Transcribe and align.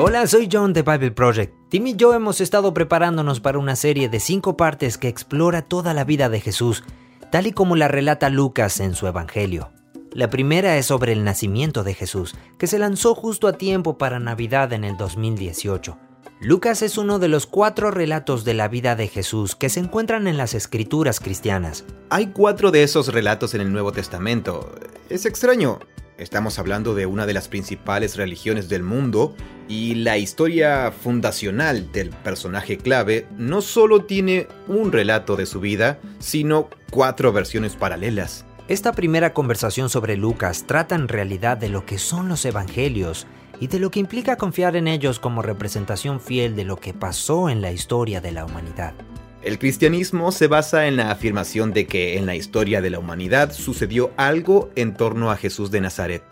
Hola, 0.00 0.28
soy 0.28 0.48
John 0.50 0.72
de 0.74 0.82
Bible 0.82 1.10
Project. 1.10 1.52
Tim 1.70 1.88
y 1.88 1.96
yo 1.96 2.14
hemos 2.14 2.40
estado 2.40 2.72
preparándonos 2.72 3.40
para 3.40 3.58
una 3.58 3.74
serie 3.74 4.08
de 4.08 4.20
cinco 4.20 4.56
partes 4.56 4.96
que 4.96 5.08
explora 5.08 5.62
toda 5.62 5.92
la 5.92 6.04
vida 6.04 6.28
de 6.28 6.40
Jesús, 6.40 6.84
tal 7.32 7.48
y 7.48 7.52
como 7.52 7.74
la 7.74 7.88
relata 7.88 8.30
Lucas 8.30 8.78
en 8.78 8.94
su 8.94 9.08
Evangelio. 9.08 9.72
La 10.12 10.30
primera 10.30 10.78
es 10.78 10.86
sobre 10.86 11.10
el 11.10 11.24
nacimiento 11.24 11.82
de 11.82 11.94
Jesús, 11.94 12.36
que 12.58 12.68
se 12.68 12.78
lanzó 12.78 13.16
justo 13.16 13.48
a 13.48 13.54
tiempo 13.54 13.98
para 13.98 14.20
Navidad 14.20 14.72
en 14.72 14.84
el 14.84 14.96
2018. 14.96 15.98
Lucas 16.40 16.82
es 16.82 16.96
uno 16.96 17.18
de 17.18 17.26
los 17.26 17.46
cuatro 17.46 17.90
relatos 17.90 18.44
de 18.44 18.54
la 18.54 18.68
vida 18.68 18.94
de 18.94 19.08
Jesús 19.08 19.56
que 19.56 19.68
se 19.68 19.80
encuentran 19.80 20.28
en 20.28 20.36
las 20.36 20.54
escrituras 20.54 21.18
cristianas. 21.18 21.84
Hay 22.10 22.28
cuatro 22.28 22.70
de 22.70 22.84
esos 22.84 23.12
relatos 23.12 23.52
en 23.54 23.62
el 23.62 23.72
Nuevo 23.72 23.90
Testamento. 23.90 24.70
Es 25.08 25.26
extraño. 25.26 25.80
Estamos 26.18 26.58
hablando 26.58 26.96
de 26.96 27.06
una 27.06 27.26
de 27.26 27.32
las 27.32 27.46
principales 27.46 28.16
religiones 28.16 28.68
del 28.68 28.82
mundo 28.82 29.36
y 29.68 29.94
la 29.94 30.18
historia 30.18 30.90
fundacional 30.90 31.92
del 31.92 32.10
personaje 32.10 32.76
clave 32.76 33.28
no 33.36 33.60
solo 33.60 34.04
tiene 34.04 34.48
un 34.66 34.90
relato 34.90 35.36
de 35.36 35.46
su 35.46 35.60
vida, 35.60 36.00
sino 36.18 36.70
cuatro 36.90 37.32
versiones 37.32 37.76
paralelas. 37.76 38.44
Esta 38.66 38.92
primera 38.92 39.32
conversación 39.32 39.88
sobre 39.90 40.16
Lucas 40.16 40.64
trata 40.66 40.96
en 40.96 41.06
realidad 41.06 41.56
de 41.56 41.68
lo 41.68 41.86
que 41.86 41.98
son 41.98 42.28
los 42.28 42.44
evangelios 42.44 43.28
y 43.60 43.68
de 43.68 43.78
lo 43.78 43.92
que 43.92 44.00
implica 44.00 44.34
confiar 44.34 44.74
en 44.74 44.88
ellos 44.88 45.20
como 45.20 45.40
representación 45.40 46.20
fiel 46.20 46.56
de 46.56 46.64
lo 46.64 46.78
que 46.78 46.94
pasó 46.94 47.48
en 47.48 47.62
la 47.62 47.70
historia 47.70 48.20
de 48.20 48.32
la 48.32 48.44
humanidad. 48.44 48.92
El 49.42 49.60
cristianismo 49.60 50.32
se 50.32 50.48
basa 50.48 50.88
en 50.88 50.96
la 50.96 51.12
afirmación 51.12 51.72
de 51.72 51.86
que 51.86 52.18
en 52.18 52.26
la 52.26 52.34
historia 52.34 52.80
de 52.80 52.90
la 52.90 52.98
humanidad 52.98 53.52
sucedió 53.52 54.10
algo 54.16 54.70
en 54.74 54.94
torno 54.94 55.30
a 55.30 55.36
Jesús 55.36 55.70
de 55.70 55.80
Nazaret, 55.80 56.24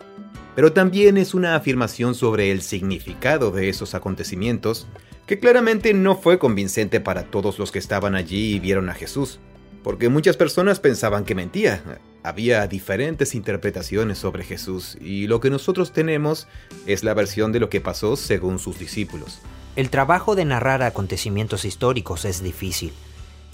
pero 0.55 0.73
también 0.73 1.17
es 1.17 1.33
una 1.33 1.55
afirmación 1.55 2.15
sobre 2.15 2.51
el 2.51 2.61
significado 2.61 3.51
de 3.51 3.69
esos 3.69 3.95
acontecimientos, 3.95 4.87
que 5.25 5.39
claramente 5.39 5.93
no 5.93 6.17
fue 6.17 6.37
convincente 6.37 6.99
para 6.99 7.23
todos 7.23 7.59
los 7.59 7.71
que 7.71 7.79
estaban 7.79 8.13
allí 8.13 8.55
y 8.55 8.59
vieron 8.59 8.89
a 8.89 8.93
Jesús, 8.93 9.39
porque 9.83 10.09
muchas 10.09 10.35
personas 10.35 10.81
pensaban 10.81 11.23
que 11.23 11.35
mentía. 11.35 11.81
Había 12.23 12.67
diferentes 12.67 13.35
interpretaciones 13.35 14.17
sobre 14.17 14.43
Jesús 14.43 14.97
y 14.99 15.27
lo 15.27 15.39
que 15.39 15.49
nosotros 15.49 15.93
tenemos 15.93 16.47
es 16.85 17.05
la 17.05 17.13
versión 17.13 17.53
de 17.53 17.61
lo 17.61 17.69
que 17.69 17.79
pasó 17.79 18.17
según 18.17 18.59
sus 18.59 18.77
discípulos. 18.79 19.39
El 19.77 19.91
trabajo 19.91 20.35
de 20.35 20.43
narrar 20.43 20.81
acontecimientos 20.81 21.63
históricos 21.63 22.25
es 22.25 22.41
difícil. 22.41 22.93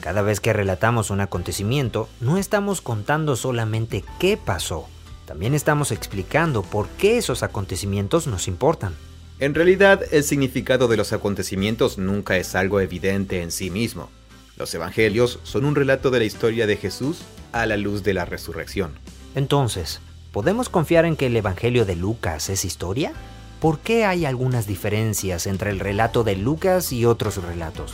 Cada 0.03 0.21
vez 0.21 0.41
que 0.41 0.51
relatamos 0.51 1.11
un 1.11 1.21
acontecimiento, 1.21 2.09
no 2.19 2.37
estamos 2.37 2.81
contando 2.81 3.37
solamente 3.37 4.03
qué 4.19 4.35
pasó, 4.35 4.89
también 5.25 5.53
estamos 5.53 5.93
explicando 5.93 6.61
por 6.61 6.89
qué 6.89 7.17
esos 7.17 7.41
acontecimientos 7.41 8.27
nos 8.27 8.49
importan. 8.49 8.95
En 9.39 9.55
realidad, 9.55 10.01
el 10.11 10.25
significado 10.25 10.89
de 10.89 10.97
los 10.97 11.13
acontecimientos 11.13 11.97
nunca 11.97 12.35
es 12.35 12.53
algo 12.53 12.81
evidente 12.81 13.41
en 13.41 13.49
sí 13.49 13.69
mismo. 13.69 14.09
Los 14.57 14.73
evangelios 14.73 15.39
son 15.43 15.63
un 15.63 15.73
relato 15.73 16.11
de 16.11 16.19
la 16.19 16.25
historia 16.25 16.67
de 16.67 16.75
Jesús 16.75 17.21
a 17.53 17.65
la 17.65 17.77
luz 17.77 18.03
de 18.03 18.13
la 18.13 18.25
resurrección. 18.25 18.91
Entonces, 19.35 20.01
¿podemos 20.33 20.67
confiar 20.67 21.05
en 21.05 21.15
que 21.15 21.27
el 21.27 21.37
Evangelio 21.37 21.85
de 21.85 21.95
Lucas 21.95 22.49
es 22.49 22.65
historia? 22.65 23.13
¿Por 23.61 23.79
qué 23.79 24.03
hay 24.03 24.25
algunas 24.25 24.67
diferencias 24.67 25.47
entre 25.47 25.69
el 25.69 25.79
relato 25.79 26.25
de 26.25 26.35
Lucas 26.35 26.91
y 26.91 27.05
otros 27.05 27.41
relatos? 27.41 27.93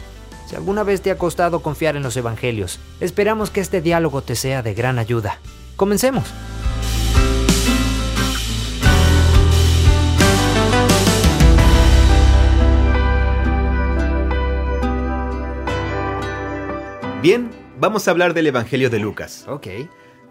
Si 0.50 0.56
alguna 0.56 0.82
vez 0.84 1.02
te 1.02 1.12
ha 1.12 1.18
costado 1.20 1.62
confiar 1.62 1.96
en 1.96 2.02
los 2.02 2.18
Evangelios, 2.18 2.80
esperamos 3.00 3.52
que 3.52 3.62
este 3.62 3.82
diálogo 3.82 4.24
te 4.24 4.36
sea 4.36 4.64
de 4.64 4.74
gran 4.74 4.98
ayuda. 4.98 5.38
Comencemos. 5.76 6.24
Bien, 17.22 17.50
vamos 17.80 18.08
a 18.08 18.12
hablar 18.12 18.34
del 18.34 18.48
Evangelio 18.48 18.90
de 18.90 19.00
Lucas. 19.00 19.46
Ok. 19.48 19.68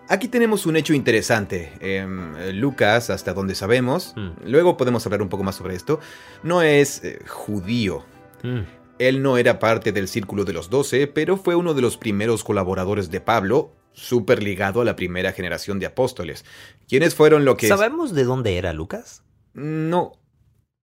Aquí 0.08 0.28
tenemos 0.28 0.64
un 0.64 0.76
hecho 0.76 0.94
interesante. 0.94 1.70
Em, 1.80 2.32
Lucas, 2.58 3.10
hasta 3.10 3.34
donde 3.34 3.54
sabemos, 3.54 4.14
Mm. 4.16 4.30
luego 4.46 4.76
podemos 4.78 5.04
hablar 5.04 5.20
un 5.20 5.28
poco 5.28 5.44
más 5.44 5.56
sobre 5.56 5.74
esto, 5.74 6.00
no 6.42 6.62
es 6.62 7.04
eh, 7.04 7.18
judío. 7.28 8.04
Mm. 8.42 8.60
Él 8.98 9.22
no 9.22 9.38
era 9.38 9.58
parte 9.58 9.92
del 9.92 10.08
círculo 10.08 10.44
de 10.44 10.52
los 10.52 10.70
doce, 10.70 11.06
pero 11.06 11.36
fue 11.36 11.54
uno 11.54 11.74
de 11.74 11.82
los 11.82 11.96
primeros 11.96 12.44
colaboradores 12.44 13.10
de 13.10 13.20
Pablo, 13.20 13.74
súper 13.92 14.42
ligado 14.42 14.80
a 14.80 14.84
la 14.84 14.96
primera 14.96 15.32
generación 15.32 15.78
de 15.78 15.86
apóstoles. 15.86 16.44
¿Quiénes 16.88 17.14
fueron 17.14 17.44
lo 17.44 17.56
que... 17.56 17.68
¿Sabemos 17.68 18.14
de 18.14 18.24
dónde 18.24 18.56
era 18.58 18.72
Lucas? 18.72 19.22
No, 19.54 20.12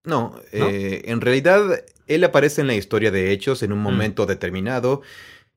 no. 0.03 0.39
eh, 0.51 1.03
en 1.05 1.21
realidad, 1.21 1.83
él 2.07 2.23
aparece 2.23 2.61
en 2.61 2.67
la 2.67 2.75
historia 2.75 3.11
de 3.11 3.31
Hechos 3.31 3.63
en 3.63 3.71
un 3.71 3.79
momento 3.79 4.25
determinado. 4.25 5.01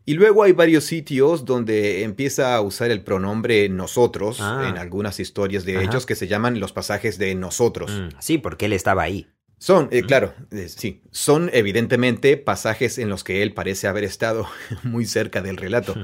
Y 0.05 0.15
luego 0.15 0.43
hay 0.43 0.53
varios 0.53 0.85
sitios 0.85 1.45
donde 1.45 2.03
empieza 2.03 2.55
a 2.55 2.63
usar 2.63 2.91
el 2.91 3.03
pronombre 3.03 3.69
nosotros 3.69 4.39
Ah. 4.41 4.67
en 4.71 4.79
algunas 4.79 5.21
historias 5.21 5.67
de 5.67 5.77
Ajá. 5.77 5.85
Hechos 5.85 6.07
que 6.07 6.15
se 6.15 6.27
llaman 6.29 6.61
los 6.61 6.73
pasajes 6.73 7.19
de 7.19 7.35
nosotros. 7.35 7.91
Mm, 7.91 8.17
Sí, 8.19 8.39
porque 8.39 8.67
él 8.67 8.73
estaba 8.73 9.03
ahí. 9.03 9.27
Son, 9.59 9.89
eh, 9.91 10.03
claro, 10.03 10.35
eh, 10.51 10.69
sí, 10.69 11.03
son 11.11 11.51
evidentemente 11.53 12.37
pasajes 12.37 12.99
en 12.99 13.09
los 13.09 13.25
que 13.25 13.43
él 13.43 13.55
parece 13.55 13.89
haber 13.89 14.05
estado 14.05 14.47
muy 14.85 15.05
cerca 15.05 15.43
del 15.43 15.57
relato. 15.57 15.95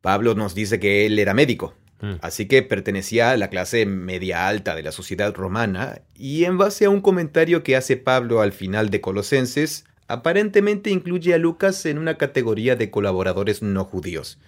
Pablo 0.00 0.34
nos 0.34 0.54
dice 0.54 0.78
que 0.80 1.06
él 1.06 1.18
era 1.18 1.34
médico, 1.34 1.74
Mm. 2.02 2.14
así 2.20 2.46
que 2.46 2.62
pertenecía 2.62 3.30
a 3.30 3.36
la 3.36 3.48
clase 3.48 3.86
media 3.86 4.48
alta 4.48 4.74
de 4.74 4.82
la 4.82 4.90
sociedad 4.90 5.32
romana, 5.34 6.02
y 6.16 6.44
en 6.44 6.58
base 6.58 6.84
a 6.84 6.90
un 6.90 7.00
comentario 7.00 7.62
que 7.62 7.76
hace 7.76 7.96
Pablo 7.96 8.40
al 8.40 8.52
final 8.52 8.90
de 8.90 9.00
Colosenses, 9.00 9.84
aparentemente 10.08 10.90
incluye 10.90 11.32
a 11.32 11.38
Lucas 11.38 11.86
en 11.86 11.98
una 11.98 12.18
categoría 12.18 12.74
de 12.74 12.90
colaboradores 12.90 13.62
no 13.62 13.84
judíos. 13.84 14.40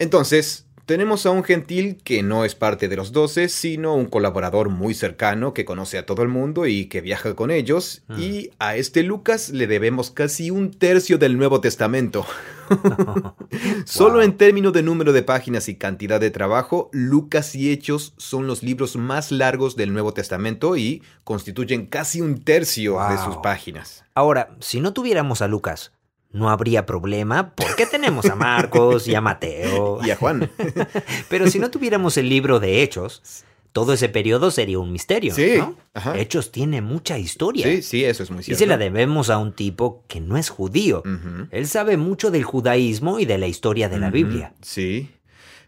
Entonces, 0.00 0.66
tenemos 0.88 1.26
a 1.26 1.30
un 1.32 1.44
gentil 1.44 1.98
que 2.02 2.22
no 2.22 2.46
es 2.46 2.54
parte 2.54 2.88
de 2.88 2.96
los 2.96 3.12
doce, 3.12 3.50
sino 3.50 3.94
un 3.94 4.06
colaborador 4.06 4.70
muy 4.70 4.94
cercano 4.94 5.52
que 5.52 5.66
conoce 5.66 5.98
a 5.98 6.06
todo 6.06 6.22
el 6.22 6.28
mundo 6.28 6.66
y 6.66 6.86
que 6.86 7.02
viaja 7.02 7.34
con 7.36 7.50
ellos, 7.50 8.00
Mm. 8.08 8.18
y 8.18 8.50
a 8.58 8.74
este 8.74 9.02
Lucas 9.02 9.50
le 9.50 9.66
debemos 9.66 10.10
casi 10.10 10.50
un 10.50 10.70
tercio 10.70 11.18
del 11.18 11.36
Nuevo 11.36 11.60
Testamento. 11.60 12.24
Solo 13.84 14.22
en 14.22 14.38
términos 14.38 14.72
de 14.72 14.82
número 14.82 15.12
de 15.12 15.22
páginas 15.22 15.68
y 15.68 15.74
cantidad 15.74 16.20
de 16.20 16.30
trabajo, 16.30 16.88
Lucas 16.92 17.54
y 17.54 17.70
Hechos 17.70 18.14
son 18.16 18.46
los 18.46 18.62
libros 18.62 18.96
más 18.96 19.30
largos 19.30 19.76
del 19.76 19.92
Nuevo 19.92 20.14
Testamento 20.14 20.74
y 20.78 21.02
constituyen 21.24 21.84
casi 21.84 22.22
un 22.22 22.42
tercio 22.42 22.98
de 23.10 23.18
sus 23.18 23.36
páginas. 23.42 24.04
Ahora, 24.14 24.56
si 24.60 24.80
no 24.80 24.94
tuviéramos 24.94 25.42
a 25.42 25.48
Lucas, 25.48 25.92
no 26.30 26.50
habría 26.50 26.84
problema 26.86 27.54
porque 27.54 27.86
tenemos 27.86 28.26
a 28.26 28.34
Marcos 28.36 29.08
y 29.08 29.14
a 29.14 29.20
Mateo. 29.20 29.98
Y 30.04 30.10
a 30.10 30.16
Juan. 30.16 30.50
Pero 31.28 31.48
si 31.48 31.58
no 31.58 31.70
tuviéramos 31.70 32.16
el 32.16 32.28
libro 32.28 32.60
de 32.60 32.82
Hechos, 32.82 33.44
todo 33.72 33.92
ese 33.92 34.08
periodo 34.08 34.50
sería 34.50 34.78
un 34.78 34.90
misterio. 34.92 35.34
Sí, 35.34 35.54
¿no? 35.58 35.76
Hechos 36.14 36.50
tiene 36.52 36.80
mucha 36.82 37.18
historia. 37.18 37.66
Sí, 37.66 37.82
sí, 37.82 38.04
eso 38.04 38.22
es 38.22 38.30
muy 38.30 38.40
y 38.40 38.44
cierto. 38.44 38.58
se 38.58 38.66
la 38.66 38.76
debemos 38.78 39.30
a 39.30 39.38
un 39.38 39.52
tipo 39.52 40.04
que 40.08 40.20
no 40.20 40.36
es 40.36 40.48
judío. 40.48 41.02
Él 41.50 41.66
sabe 41.68 41.96
mucho 41.96 42.30
del 42.30 42.44
judaísmo 42.44 43.18
y 43.20 43.24
de 43.24 43.38
la 43.38 43.46
historia 43.46 43.88
de 43.88 43.98
la 43.98 44.10
Biblia. 44.10 44.54
Sí, 44.62 45.10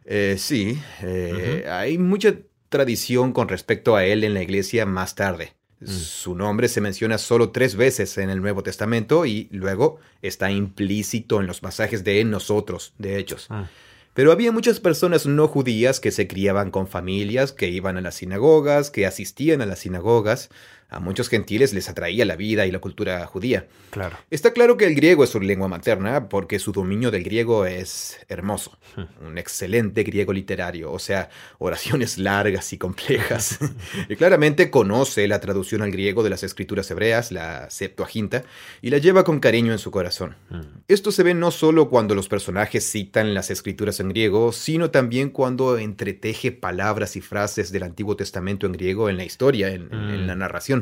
Eh, 0.07 0.37
sí. 0.39 0.81
eh, 1.03 1.67
Hay 1.71 1.99
mucha 1.99 2.35
tradición 2.69 3.33
con 3.33 3.49
respecto 3.49 3.97
a 3.97 4.05
él 4.05 4.25
en 4.25 4.35
la 4.35 4.43
iglesia 4.43 4.87
más 4.87 5.15
tarde. 5.15 5.53
Mm. 5.81 5.87
Su 5.89 6.35
nombre 6.35 6.69
se 6.69 6.81
menciona 6.81 7.19
solo 7.19 7.51
tres 7.51 7.75
veces 7.75 8.19
en 8.19 8.31
el 8.31 8.41
Nuevo 8.41 8.63
Testamento 8.63 9.27
y 9.27 9.49
luego 9.51 9.99
está 10.23 10.51
implícito 10.51 11.41
en 11.41 11.47
los 11.47 11.61
pasajes 11.61 12.05
de 12.05 12.23
nosotros, 12.25 12.93
de 12.99 13.19
hechos. 13.19 13.47
Ah. 13.51 13.69
Pero 14.13 14.33
había 14.33 14.53
muchas 14.53 14.81
personas 14.81 15.27
no 15.27 15.47
judías 15.49 16.01
que 16.01 16.11
se 16.11 16.27
criaban 16.27 16.71
con 16.71 16.89
familias, 16.89 17.53
que 17.53 17.69
iban 17.69 17.97
a 17.97 18.01
las 18.01 18.17
sinagogas, 18.17 18.91
que 18.91 19.07
asistían 19.07 19.63
a 19.63 19.67
las 19.67 19.79
sinagogas. 19.79 20.51
A 20.91 21.01
muchos 21.01 21.29
gentiles 21.29 21.73
les 21.73 21.89
atraía 21.89 22.25
la 22.25 22.37
vida 22.37 22.67
y 22.67 22.71
la 22.73 22.81
cultura 22.81 23.25
judía. 23.27 23.67
Claro. 23.91 24.17
Está 24.31 24.53
claro 24.53 24.77
que 24.77 24.87
el 24.87 24.95
griego 24.95 25.25
es 25.25 25.31
su 25.31 25.41
lengua 25.41 25.69
materna 25.69 26.29
porque 26.29 26.59
su 26.59 26.73
dominio 26.73 27.11
del 27.11 27.23
griego 27.23 27.65
es 27.67 28.19
hermoso. 28.29 28.79
Un 29.25 29.39
excelente 29.39 30.03
griego 30.03 30.33
literario, 30.33 30.91
o 30.93 30.99
sea, 30.99 31.31
oraciones 31.59 32.19
largas 32.19 32.73
y 32.73 32.79
complejas. 32.79 33.59
y 34.09 34.17
claramente 34.17 34.71
conoce 34.71 35.29
la 35.29 35.41
traducción 35.41 35.83
al 35.83 35.91
griego 35.93 36.23
de 36.23 36.31
las 36.31 36.43
escrituras 36.43 36.91
hebreas, 36.91 37.31
la 37.33 37.71
Septuaginta, 37.71 38.43
y 38.83 38.91
la 38.91 38.99
lleva 38.99 39.25
con 39.25 39.41
cariño 39.41 39.73
en 39.73 39.79
su 39.79 39.91
corazón. 39.91 40.35
Mm. 40.51 40.61
Esto 40.89 41.13
se 41.13 41.23
ve 41.23 41.35
no 41.35 41.51
solo 41.51 41.89
cuando 41.89 42.15
los 42.15 42.29
personajes 42.29 42.85
citan 42.91 43.33
las 43.35 43.51
escrituras 43.51 44.01
en 44.01 44.09
griego, 44.09 44.53
sino 44.53 44.91
también 44.91 45.31
cuando 45.31 45.79
entreteje 45.79 46.53
palabras 46.53 47.15
y 47.17 47.21
frases 47.21 47.71
del 47.73 47.85
Antiguo 47.85 48.17
Testamento 48.17 48.67
en 48.67 48.73
griego 48.73 49.09
en 49.09 49.17
la 49.17 49.25
historia, 49.25 49.69
en, 49.69 49.83
en 49.93 50.25
Mm. 50.25 50.27
la 50.27 50.35
narración. 50.35 50.80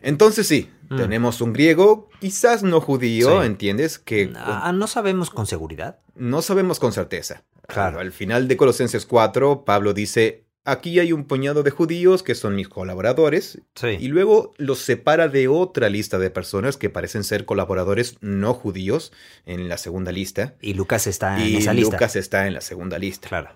Entonces 0.00 0.46
sí, 0.48 0.68
Mm. 0.90 0.96
tenemos 0.96 1.40
un 1.40 1.52
griego, 1.52 2.08
quizás 2.20 2.62
no 2.62 2.80
judío, 2.80 3.40
Sí. 3.40 3.46
¿entiendes? 3.46 3.98
Que 3.98 4.32
Ah, 4.36 4.72
no 4.74 4.86
sabemos 4.86 5.30
con 5.30 5.46
seguridad. 5.46 5.98
no 6.14 6.42
sabemos 6.42 6.78
con 6.78 6.92
certeza. 6.92 7.44
Claro. 7.68 8.00
Al 8.00 8.12
final 8.12 8.48
de 8.48 8.56
Colosenses 8.56 9.06
4, 9.06 9.64
Pablo 9.64 9.94
dice, 9.94 10.44
aquí 10.64 10.98
hay 10.98 11.12
un 11.12 11.24
puñado 11.24 11.62
de 11.62 11.70
judíos 11.70 12.22
que 12.22 12.34
son 12.34 12.54
mis 12.56 12.68
colaboradores 12.68 13.62
Sí. 13.76 13.96
y 13.98 14.08
luego 14.08 14.52
los 14.58 14.80
separa 14.80 15.28
de 15.28 15.48
otra 15.48 15.88
lista 15.88 16.18
de 16.18 16.30
personas 16.30 16.76
que 16.76 16.90
parecen 16.90 17.24
ser 17.24 17.44
colaboradores 17.46 18.16
no 18.20 18.52
judíos 18.54 19.12
en 19.46 19.68
la 19.68 19.78
segunda 19.78 20.12
lista. 20.12 20.54
Y 20.60 20.74
Lucas 20.74 21.06
está 21.06 21.42
en 21.42 21.56
esa 21.56 21.72
lista. 21.72 21.92
Lucas 21.96 22.16
está 22.16 22.46
en 22.46 22.54
la 22.54 22.60
segunda 22.60 22.98
lista. 22.98 23.28
Claro. 23.28 23.50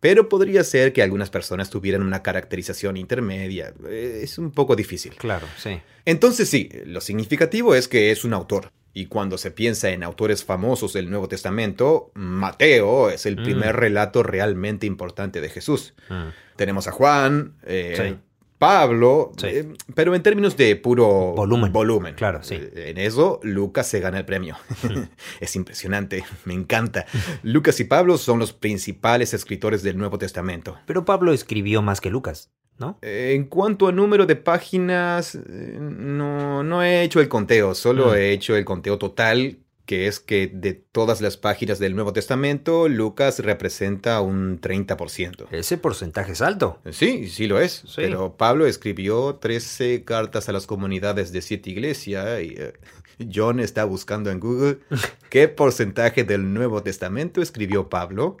Pero 0.00 0.28
podría 0.28 0.62
ser 0.62 0.92
que 0.92 1.02
algunas 1.02 1.30
personas 1.30 1.70
tuvieran 1.70 2.02
una 2.02 2.22
caracterización 2.22 2.96
intermedia. 2.96 3.72
Eh, 3.88 4.20
Es 4.22 4.38
un 4.38 4.50
poco 4.50 4.76
difícil. 4.76 5.14
Claro, 5.16 5.46
sí. 5.58 5.80
Entonces 6.04 6.48
sí, 6.48 6.68
lo 6.84 7.00
significativo 7.00 7.74
es 7.74 7.88
que 7.88 8.10
es 8.10 8.24
un 8.24 8.34
autor. 8.34 8.70
Y 8.92 9.06
cuando 9.06 9.36
se 9.36 9.50
piensa 9.50 9.90
en 9.90 10.02
autores 10.02 10.44
famosos 10.44 10.92
del 10.94 11.10
Nuevo 11.10 11.28
Testamento, 11.28 12.10
Mateo 12.14 13.10
es 13.10 13.26
el 13.26 13.36
Mm. 13.38 13.42
primer 13.44 13.76
relato 13.76 14.22
realmente 14.22 14.86
importante 14.86 15.40
de 15.40 15.48
Jesús. 15.50 15.94
Mm. 16.08 16.28
Tenemos 16.56 16.88
a 16.88 16.92
Juan, 16.92 17.54
eh, 17.66 17.94
Sí. 17.96 18.16
Pablo, 18.58 19.32
Sí. 19.36 19.46
eh, 19.48 19.68
pero 19.94 20.14
en 20.14 20.22
términos 20.22 20.56
de 20.56 20.76
puro 20.76 21.06
Volumen. 21.34 21.72
volumen. 21.72 22.14
Claro, 22.14 22.42
sí. 22.42 22.54
Eh, 22.54 22.86
En 22.90 22.98
eso, 22.98 23.40
Lucas 23.42 23.86
se 23.86 24.00
gana 24.00 24.18
el 24.18 24.24
premio. 24.24 24.56
es 25.40 25.56
impresionante, 25.56 26.24
me 26.44 26.54
encanta. 26.54 27.06
Lucas 27.42 27.78
y 27.80 27.84
Pablo 27.84 28.16
son 28.18 28.38
los 28.38 28.52
principales 28.52 29.34
escritores 29.34 29.82
del 29.82 29.98
Nuevo 29.98 30.18
Testamento. 30.18 30.76
Pero 30.86 31.04
Pablo 31.04 31.32
escribió 31.32 31.82
más 31.82 32.00
que 32.00 32.10
Lucas, 32.10 32.50
¿no? 32.78 32.98
Eh, 33.02 33.32
En 33.34 33.44
cuanto 33.44 33.88
a 33.88 33.92
número 33.92 34.26
de 34.26 34.36
páginas, 34.36 35.34
eh, 35.34 35.78
no, 35.80 36.62
no 36.62 36.82
he 36.82 37.02
hecho 37.02 37.20
el 37.20 37.28
conteo, 37.28 37.74
solo 37.74 38.12
Mm. 38.12 38.14
he 38.16 38.30
hecho 38.32 38.56
el 38.56 38.64
conteo 38.64 38.98
total, 38.98 39.58
que 39.86 40.08
es 40.08 40.18
que 40.18 40.48
de 40.48 40.74
todas 40.74 41.20
las 41.20 41.36
páginas 41.36 41.78
del 41.78 41.94
Nuevo 41.94 42.12
Testamento, 42.12 42.88
Lucas 42.88 43.38
representa 43.38 44.20
un 44.20 44.60
30%. 44.60 45.46
Ese 45.52 45.78
porcentaje 45.78 46.32
es 46.32 46.42
alto. 46.42 46.80
Sí, 46.90 47.28
sí 47.28 47.46
lo 47.46 47.60
es. 47.60 47.84
Sí. 47.86 47.94
Pero 47.96 48.36
Pablo 48.36 48.66
escribió 48.66 49.36
13 49.36 50.04
cartas 50.04 50.48
a 50.48 50.52
las 50.52 50.66
comunidades 50.66 51.32
de 51.32 51.40
siete 51.40 51.70
iglesias 51.70 52.42
y 52.42 52.54
eh, 52.58 52.72
John 53.32 53.60
está 53.60 53.84
buscando 53.84 54.30
en 54.30 54.40
Google 54.40 54.80
qué 55.30 55.46
porcentaje 55.46 56.24
del 56.24 56.52
Nuevo 56.52 56.82
Testamento 56.82 57.40
escribió 57.40 57.88
Pablo. 57.88 58.36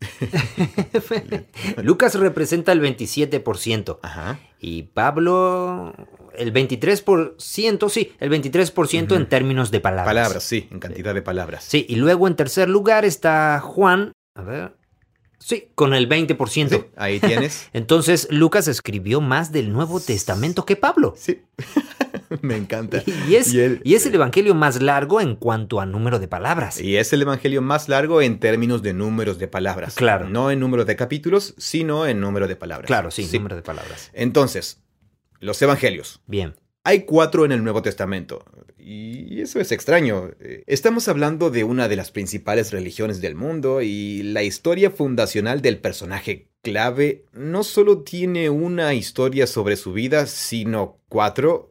Lucas 1.82 2.14
representa 2.14 2.70
el 2.70 2.80
27% 2.80 3.98
Ajá. 4.02 4.38
y 4.60 4.84
Pablo 4.84 5.92
el 6.38 6.52
23%, 6.52 7.88
sí, 7.88 8.12
el 8.18 8.30
23% 8.30 9.16
en 9.16 9.28
términos 9.28 9.70
de 9.70 9.80
palabras. 9.80 10.06
Palabras, 10.06 10.42
sí, 10.42 10.68
en 10.70 10.78
cantidad 10.78 11.14
de 11.14 11.22
palabras. 11.22 11.64
Sí, 11.64 11.86
y 11.88 11.96
luego 11.96 12.26
en 12.28 12.36
tercer 12.36 12.68
lugar 12.68 13.04
está 13.04 13.60
Juan, 13.60 14.12
a 14.34 14.42
ver, 14.42 14.76
sí, 15.38 15.68
con 15.74 15.94
el 15.94 16.08
20%. 16.08 16.68
Sí, 16.68 16.84
ahí 16.96 17.20
tienes. 17.20 17.68
Entonces 17.72 18.28
Lucas 18.30 18.68
escribió 18.68 19.20
más 19.20 19.52
del 19.52 19.72
Nuevo 19.72 20.00
Testamento 20.00 20.64
que 20.64 20.76
Pablo. 20.76 21.14
Sí. 21.16 21.42
Me 22.42 22.56
encanta. 22.56 23.02
Y 23.28 23.36
es, 23.36 23.54
Y 23.54 23.80
y 23.82 23.94
es 23.94 24.04
el 24.06 24.14
evangelio 24.14 24.54
más 24.54 24.82
largo 24.82 25.20
en 25.20 25.36
cuanto 25.36 25.80
a 25.80 25.86
número 25.86 26.18
de 26.18 26.28
palabras. 26.28 26.80
Y 26.80 26.96
es 26.96 27.12
el 27.12 27.22
evangelio 27.22 27.62
más 27.62 27.88
largo 27.88 28.20
en 28.20 28.38
términos 28.38 28.82
de 28.82 28.92
números 28.92 29.38
de 29.38 29.48
palabras. 29.48 29.94
Claro. 29.94 30.28
No 30.28 30.50
en 30.50 30.60
número 30.60 30.84
de 30.84 30.96
capítulos, 30.96 31.54
sino 31.58 32.06
en 32.06 32.20
número 32.20 32.46
de 32.46 32.56
palabras. 32.56 32.86
Claro, 32.86 33.10
sí, 33.10 33.28
número 33.32 33.56
de 33.56 33.62
palabras. 33.62 34.10
Entonces, 34.12 34.80
los 35.40 35.60
evangelios. 35.62 36.20
Bien. 36.26 36.54
Hay 36.84 37.02
cuatro 37.02 37.44
en 37.44 37.52
el 37.52 37.62
Nuevo 37.62 37.82
Testamento. 37.82 38.44
Y 38.78 39.42
eso 39.42 39.60
es 39.60 39.72
extraño. 39.72 40.30
Eh, 40.40 40.62
Estamos 40.66 41.08
hablando 41.08 41.50
de 41.50 41.64
una 41.64 41.88
de 41.88 41.96
las 41.96 42.10
principales 42.10 42.72
religiones 42.72 43.20
del 43.20 43.34
mundo 43.34 43.82
y 43.82 44.22
la 44.22 44.42
historia 44.42 44.90
fundacional 44.90 45.60
del 45.60 45.78
personaje 45.78 46.48
clave 46.62 47.24
no 47.32 47.64
solo 47.64 48.02
tiene 48.02 48.50
una 48.50 48.94
historia 48.94 49.46
sobre 49.46 49.76
su 49.76 49.92
vida, 49.92 50.26
sino 50.26 50.98
cuatro. 51.08 51.67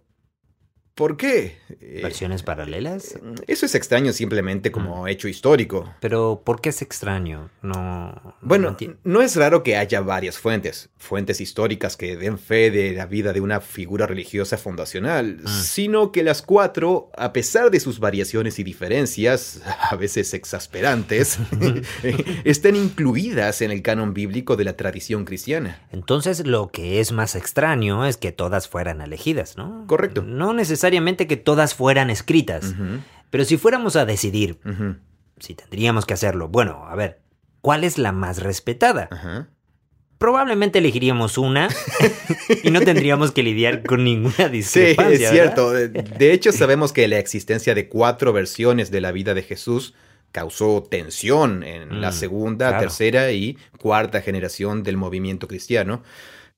¿Por 0.97 1.15
qué? 1.15 1.59
Eh, 1.79 1.99
¿Versiones 2.01 2.41
paralelas? 2.41 3.19
Eso 3.45 3.67
es 3.67 3.75
extraño 3.75 4.11
simplemente 4.13 4.71
como 4.71 5.07
hecho 5.07 5.27
histórico. 5.27 5.93
Pero 5.99 6.41
¿por 6.43 6.59
qué 6.59 6.69
es 6.69 6.81
extraño? 6.81 7.51
No. 7.61 7.75
no 7.75 8.35
Bueno, 8.41 8.75
no 9.03 9.21
es 9.21 9.35
raro 9.35 9.61
que 9.61 9.77
haya 9.77 10.01
varias 10.01 10.39
fuentes, 10.39 10.89
fuentes 10.97 11.39
históricas 11.39 11.97
que 11.97 12.17
den 12.17 12.39
fe 12.39 12.71
de 12.71 12.93
la 12.93 13.05
vida 13.05 13.31
de 13.31 13.41
una 13.41 13.61
figura 13.61 14.07
religiosa 14.07 14.57
fundacional, 14.57 15.37
Ah. 15.45 15.61
sino 15.63 16.11
que 16.11 16.23
las 16.23 16.41
cuatro, 16.41 17.11
a 17.15 17.31
pesar 17.31 17.69
de 17.69 17.79
sus 17.79 17.99
variaciones 17.99 18.57
y 18.57 18.63
diferencias, 18.63 19.61
a 19.91 19.95
veces 19.97 20.33
exasperantes, 20.33 21.37
están 22.43 22.75
incluidas 22.75 23.61
en 23.61 23.69
el 23.69 23.83
canon 23.83 24.15
bíblico 24.15 24.55
de 24.55 24.63
la 24.63 24.75
tradición 24.75 25.25
cristiana. 25.25 25.79
Entonces 25.91 26.47
lo 26.47 26.69
que 26.69 26.99
es 27.01 27.11
más 27.11 27.35
extraño 27.35 28.03
es 28.03 28.17
que 28.17 28.31
todas 28.31 28.67
fueran 28.67 29.01
elegidas, 29.01 29.57
¿no? 29.57 29.85
Correcto. 29.85 30.23
No 30.23 30.53
necesariamente 30.53 30.86
que 31.27 31.37
todas 31.37 31.73
fueran 31.75 32.09
escritas, 32.09 32.73
pero 33.29 33.45
si 33.45 33.57
fuéramos 33.57 33.95
a 33.95 34.05
decidir, 34.05 34.59
si 35.39 35.53
tendríamos 35.55 36.05
que 36.05 36.13
hacerlo, 36.13 36.47
bueno, 36.47 36.85
a 36.87 36.95
ver, 36.95 37.19
¿cuál 37.61 37.83
es 37.83 37.97
la 37.97 38.11
más 38.11 38.41
respetada? 38.41 39.09
Probablemente 40.17 40.79
elegiríamos 40.79 41.37
una 41.37 41.69
y 42.63 42.71
no 42.71 42.81
tendríamos 42.81 43.31
que 43.31 43.43
lidiar 43.43 43.83
con 43.83 44.03
ninguna 44.03 44.35
Sí, 44.45 44.49
discrepancia. 44.49 45.27
es 45.27 45.31
cierto. 45.31 45.71
De, 45.71 45.89
de 45.89 46.33
hecho, 46.33 46.51
sabemos 46.53 46.91
que 46.91 47.07
la 47.07 47.19
existencia 47.19 47.75
de 47.75 47.87
cuatro 47.87 48.33
versiones 48.33 48.89
de 48.89 48.99
la 49.01 49.11
vida 49.11 49.35
de 49.35 49.43
Jesús 49.43 49.93
causó 50.31 50.81
tensión 50.89 51.61
en 51.63 52.01
la 52.01 52.09
Mm, 52.09 52.13
segunda, 52.13 52.67
claro. 52.69 52.81
tercera 52.83 53.31
y 53.31 53.57
cuarta 53.79 54.21
generación 54.21 54.81
del 54.81 54.97
movimiento 54.97 55.47
cristiano, 55.47 56.01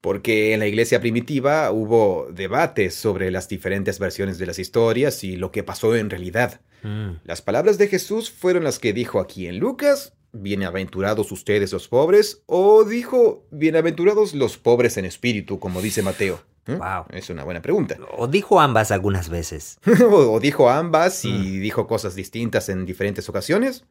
porque 0.02 0.54
en 0.54 0.60
la 0.60 0.68
iglesia 0.68 1.00
primitiva 1.00 1.72
hubo 1.72 2.28
debates 2.32 2.96
sobre 2.96 3.32
las 3.32 3.50
diferentes 3.50 4.00
versiones 4.00 4.38
de 4.38 4.46
las 4.46 4.60
historias 4.60 5.24
y 5.24 5.36
lo 5.36 5.52
que 5.52 5.64
pasó 5.64 5.96
en 5.96 6.10
realidad. 6.10 6.62
Mm, 6.84 7.18
Las 7.26 7.42
palabras 7.42 7.78
de 7.78 7.88
Jesús 7.88 8.32
fueron 8.32 8.64
las 8.64 8.80
que 8.80 8.94
dijo 8.94 9.20
aquí 9.20 9.48
en 9.48 9.60
Lucas, 9.60 10.14
bienaventurados 10.32 11.32
ustedes 11.32 11.72
los 11.74 11.88
pobres, 11.88 12.44
o 12.46 12.84
dijo, 12.84 13.46
bienaventurados 13.52 14.34
los 14.34 14.58
pobres 14.58 14.98
en 14.98 15.06
espíritu, 15.06 15.60
como 15.60 15.82
dice 15.82 16.02
Mateo. 16.02 16.42
¿Eh? 16.68 16.76
Wow. 16.76 17.06
Es 17.12 17.30
una 17.30 17.44
buena 17.44 17.62
pregunta. 17.62 17.98
O 18.18 18.28
dijo 18.28 18.60
ambas 18.60 18.92
algunas 18.92 19.30
veces. 19.30 19.80
o 20.10 20.16
o 20.34 20.40
dijo 20.40 20.70
ambas 20.70 21.26
y 21.26 21.30
Mm. 21.32 21.62
dijo 21.62 21.88
cosas 21.88 22.16
distintas 22.16 22.70
en 22.70 22.86
diferentes 22.86 23.28
ocasiones. 23.30 23.86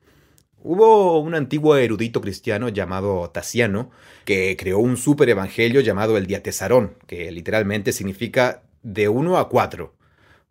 Hubo 0.62 1.18
un 1.20 1.34
antiguo 1.34 1.76
erudito 1.76 2.20
cristiano 2.20 2.68
llamado 2.68 3.30
Tasiano 3.30 3.90
que 4.24 4.56
creó 4.56 4.78
un 4.78 4.96
super 4.96 5.28
evangelio 5.28 5.80
llamado 5.80 6.16
el 6.16 6.26
Diatesarón, 6.26 6.94
que 7.06 7.30
literalmente 7.30 7.92
significa 7.92 8.62
de 8.82 9.08
uno 9.08 9.38
a 9.38 9.48
cuatro. 9.48 9.94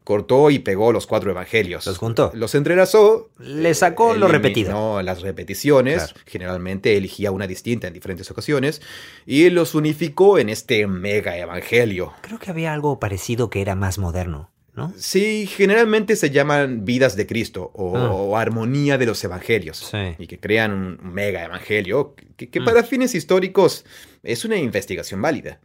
Cortó 0.03 0.49
y 0.49 0.59
pegó 0.59 0.93
los 0.93 1.05
cuatro 1.05 1.31
evangelios. 1.31 1.85
Los 1.85 1.97
juntó. 1.97 2.31
Los 2.33 2.55
entrelazó. 2.55 3.29
Le 3.39 3.73
sacó 3.73 4.13
lo 4.13 4.29
repetido. 4.29 4.71
No, 4.71 5.01
las 5.01 5.21
repeticiones. 5.21 5.97
Claro. 5.97 6.21
Generalmente 6.25 6.95
elegía 6.95 7.31
una 7.31 7.45
distinta 7.45 7.87
en 7.87 7.93
diferentes 7.93 8.31
ocasiones. 8.31 8.81
Y 9.25 9.49
los 9.49 9.75
unificó 9.75 10.39
en 10.39 10.47
este 10.47 10.87
mega 10.87 11.37
evangelio. 11.37 12.13
Creo 12.21 12.39
que 12.39 12.49
había 12.49 12.73
algo 12.73 13.01
parecido 13.01 13.49
que 13.49 13.59
era 13.59 13.75
más 13.75 13.97
moderno, 13.97 14.49
¿no? 14.77 14.93
Sí, 14.97 15.47
generalmente 15.47 16.15
se 16.15 16.29
llaman 16.29 16.85
vidas 16.85 17.15
de 17.17 17.25
Cristo 17.27 17.71
o, 17.73 17.97
Ah. 17.97 18.11
o 18.11 18.37
armonía 18.37 18.97
de 18.97 19.05
los 19.07 19.21
evangelios. 19.23 19.89
Sí. 19.91 20.15
Y 20.19 20.27
que 20.27 20.39
crean 20.39 20.71
un 20.71 20.99
mega 21.13 21.43
evangelio 21.43 22.15
que, 22.37 22.49
que 22.49 22.59
Mm. 22.61 22.65
para 22.65 22.83
fines 22.83 23.13
históricos 23.15 23.83
es 24.23 24.45
una 24.45 24.55
investigación 24.57 25.21
válida. 25.21 25.59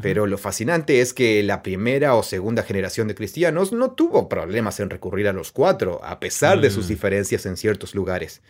Pero 0.00 0.28
lo 0.28 0.38
fascinante 0.38 1.00
es 1.00 1.12
que 1.12 1.42
la 1.42 1.60
primera 1.64 2.14
o 2.14 2.22
segunda 2.22 2.62
generación 2.62 3.08
de 3.08 3.16
cristianos 3.16 3.72
no 3.72 3.90
tuvo 3.90 4.28
problemas 4.28 4.78
en 4.78 4.90
recurrir 4.90 5.26
a 5.26 5.32
los 5.32 5.50
cuatro, 5.50 6.00
a 6.04 6.20
pesar 6.20 6.60
de 6.60 6.70
sus 6.70 6.84
Mm. 6.84 6.88
diferencias 6.88 7.46
en 7.46 7.56
ciertos 7.56 7.92
lugares. 7.96 8.42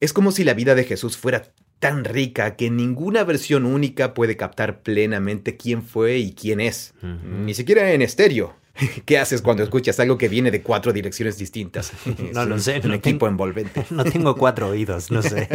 Es 0.00 0.14
como 0.14 0.32
si 0.32 0.44
la 0.44 0.54
vida 0.54 0.74
de 0.74 0.84
Jesús 0.84 1.18
fuera 1.18 1.42
tan 1.78 2.04
rica 2.04 2.56
que 2.56 2.70
ninguna 2.70 3.22
versión 3.24 3.66
única 3.66 4.14
puede 4.14 4.36
captar 4.38 4.80
plenamente 4.82 5.56
quién 5.58 5.82
fue 5.82 6.16
y 6.18 6.32
quién 6.32 6.58
es. 6.60 6.94
Ni 7.02 7.52
siquiera 7.54 7.92
en 7.92 8.00
estéreo. 8.02 8.54
¿Qué 9.04 9.18
haces 9.18 9.42
cuando 9.42 9.62
escuchas 9.62 9.98
algo 10.00 10.16
que 10.18 10.28
viene 10.28 10.50
de 10.50 10.62
cuatro 10.62 10.92
direcciones 10.92 11.38
distintas? 11.38 11.92
No 12.32 12.42
Es 12.42 12.48
lo 12.48 12.54
un- 12.54 12.60
sé, 12.60 12.80
Un 12.82 12.88
no 12.88 12.94
equipo 12.94 13.26
tengo- 13.26 13.28
envolvente. 13.28 13.84
No 13.90 14.04
tengo 14.04 14.36
cuatro 14.36 14.68
oídos, 14.68 15.10
no 15.10 15.22
sé. 15.22 15.48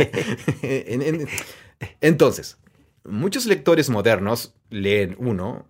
En- 0.61 1.01
en- 1.01 1.27
Entonces, 2.01 2.57
muchos 3.03 3.45
lectores 3.45 3.89
modernos 3.89 4.53
leen 4.69 5.15
uno 5.19 5.67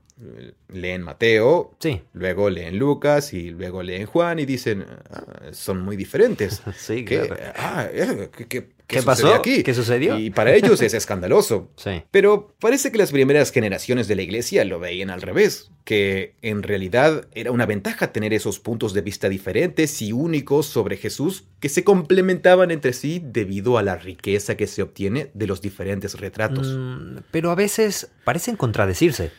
leen 0.69 1.01
Mateo, 1.01 1.75
Sí. 1.79 2.01
luego 2.13 2.49
leen 2.49 2.77
Lucas 2.77 3.33
y 3.33 3.49
luego 3.49 3.83
leen 3.83 4.05
Juan 4.05 4.39
y 4.39 4.45
dicen, 4.45 4.85
"Ah, 5.11 5.23
son 5.51 5.81
muy 5.81 5.95
diferentes. 5.95 6.61
Sí, 6.77 7.03
¿Qué, 7.05 7.27
claro. 7.27 7.35
ah, 7.57 7.87
eh, 7.91 8.29
¿qué, 8.35 8.47
qué- 8.47 8.69
¿Qué 8.85 8.97
sucede 9.01 9.05
pasó? 9.05 9.33
aquí? 9.35 9.63
¿Qué 9.63 9.73
sucedió? 9.73 10.19
Y 10.19 10.29
para 10.29 10.53
ellos 10.53 10.81
es 10.81 10.93
escandaloso. 10.93 11.71
Sí. 11.77 12.03
Pero 12.11 12.53
parece 12.59 12.91
que 12.91 12.97
las 12.97 13.11
primeras 13.11 13.51
generaciones 13.51 14.07
de 14.07 14.15
la 14.15 14.21
iglesia 14.21 14.65
lo 14.65 14.77
veían 14.79 15.09
al 15.09 15.21
revés, 15.21 15.71
que 15.85 16.35
en 16.41 16.61
realidad 16.63 17.27
era 17.33 17.51
una 17.51 17.65
ventaja 17.65 18.11
tener 18.11 18.33
esos 18.33 18.59
puntos 18.59 18.93
de 18.93 19.01
vista 19.01 19.29
diferentes 19.29 20.01
y 20.01 20.11
únicos 20.11 20.65
sobre 20.67 20.97
Jesús 20.97 21.45
que 21.61 21.69
se 21.69 21.83
complementaban 21.85 22.71
entre 22.71 22.93
sí 22.93 23.21
debido 23.23 23.77
a 23.77 23.83
la 23.83 23.95
riqueza 23.95 24.57
que 24.57 24.67
se 24.67 24.81
obtiene 24.83 25.31
de 25.33 25.47
los 25.47 25.61
diferentes 25.61 26.19
retratos. 26.19 26.75
Mm, 26.77 27.19
pero 27.31 27.49
a 27.51 27.55
veces 27.55 28.11
parecen 28.25 28.57
contradecirse. 28.57 29.31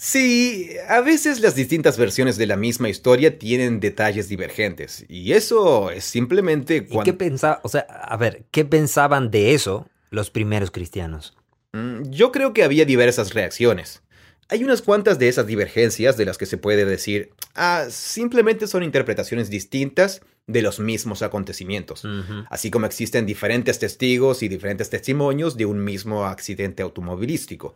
Sí, 0.00 0.70
a 0.88 1.00
veces 1.00 1.40
las 1.40 1.56
distintas 1.56 1.98
versiones 1.98 2.36
de 2.36 2.46
la 2.46 2.56
misma 2.56 2.88
historia 2.88 3.36
tienen 3.36 3.80
detalles 3.80 4.28
divergentes, 4.28 5.04
y 5.08 5.32
eso 5.32 5.90
es 5.90 6.04
simplemente 6.04 6.76
¿Y 6.76 6.80
cuando... 6.82 7.02
qué 7.02 7.14
pensaba, 7.14 7.60
o 7.64 7.68
sea, 7.68 7.80
a 7.80 8.16
ver, 8.16 8.44
qué 8.52 8.64
pensaban 8.64 9.32
de 9.32 9.54
eso 9.54 9.88
los 10.10 10.30
primeros 10.30 10.70
cristianos? 10.70 11.36
Mm, 11.72 12.10
Yo 12.10 12.30
creo 12.30 12.52
que 12.52 12.62
había 12.62 12.84
diversas 12.84 13.34
reacciones. 13.34 14.02
Hay 14.48 14.62
unas 14.62 14.82
cuantas 14.82 15.18
de 15.18 15.28
esas 15.28 15.48
divergencias 15.48 16.16
de 16.16 16.26
las 16.26 16.38
que 16.38 16.46
se 16.46 16.58
puede 16.58 16.84
decir, 16.84 17.30
ah, 17.56 17.86
simplemente 17.90 18.68
son 18.68 18.84
interpretaciones 18.84 19.50
distintas 19.50 20.20
de 20.48 20.62
los 20.62 20.80
mismos 20.80 21.22
acontecimientos. 21.22 22.02
Así 22.50 22.70
como 22.70 22.86
existen 22.86 23.24
diferentes 23.26 23.78
testigos 23.78 24.42
y 24.42 24.48
diferentes 24.48 24.90
testimonios 24.90 25.56
de 25.56 25.66
un 25.66 25.84
mismo 25.84 26.24
accidente 26.24 26.82
automovilístico. 26.82 27.74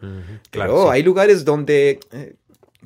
Claro, 0.51 0.85
sí. 0.85 0.89
hay 0.91 1.03
lugares 1.05 1.45
donde... 1.45 2.01
eh, 2.11 2.35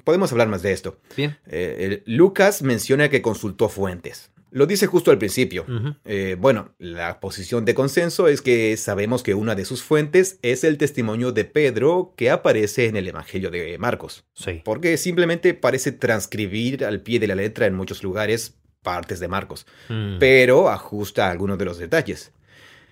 podemos 0.04 0.30
hablar 0.32 0.48
más 0.48 0.62
de 0.62 0.72
esto. 0.72 0.98
Bien. 1.16 1.38
Eh, 1.46 2.02
Lucas 2.04 2.60
menciona 2.62 3.08
que 3.08 3.22
consultó 3.22 3.68
fuentes. 3.68 4.30
Lo 4.52 4.66
dice 4.66 4.86
justo 4.86 5.10
al 5.10 5.18
principio. 5.18 5.66
Eh, 6.04 6.36
bueno, 6.38 6.70
la 6.78 7.18
posición 7.20 7.64
de 7.64 7.74
consenso 7.74 8.26
es 8.28 8.40
que 8.42 8.76
sabemos 8.76 9.22
que 9.22 9.34
una 9.34 9.54
de 9.54 9.64
sus 9.64 9.82
fuentes 9.82 10.38
es 10.42 10.64
el 10.64 10.78
testimonio 10.78 11.32
de 11.32 11.44
Pedro 11.44 12.14
que 12.16 12.30
aparece 12.30 12.86
en 12.86 12.96
el 12.96 13.06
Evangelio 13.08 13.50
de 13.50 13.76
Marcos, 13.78 14.24
Sí. 14.34 14.62
porque 14.64 14.96
simplemente 14.96 15.52
parece 15.54 15.92
transcribir 15.92 16.84
al 16.84 17.02
pie 17.02 17.18
de 17.18 17.26
la 17.26 17.34
letra 17.34 17.66
en 17.66 17.74
muchos 17.74 18.02
lugares 18.02 18.54
partes 18.86 19.18
de 19.20 19.26
Marcos, 19.28 19.66
Mm. 19.90 20.18
pero 20.20 20.68
ajusta 20.70 21.28
algunos 21.30 21.58
de 21.58 21.64
los 21.64 21.78
detalles. 21.78 22.30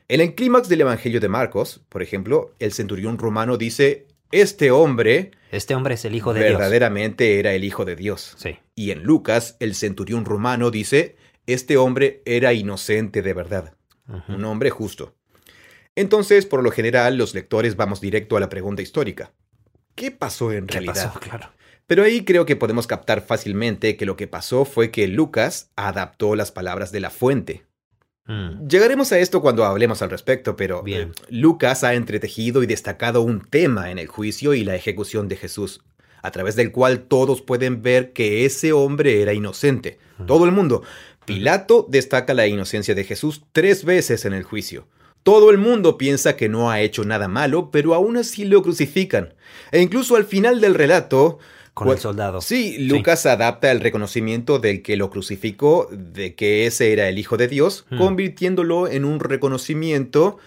En 0.09 0.21
el 0.21 0.35
clímax 0.35 0.69
del 0.69 0.83
Evangelio 0.83 1.21
de 1.21 1.29
Marcos, 1.29 1.81
por 1.89 2.03
ejemplo, 2.03 2.51
el 2.59 2.73
centurión 2.73 3.17
romano 3.17 3.57
dice, 3.57 4.07
este 4.33 4.71
hombre 4.71 5.31
Este 5.53 5.75
hombre 5.77 5.95
es 5.95 6.05
el 6.05 6.15
hijo 6.17 6.35
de 6.35 6.41
Dios. 6.41 6.53
verdaderamente 6.59 7.39
era 7.39 7.53
el 7.55 7.63
Hijo 7.63 7.85
de 7.85 7.95
Dios. 7.97 8.35
Sí. 8.37 8.59
Y 8.75 8.91
en 8.91 9.05
Lucas, 9.05 9.57
el 9.61 9.75
centurión 9.77 10.25
romano 10.25 10.71
dice, 10.73 11.17
este 11.47 11.77
hombre 11.77 12.21
era 12.27 12.53
inocente 12.53 13.23
de 13.23 13.33
verdad, 13.35 13.75
un 14.29 14.45
hombre 14.45 14.71
justo. 14.71 15.15
Entonces, 15.97 16.45
por 16.47 16.63
lo 16.65 16.71
general, 16.73 17.17
los 17.17 17.35
lectores 17.35 17.77
vamos 17.77 18.01
directo 18.01 18.37
a 18.37 18.41
la 18.41 18.49
pregunta 18.49 18.83
histórica. 18.83 19.33
¿Qué 19.95 20.11
pasó 20.11 20.51
en 20.53 20.67
¿Qué 20.67 20.81
realidad? 20.81 21.13
pasó? 21.15 21.21
Claro. 21.21 21.51
Pero 21.87 22.03
ahí 22.03 22.25
creo 22.25 22.47
que 22.47 22.57
podemos 22.57 22.87
captar 22.87 23.21
fácilmente 23.21 23.97
que 23.97 24.07
lo 24.07 24.17
que 24.17 24.27
pasó 24.27 24.65
fue 24.65 24.91
que 24.91 25.07
Lucas 25.07 25.71
adaptó 25.77 26.35
las 26.35 26.51
palabras 26.51 26.93
de 26.93 27.01
la 27.01 27.11
fuente. 27.11 27.67
Mm. 28.27 28.67
Llegaremos 28.69 29.13
a 29.13 29.19
esto 29.19 29.43
cuando 29.43 29.65
hablemos 29.65 30.01
al 30.01 30.11
respecto, 30.11 30.57
pero 30.57 30.83
Bien. 30.83 31.11
eh, 31.11 31.13
Lucas 31.29 31.85
ha 31.85 31.95
entretejido 31.95 32.63
y 32.63 32.67
destacado 32.67 33.21
un 33.21 33.43
tema 33.43 33.91
en 33.91 33.99
el 33.99 34.07
juicio 34.07 34.55
y 34.55 34.65
la 34.65 34.75
ejecución 34.75 35.29
de 35.29 35.37
Jesús, 35.37 35.83
a 36.23 36.31
través 36.31 36.57
del 36.57 36.73
cual 36.73 37.01
todos 37.01 37.43
pueden 37.43 37.83
ver 37.83 38.15
que 38.15 38.47
ese 38.47 38.73
hombre 38.73 39.21
era 39.21 39.35
inocente. 39.35 39.99
Todo 40.27 40.47
el 40.47 40.53
mundo. 40.53 40.83
Pilato 41.27 41.87
destaca 41.89 42.35
la 42.35 42.47
inocencia 42.47 42.95
de 42.95 43.05
Jesús 43.05 43.43
tres 43.53 43.85
veces 43.85 44.25
en 44.25 44.33
el 44.33 44.43
juicio. 44.45 44.87
Todo 45.23 45.51
el 45.51 45.59
mundo 45.59 45.99
piensa 45.99 46.37
que 46.37 46.49
no 46.49 46.71
ha 46.71 46.81
hecho 46.81 47.05
nada 47.05 47.29
malo, 47.29 47.71
pero 47.71 47.95
aún 47.95 48.17
así 48.17 48.45
lo 48.45 48.63
crucifican. 48.63 49.35
E 49.73 49.81
incluso 49.81 50.17
al 50.17 50.25
final 50.25 50.61
del 50.61 50.75
relato, 50.75 51.39
Con 51.75 51.89
el 51.89 51.99
soldado. 51.99 52.41
Sí, 52.41 52.79
Lucas 52.79 53.27
adapta 53.27 53.71
el 53.73 53.81
reconocimiento 53.81 54.61
del 54.61 54.81
que 54.83 54.97
lo 54.97 55.11
crucificó, 55.11 55.89
de 55.91 56.35
que 56.37 56.67
ese 56.67 56.93
era 56.93 57.09
el 57.09 57.19
Hijo 57.19 57.37
de 57.37 57.49
Dios, 57.49 57.85
Hmm. 57.91 57.99
convirtiéndolo 57.99 58.87
en 58.89 59.05
un 59.05 59.19
reconocimiento 59.21 60.39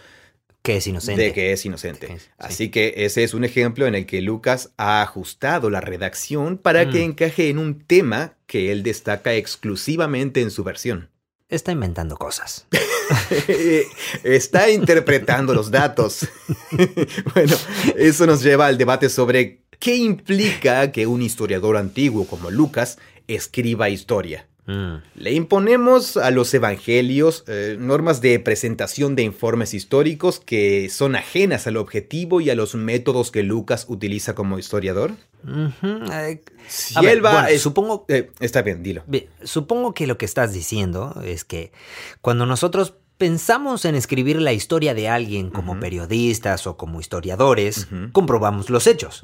Que 0.63 0.77
es 0.77 0.88
inocente. 0.88 1.22
de 1.22 1.34
que 1.34 1.51
es 1.51 1.65
inocente. 1.65 2.07
Que 2.07 2.19
sí. 2.19 2.25
Así 2.38 2.69
que 2.69 2.93
ese 2.98 3.24
es 3.25 3.34
un 3.34 3.43
ejemplo 3.43 3.86
en 3.88 3.96
el 3.96 4.05
que 4.05 4.22
Lucas 4.22 4.72
ha 4.77 5.01
ajustado 5.01 5.69
la 5.69 5.81
redacción 5.81 6.57
para 6.57 6.89
que 6.89 7.00
Hmm. 7.00 7.12
encaje 7.12 7.50
en 7.50 7.57
un 7.57 7.79
tema 7.86 8.36
que 8.48 8.72
él 8.72 8.81
destaca 8.84 9.34
exclusivamente 9.34 10.41
en 10.41 10.50
su 10.50 10.63
versión. 10.63 11.10
Está 11.50 11.72
inventando 11.74 12.17
cosas. 12.17 12.67
Está 14.24 14.69
interpretando 14.69 15.53
los 15.53 15.72
datos. 15.72 16.27
bueno, 17.34 17.55
eso 17.96 18.25
nos 18.25 18.41
lleva 18.43 18.67
al 18.67 18.77
debate 18.77 19.10
sobre 19.10 19.62
qué 19.79 19.96
implica 19.96 20.91
que 20.91 21.07
un 21.07 21.22
historiador 21.22 21.77
antiguo 21.77 22.25
como 22.25 22.51
Lucas 22.51 22.98
escriba 23.27 23.89
historia. 23.89 24.48
Mm. 24.67 24.96
Le 25.15 25.31
imponemos 25.31 26.17
a 26.17 26.29
los 26.29 26.53
evangelios 26.53 27.46
eh, 27.48 27.77
normas 27.79 28.19
de 28.19 28.38
presentación 28.39 29.15
de 29.15 29.24
informes 29.24 29.74
históricos 29.74 30.41
que 30.41 30.89
son 30.89 31.15
ajenas 31.15 31.67
al 31.67 31.77
objetivo 31.77 32.41
y 32.41 32.50
a 32.50 32.55
los 32.55 32.75
métodos 32.75 33.31
que 33.31 33.43
Lucas 33.43 33.86
utiliza 33.88 34.36
como 34.36 34.60
historiador. 34.60 35.12
Eh, 35.48 36.41
Si 36.67 37.00
ver, 37.00 37.17
él 37.17 37.25
va, 37.25 37.43
bueno, 37.43 37.60
supongo, 37.60 38.05
eh, 38.10 38.29
está 38.41 38.62
bien, 38.62 38.84
dilo. 38.84 39.03
Bien, 39.07 39.27
supongo 39.41 39.93
que 39.93 40.05
lo 40.05 40.17
que 40.17 40.25
estás 40.25 40.51
diciendo 40.51 41.22
es 41.24 41.46
que 41.46 41.72
cuando 42.19 42.46
nosotros 42.46 42.96
pensamos 43.17 43.86
en 43.86 43.95
escribir 43.95 44.41
la 44.41 44.53
historia 44.53 44.93
de 44.93 45.09
alguien 45.09 45.50
como 45.50 45.79
periodistas 45.79 46.67
o 46.67 46.77
como 46.77 47.00
historiadores, 47.00 47.88
comprobamos 48.12 48.69
los 48.69 48.88
hechos. 48.88 49.21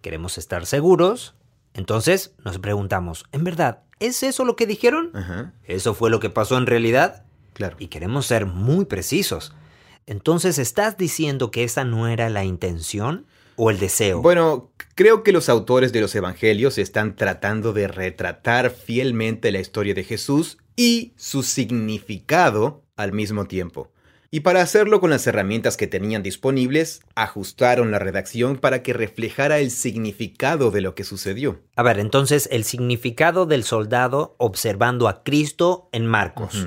Queremos 0.00 0.38
estar 0.38 0.66
seguros, 0.66 1.34
entonces 1.74 2.34
nos 2.44 2.58
preguntamos, 2.58 3.24
¿en 3.32 3.44
verdad 3.44 3.80
es 4.00 4.22
eso 4.22 4.44
lo 4.44 4.56
que 4.56 4.66
dijeron? 4.66 5.12
¿Eso 5.64 5.94
fue 5.94 6.10
lo 6.10 6.20
que 6.20 6.30
pasó 6.30 6.56
en 6.56 6.66
realidad? 6.66 7.24
claro. 7.54 7.76
Y 7.78 7.86
queremos 7.86 8.26
ser 8.26 8.46
muy 8.46 8.84
precisos. 8.84 9.54
Entonces, 10.06 10.58
¿estás 10.58 10.98
diciendo 10.98 11.50
que 11.50 11.64
esa 11.64 11.84
no 11.84 12.08
era 12.08 12.28
la 12.28 12.44
intención 12.44 13.26
o 13.56 13.70
el 13.70 13.78
deseo? 13.78 14.20
Bueno, 14.20 14.70
creo 14.94 15.22
que 15.22 15.32
los 15.32 15.48
autores 15.48 15.92
de 15.92 16.00
los 16.00 16.14
evangelios 16.14 16.76
están 16.76 17.16
tratando 17.16 17.72
de 17.72 17.88
retratar 17.88 18.70
fielmente 18.70 19.50
la 19.52 19.60
historia 19.60 19.94
de 19.94 20.04
Jesús 20.04 20.58
y 20.76 21.12
su 21.16 21.42
significado 21.42 22.83
al 22.96 23.12
mismo 23.12 23.46
tiempo. 23.46 23.90
Y 24.30 24.40
para 24.40 24.62
hacerlo 24.62 25.00
con 25.00 25.10
las 25.10 25.26
herramientas 25.28 25.76
que 25.76 25.86
tenían 25.86 26.24
disponibles, 26.24 27.02
ajustaron 27.14 27.92
la 27.92 28.00
redacción 28.00 28.56
para 28.56 28.82
que 28.82 28.92
reflejara 28.92 29.60
el 29.60 29.70
significado 29.70 30.72
de 30.72 30.80
lo 30.80 30.96
que 30.96 31.04
sucedió. 31.04 31.60
A 31.76 31.84
ver, 31.84 32.00
entonces 32.00 32.48
el 32.50 32.64
significado 32.64 33.46
del 33.46 33.62
soldado 33.62 34.34
observando 34.38 35.06
a 35.06 35.22
Cristo 35.22 35.88
en 35.92 36.06
Marcos 36.06 36.66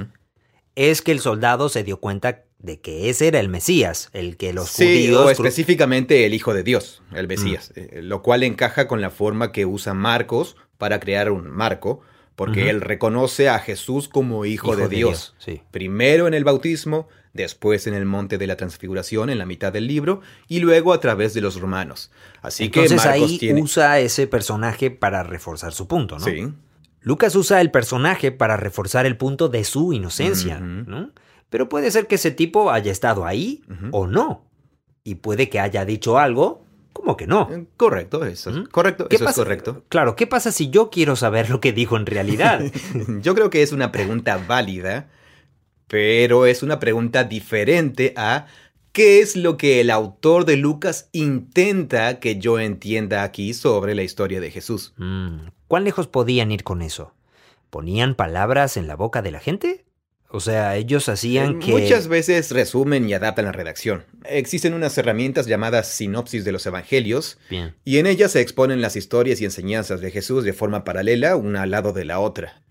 es 0.75 1.01
que 1.01 1.11
el 1.11 1.19
soldado 1.19 1.67
se 1.67 1.83
dio 1.83 1.99
cuenta 1.99 2.45
de 2.59 2.79
que 2.79 3.09
ese 3.09 3.27
era 3.27 3.39
el 3.39 3.49
Mesías, 3.49 4.09
el 4.13 4.37
que 4.37 4.53
los 4.53 4.69
sí, 4.69 4.85
judíos... 4.85 5.25
o 5.25 5.29
específicamente 5.29 6.25
el 6.25 6.33
Hijo 6.33 6.53
de 6.53 6.63
Dios, 6.63 7.03
el 7.13 7.25
Mm. 7.25 7.29
Mesías, 7.29 7.73
eh, 7.75 7.99
lo 8.01 8.21
cual 8.21 8.43
encaja 8.43 8.87
con 8.87 9.01
la 9.01 9.09
forma 9.09 9.51
que 9.51 9.65
usa 9.65 9.93
Marcos 9.93 10.55
para 10.77 10.99
crear 10.99 11.31
un 11.31 11.49
marco, 11.49 12.01
porque 12.37 12.69
él 12.69 12.81
reconoce 12.81 13.49
a 13.49 13.57
Jesús 13.57 14.07
como 14.07 14.45
Hijo, 14.45 14.75
de, 14.75 14.87
Dios. 14.87 15.33
Sí. 15.39 15.63
Primero 15.71 16.27
en 16.27 16.35
el 16.35 16.43
bautismo, 16.43 17.07
después 17.33 17.87
en 17.87 17.95
el 17.95 18.05
monte 18.05 18.37
de 18.37 18.45
la 18.45 18.55
transfiguración 18.55 19.31
en 19.31 19.39
la 19.39 19.47
mitad 19.47 19.73
del 19.73 19.87
libro 19.87 20.21
y 20.47 20.59
luego 20.59 20.93
a 20.93 20.99
través 20.99 21.33
de 21.33 21.41
los 21.41 21.59
romanos. 21.59 22.11
Así 22.43 22.65
Entonces 22.65 22.91
que 23.01 23.09
Marcos 23.09 23.31
ahí 23.31 23.39
tiene 23.39 23.59
usa 23.59 23.99
ese 23.99 24.27
personaje 24.27 24.91
para 24.91 25.23
reforzar 25.23 25.73
su 25.73 25.87
punto, 25.87 26.19
¿no? 26.19 26.25
Sí. 26.25 26.53
Lucas 27.01 27.35
usa 27.35 27.59
el 27.59 27.71
personaje 27.71 28.31
para 28.31 28.55
reforzar 28.55 29.07
el 29.07 29.17
punto 29.17 29.49
de 29.49 29.63
su 29.63 29.91
inocencia. 29.91 30.59
¿no? 30.59 31.09
Pero 31.49 31.69
puede 31.69 31.89
ser 31.89 32.05
que 32.05 32.15
ese 32.15 32.29
tipo 32.29 32.69
haya 32.69 32.91
estado 32.91 33.25
ahí 33.25 33.63
o 33.89 34.05
no. 34.05 34.45
Y 35.03 35.15
puede 35.15 35.49
que 35.49 35.59
haya 35.59 35.85
dicho 35.85 36.19
algo 36.19 36.66
como 36.97 37.15
que 37.17 37.27
no. 37.27 37.47
Eh, 37.51 37.65
Correcto, 37.77 38.25
eso 38.25 38.49
es 38.49 38.55
¿Mm? 38.57 38.63
correcto, 38.65 39.07
¿Qué 39.07 39.15
eso 39.17 39.25
es 39.25 39.29
pasa- 39.29 39.41
correcto. 39.43 39.83
Claro, 39.89 40.15
¿qué 40.15 40.25
pasa 40.27 40.51
si 40.51 40.69
yo 40.69 40.89
quiero 40.89 41.15
saber 41.15 41.49
lo 41.49 41.61
que 41.61 41.71
dijo 41.73 41.95
en 41.97 42.05
realidad? 42.05 42.61
Yo 43.21 43.35
creo 43.35 43.49
que 43.49 43.61
es 43.61 43.71
una 43.71 43.91
pregunta 43.91 44.37
válida, 44.47 45.09
pero 45.87 46.45
es 46.45 46.63
una 46.63 46.79
pregunta 46.79 47.23
diferente 47.23 48.13
a 48.17 48.47
¿qué 48.91 49.19
es 49.21 49.35
lo 49.35 49.57
que 49.57 49.79
el 49.81 49.89
autor 49.91 50.45
de 50.45 50.57
Lucas 50.57 51.09
intenta 51.11 52.19
que 52.19 52.39
yo 52.39 52.59
entienda 52.59 53.23
aquí 53.23 53.53
sobre 53.53 53.93
la 53.95 54.03
historia 54.03 54.39
de 54.41 54.51
Jesús? 54.51 54.93
Mm, 54.97 55.47
¿Cuán 55.67 55.83
lejos 55.83 56.07
podían 56.07 56.51
ir 56.51 56.63
con 56.63 56.81
eso? 56.81 57.13
¿Ponían 57.69 58.15
palabras 58.15 58.75
en 58.77 58.87
la 58.87 58.95
boca 58.95 59.21
de 59.21 59.31
la 59.31 59.39
gente? 59.39 59.85
O 60.29 60.39
sea, 60.41 60.75
ellos 60.75 61.07
hacían 61.07 61.55
Eh, 61.55 61.59
que... 61.65 61.71
Muchas 61.71 62.07
veces 62.09 62.51
resumen 62.51 63.07
y 63.07 63.13
adaptan 63.13 63.45
la 63.45 63.53
redacción. 63.53 64.03
Existen 64.25 64.73
unas 64.73 64.97
herramientas 64.97 65.45
llamadas 65.47 65.87
sinopsis 65.87 66.43
de 66.43 66.51
los 66.51 66.65
evangelios, 66.65 67.37
Bien. 67.49 67.75
y 67.85 67.97
en 67.99 68.07
ellas 68.07 68.33
se 68.33 68.41
exponen 68.41 68.81
las 68.81 68.95
historias 68.97 69.39
y 69.39 69.45
enseñanzas 69.45 70.01
de 70.01 70.11
Jesús 70.11 70.43
de 70.43 70.51
forma 70.53 70.83
paralela, 70.83 71.35
una 71.37 71.61
al 71.61 71.71
lado 71.71 71.93
de 71.93 72.03
la 72.05 72.19
otra. 72.19 72.61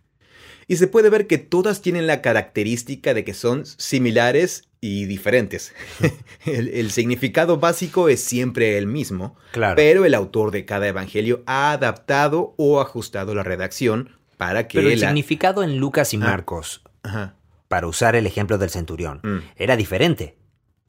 Y 0.68 0.76
se 0.76 0.86
puede 0.88 1.08
ver 1.10 1.26
que 1.28 1.38
todas 1.38 1.80
tienen 1.80 2.06
la 2.08 2.20
característica 2.22 3.14
de 3.14 3.24
que 3.24 3.34
son 3.34 3.64
similares 3.66 4.64
y 4.82 5.06
diferentes. 5.06 5.72
el, 6.44 6.68
el 6.68 6.90
significado 6.90 7.56
básico 7.58 8.08
es 8.10 8.20
siempre 8.20 8.76
el 8.76 8.86
mismo, 8.86 9.36
Claro. 9.52 9.76
pero 9.76 10.04
el 10.04 10.12
autor 10.14 10.50
de 10.50 10.66
cada 10.66 10.88
evangelio 10.88 11.42
ha 11.46 11.72
adaptado 11.72 12.52
o 12.58 12.80
ajustado 12.82 13.34
la 13.34 13.44
redacción 13.44 14.10
para 14.36 14.68
que 14.68 14.76
Pero 14.78 14.90
el 14.90 15.00
la... 15.00 15.06
significado 15.06 15.62
en 15.62 15.78
Lucas 15.78 16.12
y 16.12 16.16
Ah. 16.18 16.20
Marcos, 16.20 16.82
Ajá. 17.02 17.36
Para 17.68 17.86
usar 17.86 18.16
el 18.16 18.26
ejemplo 18.26 18.58
del 18.58 18.70
centurión, 18.70 19.20
Mm. 19.22 19.38
era 19.56 19.76
diferente. 19.76 20.36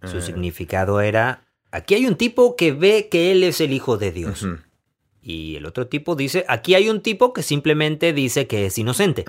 Su 0.04 0.18
Ah. 0.18 0.22
significado 0.22 1.02
era, 1.02 1.46
aquí 1.72 1.96
hay 1.96 2.06
un 2.06 2.16
tipo 2.16 2.56
que 2.56 2.72
ve 2.72 3.08
que 3.10 3.32
él 3.32 3.44
es 3.44 3.60
el 3.62 3.74
Hijo 3.74 3.98
de 3.98 4.12
Dios. 4.12 4.46
Y 5.22 5.56
el 5.58 5.66
otro 5.66 5.88
tipo 5.88 6.16
dice, 6.16 6.46
aquí 6.48 6.76
hay 6.76 6.90
un 6.90 7.02
tipo 7.02 7.34
que 7.34 7.44
simplemente 7.44 8.14
dice 8.14 8.48
que 8.48 8.66
es 8.68 8.78
inocente. 8.78 9.26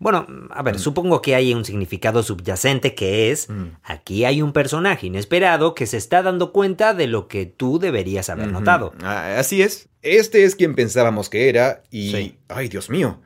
Bueno, 0.00 0.26
a 0.50 0.62
ver, 0.62 0.78
supongo 0.78 1.20
que 1.20 1.34
hay 1.34 1.52
un 1.54 1.64
significado 1.64 2.22
subyacente 2.22 2.94
que 2.94 3.30
es, 3.32 3.48
Mm. 3.50 3.70
aquí 3.82 4.24
hay 4.24 4.42
un 4.42 4.52
personaje 4.52 5.08
inesperado 5.08 5.74
que 5.74 5.86
se 5.86 5.96
está 5.96 6.22
dando 6.22 6.52
cuenta 6.52 6.94
de 6.94 7.08
lo 7.08 7.26
que 7.26 7.46
tú 7.46 7.80
deberías 7.80 8.30
haber 8.30 8.52
notado. 8.52 8.92
Ah, 9.02 9.36
así 9.38 9.60
es. 9.60 9.88
Este 10.02 10.44
es 10.44 10.54
quien 10.54 10.76
pensábamos 10.76 11.28
que 11.28 11.48
era 11.48 11.82
y... 11.90 12.12
Sí. 12.12 12.38
¡Ay, 12.48 12.68
Dios 12.68 12.90
mío! 12.90 13.20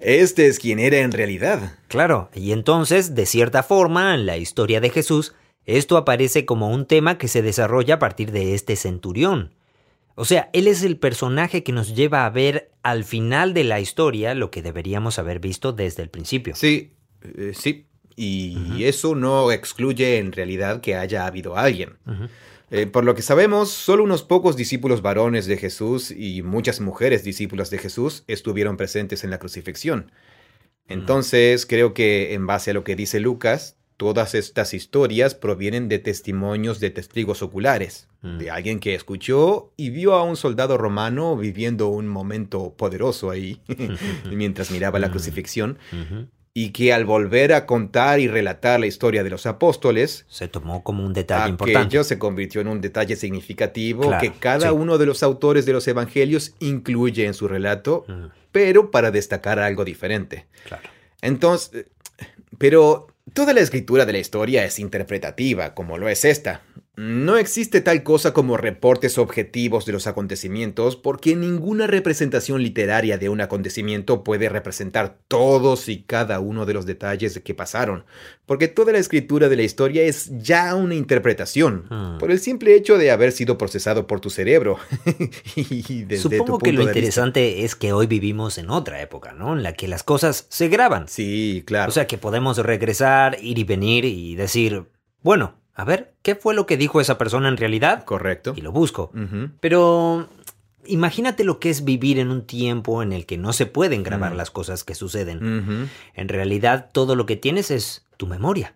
Este 0.00 0.46
es 0.46 0.58
quien 0.58 0.78
era 0.78 0.98
en 0.98 1.12
realidad. 1.12 1.74
Claro, 1.88 2.30
y 2.34 2.52
entonces, 2.52 3.14
de 3.14 3.26
cierta 3.26 3.62
forma, 3.62 4.14
en 4.14 4.26
la 4.26 4.38
historia 4.38 4.80
de 4.80 4.90
Jesús, 4.90 5.34
esto 5.66 5.96
aparece 5.96 6.46
como 6.46 6.70
un 6.70 6.86
tema 6.86 7.18
que 7.18 7.28
se 7.28 7.42
desarrolla 7.42 7.94
a 7.94 7.98
partir 7.98 8.32
de 8.32 8.54
este 8.54 8.76
centurión. 8.76 9.54
O 10.14 10.24
sea, 10.24 10.50
él 10.52 10.66
es 10.66 10.82
el 10.82 10.96
personaje 10.98 11.62
que 11.62 11.72
nos 11.72 11.94
lleva 11.94 12.26
a 12.26 12.30
ver 12.30 12.70
al 12.82 13.04
final 13.04 13.54
de 13.54 13.64
la 13.64 13.80
historia 13.80 14.34
lo 14.34 14.50
que 14.50 14.62
deberíamos 14.62 15.18
haber 15.18 15.38
visto 15.38 15.72
desde 15.72 16.02
el 16.02 16.10
principio. 16.10 16.54
Sí, 16.56 16.92
eh, 17.22 17.52
sí. 17.54 17.86
Y 18.16 18.84
eso 18.84 19.14
no 19.14 19.50
excluye 19.50 20.18
en 20.18 20.32
realidad 20.32 20.82
que 20.82 20.94
haya 20.94 21.26
habido 21.26 21.56
alguien. 21.56 21.96
Eh, 22.70 22.86
por 22.86 23.04
lo 23.04 23.14
que 23.14 23.22
sabemos, 23.22 23.70
solo 23.70 24.04
unos 24.04 24.22
pocos 24.22 24.56
discípulos 24.56 25.02
varones 25.02 25.46
de 25.46 25.56
Jesús 25.56 26.10
y 26.12 26.42
muchas 26.42 26.80
mujeres 26.80 27.24
discípulas 27.24 27.70
de 27.70 27.78
Jesús 27.78 28.22
estuvieron 28.28 28.76
presentes 28.76 29.24
en 29.24 29.30
la 29.30 29.38
crucifixión. 29.38 30.12
Entonces, 30.88 31.66
creo 31.66 31.94
que 31.94 32.34
en 32.34 32.46
base 32.46 32.70
a 32.70 32.74
lo 32.74 32.84
que 32.84 32.96
dice 32.96 33.20
Lucas, 33.20 33.76
todas 33.96 34.34
estas 34.34 34.72
historias 34.74 35.34
provienen 35.34 35.88
de 35.88 35.98
testimonios 35.98 36.80
de 36.80 36.90
testigos 36.90 37.42
oculares, 37.42 38.06
Mm. 38.22 38.36
de 38.38 38.50
alguien 38.50 38.80
que 38.80 38.94
escuchó 38.94 39.72
y 39.78 39.88
vio 39.90 40.12
a 40.14 40.22
un 40.24 40.36
soldado 40.36 40.76
romano 40.76 41.38
viviendo 41.38 41.88
un 41.88 42.06
momento 42.06 42.74
poderoso 42.76 43.30
ahí 43.30 43.60
mientras 44.30 44.70
miraba 44.70 44.98
la 44.98 45.08
Mm. 45.08 45.10
crucifixión. 45.10 45.78
Y 46.52 46.70
que 46.70 46.92
al 46.92 47.04
volver 47.04 47.52
a 47.52 47.64
contar 47.64 48.18
y 48.18 48.26
relatar 48.26 48.80
la 48.80 48.86
historia 48.86 49.22
de 49.22 49.30
los 49.30 49.46
apóstoles, 49.46 50.24
Se 50.28 50.48
tomó 50.48 50.82
como 50.82 51.04
un 51.04 51.12
detalle 51.12 51.50
importante. 51.50 51.78
aquello 51.86 52.02
se 52.04 52.18
convirtió 52.18 52.60
en 52.60 52.66
un 52.68 52.80
detalle 52.80 53.14
significativo 53.16 54.02
Claro, 54.08 54.20
que 54.20 54.32
cada 54.32 54.68
sí. 54.70 54.74
uno 54.74 54.98
de 54.98 55.06
los 55.06 55.22
autores 55.22 55.64
de 55.64 55.72
los 55.72 55.86
evangelios 55.86 56.54
incluye 56.58 57.24
en 57.26 57.34
su 57.34 57.46
relato, 57.46 58.04
Mm, 58.08 58.26
pero 58.50 58.90
para 58.90 59.10
destacar 59.12 59.58
algo 59.60 59.84
diferente. 59.84 60.46
claro. 60.66 60.88
Entonces, 61.22 61.86
pero 62.58 63.06
toda 63.32 63.52
la 63.52 63.60
escritura 63.60 64.04
de 64.06 64.12
la 64.12 64.18
historia 64.18 64.64
es 64.64 64.78
interpretativa, 64.80 65.74
como 65.74 65.98
lo 65.98 66.08
es 66.08 66.24
esta. 66.24 66.62
No 67.02 67.38
existe 67.38 67.80
tal 67.80 68.02
cosa 68.02 68.34
como 68.34 68.58
reportes 68.58 69.16
objetivos 69.16 69.86
de 69.86 69.92
los 69.92 70.06
acontecimientos 70.06 70.96
porque 70.96 71.34
ninguna 71.34 71.86
representación 71.86 72.62
literaria 72.62 73.16
de 73.16 73.30
un 73.30 73.40
acontecimiento 73.40 74.22
puede 74.22 74.50
representar 74.50 75.16
todos 75.26 75.88
y 75.88 76.02
cada 76.02 76.40
uno 76.40 76.66
de 76.66 76.74
los 76.74 76.84
detalles 76.84 77.40
que 77.42 77.54
pasaron, 77.54 78.04
porque 78.44 78.68
toda 78.68 78.92
la 78.92 78.98
escritura 78.98 79.48
de 79.48 79.56
la 79.56 79.62
historia 79.62 80.02
es 80.02 80.30
ya 80.42 80.74
una 80.74 80.94
interpretación, 80.94 81.84
Hmm. 81.88 82.18
por 82.18 82.30
el 82.30 82.38
simple 82.38 82.74
hecho 82.74 82.98
de 82.98 83.10
haber 83.10 83.32
sido 83.32 83.56
procesado 83.56 84.06
por 84.06 84.20
tu 84.20 84.28
cerebro. 84.28 84.76
y 85.56 86.02
desde 86.04 86.28
tu 86.28 86.36
Supongo 86.36 86.58
que 86.58 86.72
lo 86.72 86.80
punto 86.80 86.80
de 86.80 86.86
vista- 86.86 86.90
interesante 86.98 87.64
es 87.64 87.76
que 87.76 87.94
hoy 87.94 88.08
vivimos 88.08 88.58
en 88.58 88.68
otra 88.68 89.00
época, 89.00 89.32
¿no? 89.32 89.54
En 89.56 89.62
la 89.62 89.72
que 89.72 89.88
las 89.88 90.02
cosas 90.02 90.44
se 90.50 90.68
graban. 90.68 91.08
Sí, 91.08 91.62
claro. 91.66 91.88
O 91.88 91.92
sea 91.92 92.06
que 92.06 92.18
podemos 92.18 92.58
regresar, 92.58 93.38
ir 93.40 93.58
y 93.58 93.64
venir 93.64 94.04
y 94.04 94.34
decir, 94.34 94.84
bueno, 95.22 95.54
a 95.80 95.84
ver, 95.84 96.12
¿qué 96.20 96.34
fue 96.34 96.54
lo 96.54 96.66
que 96.66 96.76
dijo 96.76 97.00
esa 97.00 97.16
persona 97.16 97.48
en 97.48 97.56
realidad? 97.56 98.04
Correcto. 98.04 98.52
Y 98.54 98.60
lo 98.60 98.70
busco. 98.70 99.10
Pero 99.60 100.28
imagínate 100.84 101.42
lo 101.42 101.58
que 101.58 101.70
es 101.70 101.84
vivir 101.84 102.18
en 102.18 102.30
un 102.30 102.44
tiempo 102.44 103.02
en 103.02 103.14
el 103.14 103.24
que 103.24 103.38
no 103.38 103.54
se 103.54 103.64
pueden 103.64 104.02
grabar 104.02 104.34
las 104.34 104.50
cosas 104.50 104.84
que 104.84 104.94
suceden. 104.94 105.88
En 106.14 106.28
realidad 106.28 106.90
todo 106.92 107.16
lo 107.16 107.24
que 107.24 107.36
tienes 107.36 107.70
es 107.70 108.04
tu 108.18 108.26
memoria. 108.26 108.74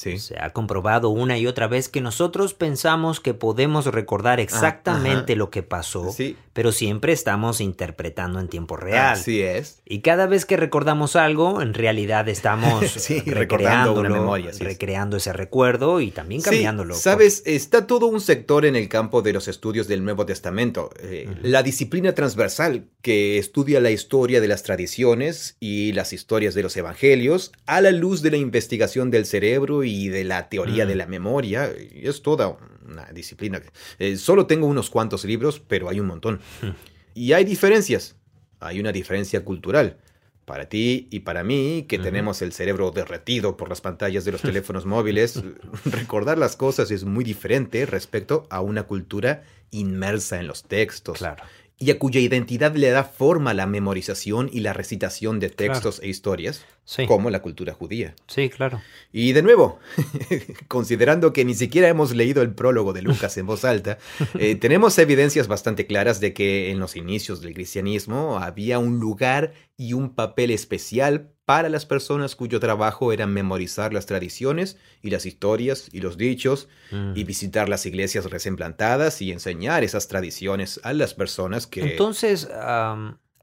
Sí. 0.00 0.18
Se 0.18 0.38
ha 0.40 0.50
comprobado 0.54 1.10
una 1.10 1.36
y 1.36 1.46
otra 1.46 1.66
vez 1.68 1.90
que 1.90 2.00
nosotros 2.00 2.54
pensamos 2.54 3.20
que 3.20 3.34
podemos 3.34 3.84
recordar 3.84 4.40
exactamente 4.40 5.32
ajá. 5.34 5.38
lo 5.38 5.50
que 5.50 5.62
pasó, 5.62 6.10
Sí. 6.10 6.36
pero 6.54 6.72
siempre 6.72 7.12
estamos 7.12 7.60
interpretando 7.60 8.40
en 8.40 8.48
tiempo 8.48 8.78
real. 8.78 9.12
Así 9.12 9.42
es. 9.42 9.82
Y 9.84 10.00
cada 10.00 10.26
vez 10.26 10.46
que 10.46 10.56
recordamos 10.56 11.16
algo, 11.16 11.60
en 11.60 11.74
realidad 11.74 12.28
estamos 12.30 12.80
Sí, 12.90 13.20
recreándolo, 13.20 14.08
memoria, 14.08 14.50
así 14.50 14.62
es. 14.62 14.68
recreando 14.68 15.18
ese 15.18 15.34
recuerdo 15.34 16.00
y 16.00 16.10
también 16.12 16.40
cambiándolo. 16.40 16.94
Sabes, 16.94 17.42
está 17.44 17.86
todo 17.86 18.06
un 18.06 18.22
sector 18.22 18.64
en 18.64 18.76
el 18.76 18.88
campo 18.88 19.20
de 19.20 19.34
los 19.34 19.48
estudios 19.48 19.86
del 19.86 20.02
Nuevo 20.02 20.24
Testamento, 20.24 20.88
eh, 21.02 21.26
Ujú. 21.30 21.38
la 21.42 21.62
disciplina 21.62 22.14
transversal 22.14 22.84
que 23.02 23.36
estudia 23.38 23.80
la 23.80 23.90
historia 23.90 24.40
de 24.40 24.48
las 24.48 24.62
tradiciones 24.62 25.56
y 25.60 25.92
las 25.92 26.12
historias 26.14 26.54
de 26.54 26.62
los 26.62 26.76
evangelios 26.76 27.52
a 27.66 27.80
la 27.80 27.90
luz 27.90 28.22
de 28.22 28.30
la 28.30 28.36
investigación 28.38 29.10
del 29.10 29.26
cerebro 29.26 29.84
y 29.84 29.89
de 30.08 30.24
la 30.24 30.48
teoría 30.48 30.84
Mm. 30.84 30.88
de 30.88 30.94
la 30.94 31.06
memoria. 31.06 31.70
y 31.78 32.06
Es 32.06 32.22
toda 32.22 32.56
una 32.88 33.06
disciplina. 33.12 33.60
Eh, 33.98 34.16
solo 34.16 34.46
tengo 34.46 34.66
unos 34.66 34.90
cuantos 34.90 35.24
libros, 35.24 35.60
pero 35.60 35.88
hay 35.88 36.00
un 36.00 36.06
montón. 36.06 36.40
Mm. 36.62 36.68
Y 37.14 37.32
hay 37.32 37.44
diferencias. 37.44 38.16
Hay 38.60 38.78
una 38.80 38.92
diferencia 38.92 39.44
cultural. 39.44 39.96
Para 40.44 40.68
ti 40.68 41.06
y 41.12 41.20
para 41.20 41.44
mí, 41.44 41.84
que 41.88 41.98
tenemos 42.00 42.42
el 42.42 42.52
cerebro 42.52 42.90
derretido 42.90 43.56
por 43.56 43.68
las 43.68 43.80
pantallas 43.80 44.24
de 44.24 44.32
los 44.32 44.42
teléfonos 44.42 44.84
móviles, 44.84 45.40
recordar 45.84 46.38
las 46.38 46.56
cosas 46.56 46.90
es 46.90 47.04
muy 47.04 47.22
diferente 47.22 47.86
respecto 47.86 48.46
a 48.50 48.60
una 48.60 48.82
cultura 48.84 49.42
inmersa 49.70 50.40
en 50.40 50.48
los 50.48 50.64
textos 50.64 51.18
Claro. 51.18 51.44
Y 51.82 51.90
a 51.90 51.98
cuya 51.98 52.20
identidad 52.20 52.76
le 52.76 52.90
da 52.90 53.04
forma 53.04 53.54
la 53.54 53.66
memorización 53.66 54.50
y 54.52 54.60
la 54.60 54.74
recitación 54.74 55.40
de 55.40 55.48
textos 55.48 55.98
e 56.02 56.08
historias, 56.08 56.64
Sí. 56.84 57.06
como 57.06 57.30
la 57.30 57.40
cultura 57.40 57.72
judía. 57.72 58.14
Sí, 58.26 58.50
claro. 58.50 58.82
Y 59.12 59.32
de 59.32 59.42
nuevo, 59.42 59.78
considerando 60.68 61.32
que 61.32 61.44
ni 61.44 61.54
siquiera 61.54 61.88
hemos 61.88 62.14
leído 62.14 62.42
el 62.42 62.52
prólogo 62.54 62.92
de 62.92 63.02
Lucas 63.02 63.36
en 63.38 63.46
voz 63.46 63.64
alta, 63.64 63.98
eh, 64.38 64.56
tenemos 64.56 64.98
evidencias 64.98 65.48
bastante 65.48 65.86
claras 65.86 66.20
de 66.20 66.32
que 66.34 66.70
en 66.70 66.78
los 66.80 66.96
inicios 66.96 67.40
del 67.40 67.54
cristianismo 67.54 68.38
había 68.38 68.78
un 68.78 68.98
lugar 69.00 69.52
y 69.76 69.92
un 69.94 70.14
papel 70.14 70.50
especial 70.50 71.30
para 71.50 71.68
las 71.68 71.84
personas 71.84 72.36
cuyo 72.36 72.60
trabajo 72.60 73.12
era 73.12 73.26
memorizar 73.26 73.92
las 73.92 74.06
tradiciones 74.06 74.76
y 75.02 75.10
las 75.10 75.26
historias 75.26 75.88
y 75.90 75.98
los 76.00 76.16
dichos 76.16 76.68
Mm. 76.92 77.14
y 77.16 77.24
visitar 77.24 77.68
las 77.68 77.86
iglesias 77.86 78.24
recién 78.30 78.54
plantadas 78.54 79.20
y 79.20 79.32
enseñar 79.32 79.82
esas 79.82 80.06
tradiciones 80.06 80.78
a 80.84 80.92
las 80.92 81.12
personas 81.14 81.66
que 81.66 81.80
Entonces, 81.80 82.48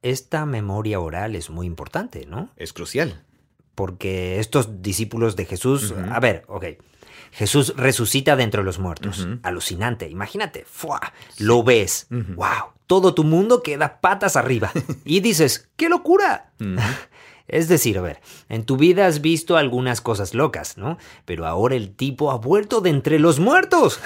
esta 0.02 0.46
memoria 0.46 1.02
oral 1.02 1.36
es 1.36 1.50
muy 1.50 1.68
importante, 1.68 2.26
¿no? 2.26 2.50
es 2.56 2.72
crucial. 2.72 3.24
Porque 3.76 4.40
estos 4.40 4.82
discípulos 4.82 5.36
de 5.36 5.44
Jesús, 5.44 5.94
a 6.10 6.20
ver, 6.22 6.44
ok. 6.48 6.66
Jesús 7.34 7.74
resucita 7.76 8.38
de 8.38 8.44
entre 8.44 8.64
los 8.64 8.80
muertos. 8.80 9.28
Alucinante. 9.44 10.08
Imagínate. 10.10 10.64
¡fua! 10.66 11.02
Lo 11.40 11.62
ves. 11.62 12.08
¡Wow! 12.10 12.72
Todo 12.88 13.14
tu 13.14 13.26
mundo 13.26 13.62
queda 13.62 14.00
patas 14.00 14.38
arriba. 14.38 14.72
y 15.04 15.20
dices, 15.20 15.70
¡qué 15.76 15.90
locura! 15.90 16.54
Ujú. 16.62 16.80
Es 17.48 17.68
decir, 17.70 17.98
a 17.98 18.02
ver, 18.02 18.20
en 18.50 18.64
tu 18.66 18.76
vida 18.78 19.08
has 19.08 19.22
visto 19.22 19.56
algunas 19.58 20.02
cosas 20.02 20.34
locas, 20.34 20.78
¿no? 20.78 20.98
Pero 21.26 21.46
ahora 21.48 21.76
el 21.76 21.92
tipo 21.96 22.32
ha 22.32 22.38
vuelto 22.38 22.82
de 22.82 22.90
entre 22.90 23.20
los 23.20 23.40
muertos. 23.40 24.00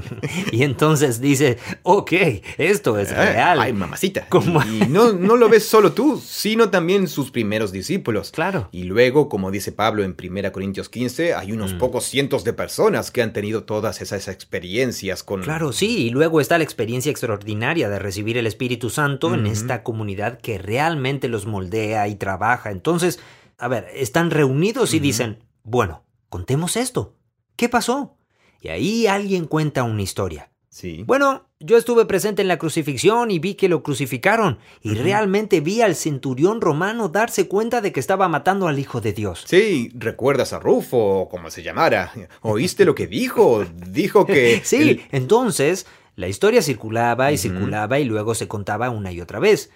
y 0.52 0.62
entonces 0.62 1.20
dice, 1.20 1.58
ok, 1.82 2.12
esto 2.58 2.98
es 2.98 3.12
Ah, 3.12 3.24
real. 3.24 3.60
Ay, 3.60 3.72
mamacita. 3.72 4.26
¿Cómo? 4.28 4.62
Y 4.64 4.86
no, 4.88 5.12
no 5.12 5.36
lo 5.36 5.48
ves 5.48 5.66
solo 5.68 5.92
tú, 5.92 6.18
sino 6.24 6.70
también 6.70 7.06
sus 7.08 7.30
primeros 7.30 7.70
discípulos. 7.72 8.30
Claro. 8.30 8.68
Y 8.72 8.84
luego, 8.84 9.28
como 9.28 9.50
dice 9.50 9.72
Pablo 9.72 10.02
en 10.02 10.16
1 10.18 10.52
Corintios 10.52 10.88
15, 10.88 11.34
hay 11.34 11.52
unos 11.52 11.74
Mm. 11.74 11.78
pocos 11.78 12.04
cientos 12.04 12.44
de 12.44 12.52
personas 12.52 13.10
que 13.10 13.20
han 13.22 13.32
tenido 13.32 13.64
todas 13.64 14.00
esas 14.00 14.28
experiencias 14.28 15.22
con... 15.22 15.42
Claro, 15.42 15.72
sí, 15.72 16.06
y 16.06 16.10
luego 16.10 16.40
está 16.40 16.58
la 16.58 16.64
experiencia 16.64 17.10
extraordinaria 17.10 17.88
de 17.88 17.98
recibir 17.98 18.36
el 18.38 18.46
Espíritu 18.46 18.88
Santo 18.88 19.34
en 19.34 19.46
esta 19.46 19.82
comunidad 19.82 20.38
que 20.40 20.58
realmente 20.58 21.28
los 21.28 21.44
moldea 21.46 22.08
y 22.08 22.14
trabaja. 22.14 22.70
Entonces, 22.86 23.18
a 23.58 23.66
ver, 23.66 23.88
están 23.94 24.30
reunidos 24.30 24.94
y 24.94 25.00
dicen, 25.00 25.42
bueno, 25.64 26.04
contemos 26.28 26.76
esto. 26.76 27.16
¿Qué 27.56 27.68
pasó? 27.68 28.16
Y 28.60 28.68
ahí 28.68 29.08
alguien 29.08 29.46
cuenta 29.46 29.82
una 29.82 30.02
historia. 30.02 30.52
Sí. 30.68 31.02
Bueno, 31.04 31.48
yo 31.58 31.78
estuve 31.78 32.04
presente 32.04 32.42
en 32.42 32.48
la 32.48 32.58
crucifixión 32.58 33.32
y 33.32 33.40
vi 33.40 33.54
que 33.54 33.68
lo 33.68 33.82
crucificaron 33.82 34.58
y 34.82 34.94
realmente 34.94 35.60
vi 35.60 35.80
al 35.80 35.96
centurión 35.96 36.60
romano 36.60 37.08
darse 37.08 37.48
cuenta 37.48 37.80
de 37.80 37.90
que 37.90 37.98
estaba 37.98 38.28
matando 38.28 38.68
al 38.68 38.78
Hijo 38.78 39.00
de 39.00 39.12
Dios. 39.12 39.42
Sí, 39.46 39.90
recuerdas 39.94 40.52
a 40.52 40.60
Rufo, 40.60 41.22
o 41.22 41.28
como 41.28 41.50
se 41.50 41.64
llamara. 41.64 42.12
¿Oíste 42.42 42.84
lo 42.84 42.94
que 42.94 43.08
dijo? 43.08 43.64
Dijo 43.88 44.26
que... 44.26 44.60
Sí, 44.64 44.76
el- 44.76 45.02
entonces 45.10 45.86
la 46.14 46.28
historia 46.28 46.62
circulaba 46.62 47.32
y 47.32 47.38
circulaba 47.38 47.98
y 47.98 48.04
luego 48.04 48.34
se 48.36 48.46
contaba 48.46 48.90
una 48.90 49.10
y 49.10 49.20
otra 49.20 49.40
vez. 49.40 49.70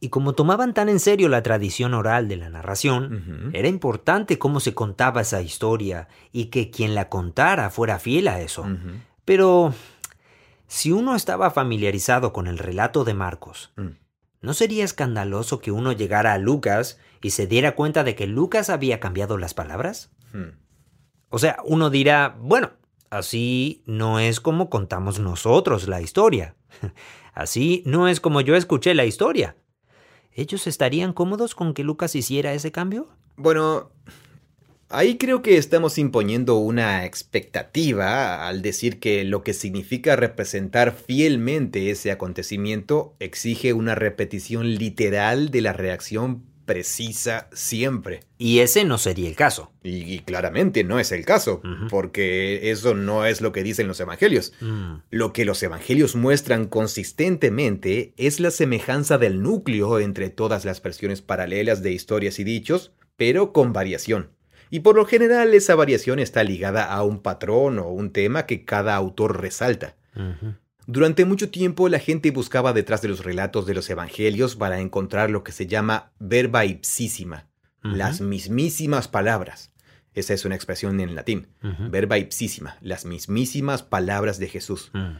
Y 0.00 0.10
como 0.10 0.34
tomaban 0.34 0.74
tan 0.74 0.88
en 0.88 1.00
serio 1.00 1.28
la 1.28 1.42
tradición 1.42 1.92
oral 1.92 2.28
de 2.28 2.36
la 2.36 2.50
narración, 2.50 3.50
era 3.52 3.68
importante 3.68 4.38
cómo 4.38 4.60
se 4.60 4.74
contaba 4.74 5.22
esa 5.22 5.42
historia 5.42 6.08
y 6.32 6.46
que 6.46 6.70
quien 6.70 6.94
la 6.94 7.08
contara 7.08 7.70
fuera 7.70 7.98
fiel 7.98 8.28
a 8.28 8.40
eso. 8.40 8.64
Pero 9.24 9.74
si 10.68 10.92
uno 10.92 11.16
estaba 11.16 11.50
familiarizado 11.50 12.32
con 12.32 12.46
el 12.46 12.58
relato 12.58 13.04
de 13.04 13.14
Marcos, 13.14 13.72
Mm. 13.76 13.96
¿no 14.40 14.54
sería 14.54 14.84
escandaloso 14.84 15.60
que 15.60 15.72
uno 15.72 15.92
llegara 15.92 16.32
a 16.32 16.38
Lucas 16.38 17.00
y 17.20 17.30
se 17.30 17.46
diera 17.46 17.74
cuenta 17.74 18.04
de 18.04 18.14
que 18.14 18.26
Lucas 18.26 18.70
había 18.70 19.00
cambiado 19.00 19.36
las 19.36 19.54
palabras? 19.54 20.12
Hmm. 20.32 20.58
O 21.30 21.38
sea, 21.38 21.58
uno 21.64 21.90
dirá, 21.90 22.36
bueno, 22.40 22.70
así 23.10 23.82
no 23.86 24.20
es 24.20 24.40
como 24.40 24.70
contamos 24.70 25.18
nosotros 25.18 25.88
la 25.88 26.00
historia. 26.00 26.54
Así 27.34 27.84
no 27.86 28.08
es 28.08 28.18
como 28.20 28.40
yo 28.40 28.56
escuché 28.56 28.94
la 28.94 29.04
historia. 29.04 29.54
¿Ellos 30.38 30.68
estarían 30.68 31.12
cómodos 31.14 31.56
con 31.56 31.74
que 31.74 31.82
Lucas 31.82 32.14
hiciera 32.14 32.54
ese 32.54 32.70
cambio? 32.70 33.08
Bueno, 33.34 33.90
ahí 34.88 35.18
creo 35.18 35.42
que 35.42 35.56
estamos 35.56 35.98
imponiendo 35.98 36.58
una 36.58 37.04
expectativa 37.04 38.46
al 38.46 38.62
decir 38.62 39.00
que 39.00 39.24
lo 39.24 39.42
que 39.42 39.52
significa 39.52 40.14
representar 40.14 40.92
fielmente 40.92 41.90
ese 41.90 42.12
acontecimiento 42.12 43.16
exige 43.18 43.72
una 43.72 43.96
repetición 43.96 44.76
literal 44.76 45.50
de 45.50 45.60
la 45.60 45.72
reacción 45.72 46.44
precisa 46.68 47.48
siempre. 47.52 48.20
Y 48.36 48.60
ese 48.60 48.84
no 48.84 48.98
sería 48.98 49.28
el 49.28 49.34
caso. 49.34 49.72
Y, 49.82 50.02
y 50.14 50.18
claramente 50.20 50.84
no 50.84 51.00
es 51.00 51.10
el 51.10 51.24
caso, 51.24 51.60
porque 51.88 52.70
eso 52.70 52.94
no 52.94 53.24
es 53.24 53.40
lo 53.40 53.50
que 53.50 53.62
dicen 53.64 53.88
los 53.88 53.98
evangelios. 53.98 54.52
Mm, 54.60 54.96
Lo 55.10 55.32
que 55.32 55.44
los 55.44 55.60
evangelios 55.62 56.14
muestran 56.14 56.66
consistentemente 56.66 58.12
es 58.16 58.38
la 58.38 58.50
semejanza 58.50 59.18
del 59.18 59.42
núcleo 59.42 59.98
entre 59.98 60.30
todas 60.30 60.64
las 60.64 60.80
versiones 60.82 61.22
paralelas 61.22 61.82
de 61.82 61.92
historias 61.92 62.38
y 62.38 62.44
dichos, 62.44 62.92
pero 63.16 63.52
con 63.52 63.72
variación. 63.72 64.30
Y 64.70 64.80
por 64.80 64.94
lo 64.96 65.06
general 65.06 65.54
esa 65.54 65.74
variación 65.74 66.18
está 66.18 66.44
ligada 66.44 66.84
a 66.84 67.02
un 67.02 67.20
patrón 67.22 67.78
o 67.78 67.88
un 67.88 68.12
tema 68.12 68.44
que 68.46 68.64
cada 68.64 68.94
autor 68.94 69.40
resalta. 69.40 69.96
Durante 70.90 71.26
mucho 71.26 71.50
tiempo 71.50 71.90
la 71.90 71.98
gente 71.98 72.30
buscaba 72.30 72.72
detrás 72.72 73.02
de 73.02 73.08
los 73.08 73.22
relatos 73.22 73.66
de 73.66 73.74
los 73.74 73.90
evangelios 73.90 74.56
para 74.56 74.80
encontrar 74.80 75.28
lo 75.28 75.44
que 75.44 75.52
se 75.52 75.66
llama 75.66 76.12
verba 76.18 76.64
ipsísima, 76.64 77.46
las 77.82 78.22
mismísimas 78.22 79.06
palabras. 79.06 79.70
Esa 80.14 80.32
es 80.32 80.46
una 80.46 80.54
expresión 80.54 80.98
en 81.00 81.14
latín, 81.14 81.48
verba 81.90 82.16
ipsísima, 82.16 82.78
las 82.80 83.04
mismísimas 83.04 83.82
palabras 83.82 84.38
de 84.38 84.48
Jesús. 84.48 84.90
Mm. 84.94 85.16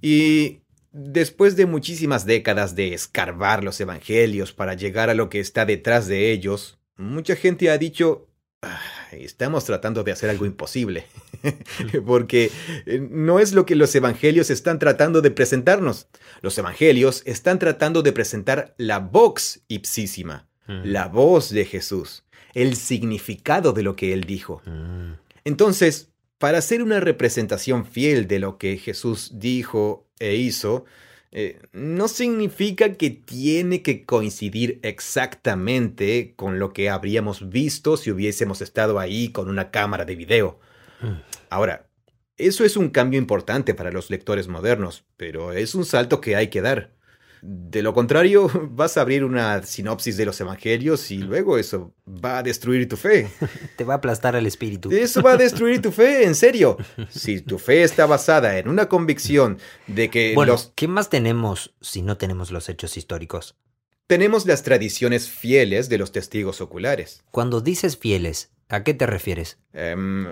Y 0.00 0.62
después 0.92 1.56
de 1.56 1.66
muchísimas 1.66 2.24
décadas 2.24 2.74
de 2.74 2.94
escarbar 2.94 3.62
los 3.62 3.78
evangelios 3.82 4.54
para 4.54 4.72
llegar 4.72 5.10
a 5.10 5.14
lo 5.14 5.28
que 5.28 5.40
está 5.40 5.66
detrás 5.66 6.06
de 6.08 6.32
ellos, 6.32 6.78
mucha 6.96 7.36
gente 7.36 7.68
ha 7.68 7.76
dicho, 7.76 8.28
"Ah, 8.62 8.80
estamos 9.20 9.64
tratando 9.64 10.04
de 10.04 10.12
hacer 10.12 10.30
algo 10.30 10.46
imposible, 10.46 11.06
porque 12.06 12.50
eh, 12.86 13.06
no 13.10 13.38
es 13.38 13.52
lo 13.52 13.66
que 13.66 13.76
los 13.76 13.94
evangelios 13.94 14.50
están 14.50 14.78
tratando 14.78 15.20
de 15.20 15.30
presentarnos. 15.30 16.08
Los 16.40 16.56
evangelios 16.58 17.22
están 17.26 17.58
tratando 17.58 18.02
de 18.02 18.12
presentar 18.12 18.74
la 18.78 18.98
vox 18.98 19.62
ipsísima, 19.68 20.48
Mm. 20.66 20.82
la 20.84 21.08
voz 21.08 21.50
de 21.50 21.64
Jesús, 21.64 22.24
el 22.54 22.76
significado 22.76 23.72
de 23.72 23.82
lo 23.82 23.96
que 23.96 24.12
él 24.12 24.24
dijo. 24.24 24.62
Mm. 24.64 25.14
Entonces, 25.44 26.10
para 26.38 26.58
hacer 26.58 26.82
una 26.82 27.00
representación 27.00 27.84
fiel 27.84 28.26
de 28.28 28.38
lo 28.38 28.58
que 28.58 28.76
Jesús 28.76 29.32
dijo 29.34 30.08
e 30.18 30.36
hizo, 30.36 30.84
eh, 31.34 31.60
no 31.72 32.08
significa 32.08 32.92
que 32.92 33.08
tiene 33.08 33.80
que 33.80 34.04
coincidir 34.04 34.78
exactamente 34.82 36.34
con 36.36 36.58
lo 36.58 36.74
que 36.74 36.90
habríamos 36.90 37.48
visto 37.48 37.96
si 37.96 38.10
hubiésemos 38.10 38.60
estado 38.60 38.98
ahí 38.98 39.30
con 39.30 39.48
una 39.48 39.70
cámara 39.70 40.04
de 40.04 40.14
video. 40.14 40.60
Mm. 41.00 41.22
Ahora, 41.48 41.86
eso 42.36 42.64
es 42.64 42.76
un 42.76 42.90
cambio 42.90 43.18
importante 43.18 43.72
para 43.72 43.90
los 43.90 44.10
lectores 44.10 44.46
modernos, 44.46 45.04
pero 45.16 45.52
es 45.52 45.74
un 45.74 45.86
salto 45.86 46.20
que 46.20 46.36
hay 46.36 46.48
que 46.48 46.60
dar. 46.60 46.92
De 47.42 47.82
lo 47.82 47.92
contrario, 47.92 48.48
vas 48.70 48.96
a 48.96 49.00
abrir 49.02 49.24
una 49.24 49.62
sinopsis 49.62 50.16
de 50.16 50.24
los 50.24 50.40
evangelios 50.40 51.10
y 51.10 51.18
luego 51.18 51.58
eso 51.58 51.92
va 52.06 52.38
a 52.38 52.42
destruir 52.42 52.88
tu 52.88 52.96
fe. 52.96 53.28
Te 53.76 53.84
va 53.84 53.94
a 53.94 53.96
aplastar 53.98 54.36
el 54.36 54.46
espíritu. 54.46 54.90
Eso 54.92 55.22
va 55.22 55.32
a 55.32 55.36
destruir 55.36 55.82
tu 55.82 55.90
fe, 55.92 56.24
en 56.24 56.34
serio. 56.34 56.78
Si 57.10 57.40
tu 57.40 57.58
fe 57.58 57.82
está 57.82 58.06
basada 58.06 58.58
en 58.58 58.68
una 58.68 58.88
convicción 58.88 59.58
de 59.88 60.08
que 60.08 60.34
Bueno, 60.34 60.52
los 60.52 60.72
¿qué 60.76 60.88
más 60.88 61.10
tenemos 61.10 61.74
si 61.80 62.02
no 62.02 62.16
tenemos 62.16 62.52
los 62.52 62.68
hechos 62.68 62.96
históricos? 62.96 63.56
tenemos 64.12 64.44
las 64.44 64.62
tradiciones 64.62 65.30
fieles 65.30 65.88
de 65.88 65.96
los 65.96 66.12
testigos 66.12 66.60
oculares. 66.60 67.24
Cuando 67.30 67.62
dices 67.62 67.96
fieles, 67.96 68.52
¿a 68.68 68.84
qué 68.84 68.92
te 68.92 69.06
refieres? 69.06 69.58
Em, 69.72 70.26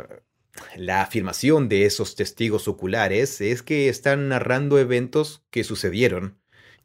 la 0.76 1.00
afirmación 1.00 1.70
de 1.70 1.86
esos 1.86 2.14
testigos 2.14 2.68
oculares 2.68 3.40
es 3.40 3.62
que 3.62 3.88
están 3.88 4.28
narrando 4.28 4.78
eventos 4.78 5.42
que 5.50 5.64
sucedieron 5.64 6.39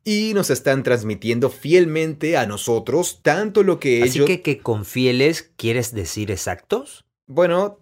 y 0.08 0.34
nos 0.36 0.52
están 0.52 0.84
transmitiendo 0.84 1.50
fielmente 1.50 2.38
a 2.38 2.46
nosotros 2.46 3.22
tanto 3.24 3.64
lo 3.64 3.80
que 3.80 4.04
Así 4.04 4.20
ellos... 4.20 4.28
que 4.28 4.42
que 4.42 4.60
con 4.60 4.86
fieles 4.86 5.52
quieres 5.58 5.94
decir 5.94 6.30
exactos? 6.30 7.06
Bueno, 7.26 7.80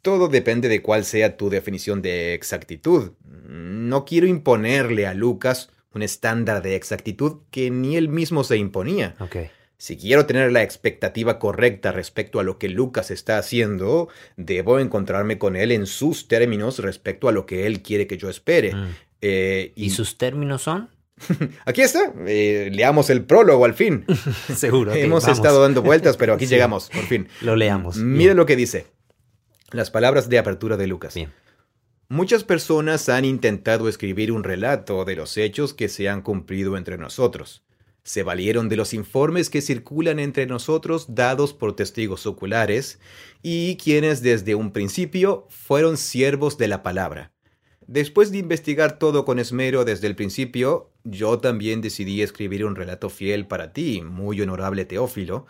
todo 0.00 0.28
depende 0.28 0.68
de 0.68 0.82
cuál 0.82 1.04
sea 1.04 1.36
tu 1.36 1.50
definición 1.50 2.00
de 2.00 2.32
exactitud. 2.32 3.12
No 3.46 4.06
quiero 4.06 4.26
imponerle 4.26 5.06
a 5.06 5.12
Lucas 5.12 5.70
un 5.94 6.02
estándar 6.02 6.62
de 6.62 6.76
exactitud 6.76 7.42
que 7.50 7.70
ni 7.70 7.96
él 7.96 8.08
mismo 8.08 8.42
se 8.42 8.56
imponía. 8.56 9.14
Ok. 9.20 9.36
Si 9.76 9.98
quiero 9.98 10.24
tener 10.24 10.50
la 10.50 10.62
expectativa 10.62 11.38
correcta 11.38 11.92
respecto 11.92 12.40
a 12.40 12.42
lo 12.42 12.58
que 12.58 12.70
Lucas 12.70 13.10
está 13.10 13.36
haciendo, 13.36 14.08
debo 14.36 14.78
encontrarme 14.78 15.36
con 15.36 15.56
él 15.56 15.72
en 15.72 15.86
sus 15.86 16.26
términos 16.26 16.78
respecto 16.78 17.28
a 17.28 17.32
lo 17.32 17.44
que 17.44 17.66
él 17.66 17.82
quiere 17.82 18.06
que 18.06 18.16
yo 18.16 18.30
espere. 18.30 18.74
Mm. 18.74 18.88
Eh, 19.20 19.72
¿Y 19.74 19.90
sus 19.90 20.16
términos 20.16 20.62
son? 20.62 20.88
Aquí 21.64 21.82
está. 21.82 22.12
Eh, 22.26 22.70
leamos 22.72 23.10
el 23.10 23.24
prólogo 23.24 23.64
al 23.64 23.74
fin. 23.74 24.04
Seguro. 24.54 24.92
Hemos 24.92 25.24
vamos. 25.24 25.38
estado 25.38 25.62
dando 25.62 25.82
vueltas, 25.82 26.16
pero 26.16 26.34
aquí 26.34 26.46
Sí. 26.46 26.54
llegamos, 26.54 26.88
por 26.90 27.04
fin. 27.04 27.28
Lo 27.40 27.56
leamos. 27.56 27.96
Mira 27.96 28.28
Bien. 28.30 28.36
lo 28.36 28.46
que 28.46 28.56
dice. 28.56 28.86
Las 29.70 29.90
palabras 29.90 30.28
de 30.28 30.38
apertura 30.38 30.76
de 30.76 30.86
Lucas. 30.86 31.14
Bien. 31.14 31.32
Muchas 32.08 32.44
personas 32.44 33.08
han 33.08 33.24
intentado 33.24 33.88
escribir 33.88 34.30
un 34.30 34.44
relato 34.44 35.04
de 35.04 35.16
los 35.16 35.36
hechos 35.36 35.72
que 35.72 35.88
se 35.88 36.08
han 36.08 36.20
cumplido 36.22 36.76
entre 36.76 36.98
nosotros. 36.98 37.64
Se 38.02 38.22
valieron 38.22 38.68
de 38.68 38.76
los 38.76 38.92
informes 38.92 39.48
que 39.48 39.62
circulan 39.62 40.18
entre 40.18 40.44
nosotros 40.46 41.06
dados 41.14 41.54
por 41.54 41.74
testigos 41.74 42.26
oculares 42.26 43.00
y 43.42 43.76
quienes 43.78 44.20
desde 44.20 44.54
un 44.54 44.72
principio 44.72 45.46
fueron 45.48 45.96
siervos 45.96 46.58
de 46.58 46.68
la 46.68 46.82
palabra. 46.82 47.32
Después 47.86 48.32
de 48.32 48.38
investigar 48.38 48.98
todo 48.98 49.24
con 49.24 49.38
esmero 49.38 49.84
desde 49.84 50.06
el 50.06 50.16
principio, 50.16 50.90
yo 51.04 51.38
también 51.38 51.80
decidí 51.80 52.22
escribir 52.22 52.64
un 52.64 52.76
relato 52.76 53.10
fiel 53.10 53.46
para 53.46 53.72
ti, 53.72 54.02
muy 54.02 54.40
honorable 54.40 54.84
Teófilo, 54.84 55.46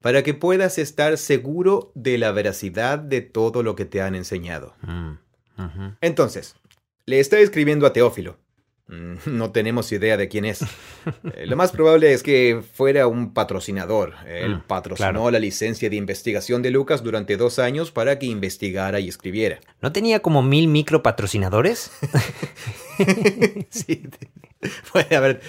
para 0.00 0.22
que 0.22 0.34
puedas 0.34 0.78
estar 0.78 1.16
seguro 1.18 1.92
de 1.94 2.18
la 2.18 2.32
veracidad 2.32 2.98
de 2.98 3.22
todo 3.22 3.62
lo 3.62 3.74
que 3.74 3.84
te 3.84 4.02
han 4.02 4.14
enseñado. 4.14 4.74
Mm. 4.82 5.12
Entonces, 6.00 6.56
le 7.06 7.20
está 7.20 7.38
escribiendo 7.38 7.86
a 7.86 7.92
Teófilo. 7.92 8.38
Mm, 8.86 9.14
No 9.26 9.50
tenemos 9.50 9.90
idea 9.92 10.16
de 10.16 10.28
quién 10.28 10.44
es. 10.44 10.60
Eh, 11.34 11.46
Lo 11.46 11.56
más 11.56 11.72
probable 11.72 12.12
es 12.12 12.22
que 12.22 12.62
fuera 12.74 13.06
un 13.06 13.32
patrocinador. 13.32 14.14
Él 14.26 14.56
Mm, 14.56 14.60
patrocinó 14.66 15.10
claro. 15.10 15.30
la 15.30 15.38
licencia 15.38 15.88
de 15.88 15.96
investigación 15.96 16.60
de 16.62 16.70
Lucas 16.70 17.02
durante 17.02 17.36
dos 17.36 17.58
años 17.58 17.90
para 17.90 18.18
que 18.18 18.26
investigara 18.26 19.00
y 19.00 19.08
escribiera. 19.08 19.58
¿No 19.80 19.90
tenía 19.92 20.20
como 20.20 20.42
mil 20.42 20.68
micro 20.68 21.02
patrocinadores? 21.02 21.90
sí, 23.70 24.02
puede 24.92 25.14
haber. 25.16 25.40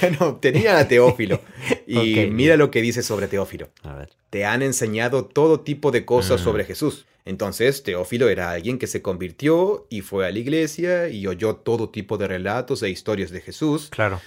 Bueno, 0.00 0.36
tenía 0.40 0.78
a 0.78 0.88
Teófilo. 0.88 1.40
Y 1.86 2.26
mira 2.30 2.56
lo 2.56 2.70
que 2.70 2.82
dice 2.82 3.02
sobre 3.02 3.28
Teófilo. 3.28 3.68
A 3.82 3.94
ver. 3.94 4.10
Te 4.30 4.44
han 4.44 4.62
enseñado 4.62 5.24
todo 5.24 5.60
tipo 5.60 5.90
de 5.90 6.04
cosas 6.04 6.40
Mm. 6.40 6.44
sobre 6.44 6.64
Jesús. 6.64 7.06
Entonces, 7.24 7.82
Teófilo 7.82 8.28
era 8.28 8.50
alguien 8.50 8.78
que 8.78 8.86
se 8.86 9.02
convirtió 9.02 9.86
y 9.90 10.00
fue 10.00 10.26
a 10.26 10.30
la 10.30 10.38
iglesia 10.38 11.08
y 11.08 11.26
oyó 11.26 11.56
todo 11.56 11.90
tipo 11.90 12.16
de 12.16 12.26
relatos 12.28 12.82
e 12.82 12.90
historias 12.90 13.30
de 13.30 13.40
Jesús. 13.40 13.88
Claro. 13.90 14.20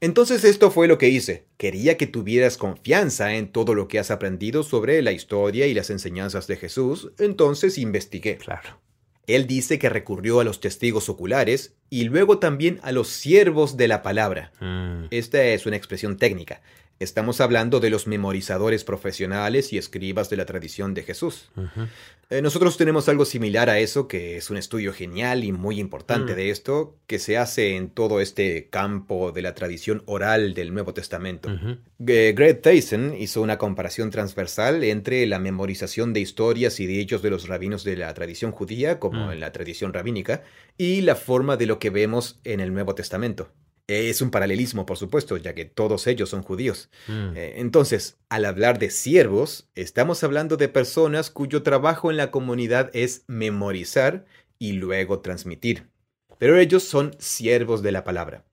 Entonces 0.00 0.44
esto 0.44 0.70
fue 0.70 0.86
lo 0.86 0.98
que 0.98 1.08
hice. 1.08 1.46
Quería 1.56 1.96
que 1.96 2.06
tuvieras 2.06 2.56
confianza 2.56 3.34
en 3.34 3.48
todo 3.50 3.74
lo 3.74 3.88
que 3.88 3.98
has 3.98 4.10
aprendido 4.12 4.62
sobre 4.62 5.02
la 5.02 5.10
historia 5.12 5.66
y 5.66 5.74
las 5.74 5.90
enseñanzas 5.90 6.46
de 6.46 6.56
Jesús, 6.56 7.10
entonces 7.18 7.76
investigué. 7.76 8.36
Claro. 8.36 8.78
Él 9.34 9.46
dice 9.46 9.78
que 9.78 9.88
recurrió 9.88 10.40
a 10.40 10.44
los 10.44 10.60
testigos 10.60 11.08
oculares 11.08 11.74
y 11.88 12.04
luego 12.04 12.38
también 12.38 12.80
a 12.82 12.92
los 12.92 13.08
siervos 13.08 13.76
de 13.76 13.88
la 13.88 14.02
palabra. 14.02 14.52
Mm. 14.60 15.06
Esta 15.10 15.42
es 15.44 15.66
una 15.66 15.76
expresión 15.76 16.16
técnica. 16.16 16.60
Estamos 17.00 17.40
hablando 17.40 17.80
de 17.80 17.88
los 17.88 18.06
memorizadores 18.06 18.84
profesionales 18.84 19.72
y 19.72 19.78
escribas 19.78 20.28
de 20.28 20.36
la 20.36 20.44
tradición 20.44 20.92
de 20.92 21.02
Jesús. 21.02 21.50
Eh, 22.28 22.42
nosotros 22.42 22.76
tenemos 22.76 23.08
algo 23.08 23.24
similar 23.24 23.70
a 23.70 23.78
eso, 23.78 24.06
que 24.06 24.36
es 24.36 24.50
un 24.50 24.58
estudio 24.58 24.92
genial 24.92 25.42
y 25.42 25.50
muy 25.50 25.80
importante 25.80 26.34
Mm. 26.34 26.36
de 26.36 26.50
esto, 26.50 26.98
que 27.06 27.18
se 27.18 27.38
hace 27.38 27.74
en 27.76 27.88
todo 27.88 28.20
este 28.20 28.68
campo 28.68 29.32
de 29.32 29.40
la 29.40 29.54
tradición 29.54 30.02
oral 30.04 30.52
del 30.52 30.74
Nuevo 30.74 30.92
Testamento. 30.92 31.48
Eh, 32.06 32.34
Greg 32.36 32.60
Tyson 32.60 33.14
hizo 33.18 33.40
una 33.40 33.56
comparación 33.56 34.10
transversal 34.10 34.84
entre 34.84 35.26
la 35.26 35.38
memorización 35.38 36.12
de 36.12 36.20
historias 36.20 36.80
y 36.80 36.86
de 36.86 37.00
hechos 37.00 37.22
de 37.22 37.30
los 37.30 37.48
rabinos 37.48 37.82
de 37.82 37.96
la 37.96 38.12
tradición 38.12 38.52
judía, 38.52 38.98
como 39.00 39.28
Mm. 39.28 39.32
en 39.32 39.40
la 39.40 39.52
tradición 39.52 39.94
rabínica, 39.94 40.42
y 40.76 41.00
la 41.00 41.16
forma 41.16 41.56
de 41.56 41.64
lo 41.64 41.78
que 41.78 41.88
vemos 41.88 42.40
en 42.44 42.60
el 42.60 42.74
Nuevo 42.74 42.94
Testamento. 42.94 43.50
Es 43.90 44.22
un 44.22 44.30
paralelismo, 44.30 44.86
por 44.86 44.96
supuesto, 44.96 45.36
ya 45.36 45.54
que 45.54 45.64
todos 45.64 46.06
ellos 46.06 46.28
son 46.28 46.42
judíos. 46.42 46.90
Mm. 47.08 47.36
Eh, 47.36 47.54
Entonces, 47.56 48.18
al 48.28 48.44
hablar 48.44 48.78
de 48.78 48.90
siervos, 48.90 49.68
estamos 49.74 50.22
hablando 50.22 50.56
de 50.56 50.68
personas 50.68 51.30
cuyo 51.30 51.62
trabajo 51.64 52.10
en 52.10 52.16
la 52.16 52.30
comunidad 52.30 52.90
es 52.92 53.24
memorizar 53.26 54.26
y 54.60 54.74
luego 54.74 55.20
transmitir. 55.20 55.88
Pero 56.38 56.56
ellos 56.56 56.84
son 56.84 57.16
siervos 57.18 57.82
de 57.82 57.92
la 57.92 58.04
palabra. 58.04 58.44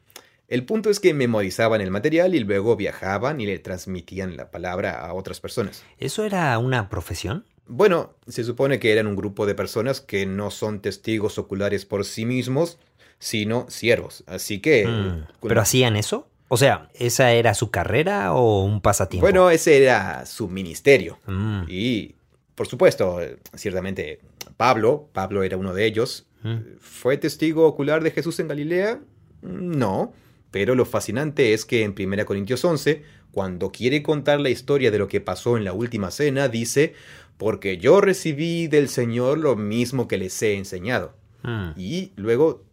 El 0.48 0.66
punto 0.66 0.90
es 0.90 1.00
que 1.00 1.14
memorizaban 1.14 1.82
el 1.82 1.92
material 1.92 2.34
y 2.34 2.40
luego 2.40 2.76
viajaban 2.76 3.40
y 3.40 3.46
le 3.46 3.60
transmitían 3.60 4.38
la 4.38 4.50
palabra 4.50 5.06
a 5.06 5.14
otras 5.14 5.40
personas. 5.40 5.84
¿Eso 5.98 6.26
era 6.26 6.58
una 6.58 6.90
profesión? 6.90 7.46
Bueno, 7.68 8.16
se 8.28 8.46
supone 8.46 8.80
que 8.80 8.94
eran 8.94 9.08
un 9.08 9.18
grupo 9.18 9.46
de 9.46 9.56
personas 9.56 10.00
que 10.00 10.26
no 10.26 10.52
son 10.52 10.82
testigos 10.82 11.38
oculares 11.38 11.86
por 11.86 12.06
sí 12.06 12.26
mismos, 12.26 12.80
sino 13.20 13.70
siervos. 13.70 14.24
Así 14.28 14.60
que... 14.60 14.88
Mm. 14.88 15.28
¿Pero 15.48 15.62
hacían 15.62 15.96
eso? 15.96 16.28
O 16.50 16.58
sea, 16.58 16.90
¿esa 16.94 17.32
era 17.34 17.54
su 17.54 17.72
carrera 17.72 18.34
o 18.34 18.64
un 18.64 18.82
pasatiempo? 18.82 19.26
Bueno, 19.26 19.50
ese 19.50 19.84
era 19.84 20.26
su 20.26 20.48
ministerio. 20.48 21.20
Mm. 21.26 21.64
Y, 21.68 22.16
por 22.56 22.68
supuesto, 22.68 23.20
ciertamente, 23.54 24.20
Pablo, 24.56 25.10
Pablo 25.12 25.44
era 25.44 25.58
uno 25.58 25.74
de 25.74 25.86
ellos. 25.86 26.26
Mm. 26.44 26.78
¿Fue 26.80 27.18
testigo 27.18 27.66
ocular 27.66 28.02
de 28.04 28.12
Jesús 28.12 28.40
en 28.40 28.48
Galilea? 28.48 29.00
No, 29.42 30.14
pero 30.52 30.76
lo 30.76 30.86
fascinante 30.86 31.54
es 31.54 31.66
que 31.66 31.84
en 31.84 31.96
1 31.98 32.26
Corintios 32.26 32.64
11, 32.64 33.04
cuando 33.32 33.72
quiere 33.72 34.02
contar 34.02 34.40
la 34.40 34.50
historia 34.50 34.90
de 34.90 35.00
lo 35.00 35.08
que 35.08 35.22
pasó 35.22 35.58
en 35.58 35.66
la 35.66 35.74
última 35.74 36.12
cena, 36.12 36.48
dice, 36.48 36.94
porque 37.38 37.78
yo 37.78 38.00
recibí 38.00 38.68
del 38.68 38.88
Señor 38.88 39.38
lo 39.38 39.56
mismo 39.56 40.08
que 40.08 40.18
les 40.18 40.42
he 40.42 40.56
enseñado. 40.56 41.14
Mm. 41.48 41.72
Y 41.78 42.12
luego 42.18 42.66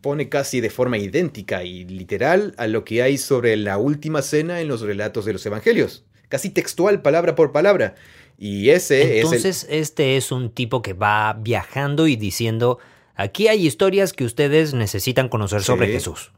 pone 0.00 0.28
casi 0.28 0.60
de 0.60 0.70
forma 0.70 0.96
idéntica 0.96 1.62
y 1.62 1.84
literal 1.84 2.54
a 2.56 2.66
lo 2.66 2.84
que 2.84 3.02
hay 3.02 3.18
sobre 3.18 3.56
la 3.56 3.76
última 3.78 4.22
cena 4.22 4.60
en 4.60 4.68
los 4.68 4.80
relatos 4.80 5.24
de 5.26 5.34
los 5.34 5.44
evangelios. 5.44 6.04
Casi 6.28 6.50
textual, 6.50 7.02
palabra 7.02 7.34
por 7.34 7.52
palabra. 7.52 7.94
Y 8.38 8.70
ese 8.70 9.02
es 9.02 9.10
el... 9.10 9.16
Entonces, 9.18 9.66
este 9.68 10.16
es 10.16 10.32
un 10.32 10.50
tipo 10.50 10.80
que 10.80 10.94
va 10.94 11.34
viajando 11.34 12.06
y 12.06 12.16
diciendo, 12.16 12.78
aquí 13.14 13.48
hay 13.48 13.66
historias 13.66 14.14
que 14.14 14.24
ustedes 14.24 14.72
necesitan 14.72 15.28
conocer 15.28 15.62
sobre. 15.62 15.88
Jesús. 15.88 16.32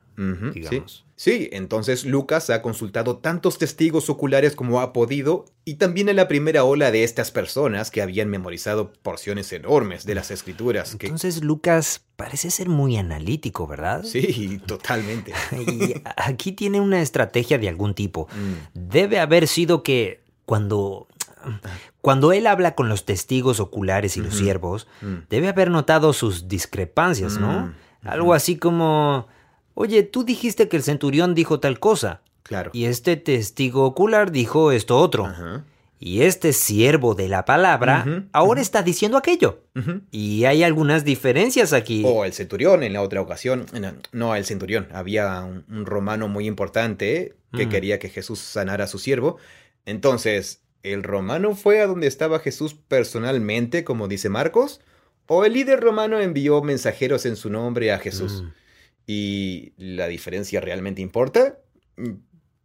Digamos. 0.53 1.05
Sí, 1.17 1.49
entonces 1.53 2.05
Lucas 2.07 2.49
ha 2.51 2.63
consultado 2.63 3.19
tantos 3.19 3.59
testigos 3.59 4.09
oculares 4.09 4.57
como 4.57 4.81
ha 4.81 4.93
podido 4.93 5.45
y 5.67 5.75
también 5.75 6.09
a 6.09 6.15
la 6.15 6.29
primera 6.29 6.65
ola 6.65 6.91
de 6.91 7.05
estas 7.05 7.31
personas 7.31 7.91
que 7.91 8.01
habían 8.03 8.29
memorizado 8.31 8.93
porciones 9.03 9.53
enormes 9.53 10.05
de 10.07 10.15
las 10.15 10.31
escrituras. 10.31 10.97
que- 10.97 11.07
Entonces, 11.07 11.43
Lucas 11.45 12.03
parece 12.17 12.51
ser 12.51 12.69
muy 12.71 12.97
analítico, 12.97 13.67
¿verdad? 13.67 14.03
Sí, 14.05 14.61
totalmente. 14.67 15.33
Y 15.67 15.95
aquí 16.17 16.53
tiene 16.53 16.81
una 16.81 17.03
estrategia 17.03 17.59
de 17.59 17.69
algún 17.69 17.95
tipo. 17.95 18.27
Mm, 18.35 18.79
Debe 18.91 19.21
haber 19.21 19.47
sido 19.49 19.83
que 19.83 20.23
cuando... 20.47 21.07
Cuando 22.03 22.33
él 22.33 22.47
habla 22.47 22.75
con 22.75 22.89
los 22.89 23.05
testigos 23.07 23.61
oculares 23.61 24.17
y 24.17 24.21
los 24.21 24.35
siervos, 24.35 24.87
mm, 25.01 25.15
debe 25.31 25.49
haber 25.49 25.71
notado 25.71 26.13
sus 26.13 26.49
discrepancias, 26.49 27.39
¿no? 27.39 27.67
Mm, 28.03 28.09
Algo 28.09 28.35
así 28.35 28.57
como, 28.57 29.27
oye, 29.81 30.03
tú 30.03 30.25
dijiste 30.25 30.69
que 30.69 30.77
el 30.77 30.83
centurión 30.83 31.35
dijo 31.35 31.61
tal 31.61 31.79
cosa, 31.81 32.23
claro. 32.43 32.71
y 32.75 32.85
este 32.85 33.17
testigo 33.17 33.85
ocular 33.85 34.31
dijo 34.31 34.73
esto 34.73 34.99
otro, 34.99 35.27
Ajá, 35.27 35.65
y 35.99 36.23
este 36.23 36.53
siervo 36.55 37.15
de 37.15 37.29
la 37.29 37.45
palabra 37.45 38.25
ahora 38.33 38.63
está 38.63 38.83
diciendo 38.83 39.19
aquello. 39.19 39.61
Y 40.11 40.45
hay 40.47 40.63
algunas 40.63 41.05
diferencias 41.05 41.75
aquí. 41.75 42.03
O 42.07 42.25
el 42.25 42.33
centurión 42.33 42.83
en 42.83 42.95
la 42.95 43.03
otra 43.03 43.21
ocasión. 43.21 43.67
No, 43.79 43.93
no, 44.13 44.35
el 44.35 44.47
centurión. 44.47 44.89
Había 44.93 45.41
un, 45.43 45.65
un 45.69 45.85
romano 45.85 46.27
muy 46.27 46.47
importante 46.47 47.35
que 47.53 47.67
Mm. 47.67 47.69
quería 47.69 47.99
que 47.99 48.09
Jesús 48.09 48.39
sanara 48.39 48.85
a 48.85 48.87
su 48.87 48.99
siervo. 48.99 49.37
Entonces, 49.85 50.63
¿el 50.83 51.03
romano 51.03 51.55
fue 51.55 51.81
a 51.83 51.87
donde 51.87 52.07
estaba 52.07 52.39
Jesús 52.39 52.75
personalmente, 52.75 53.85
como 53.85 54.09
dice 54.09 54.29
Marcos? 54.31 54.81
¿O 55.27 55.45
el 55.45 55.53
líder 55.53 55.81
romano 55.81 56.19
envió 56.19 56.63
mensajeros 56.63 57.27
en 57.27 57.37
su 57.37 57.51
nombre 57.51 57.93
a 57.93 57.99
Jesús? 57.99 58.45
¿Y 59.13 59.73
la 59.77 60.07
diferencia 60.07 60.61
realmente 60.61 61.03
importa? 61.03 61.59
Mm, 61.97 62.13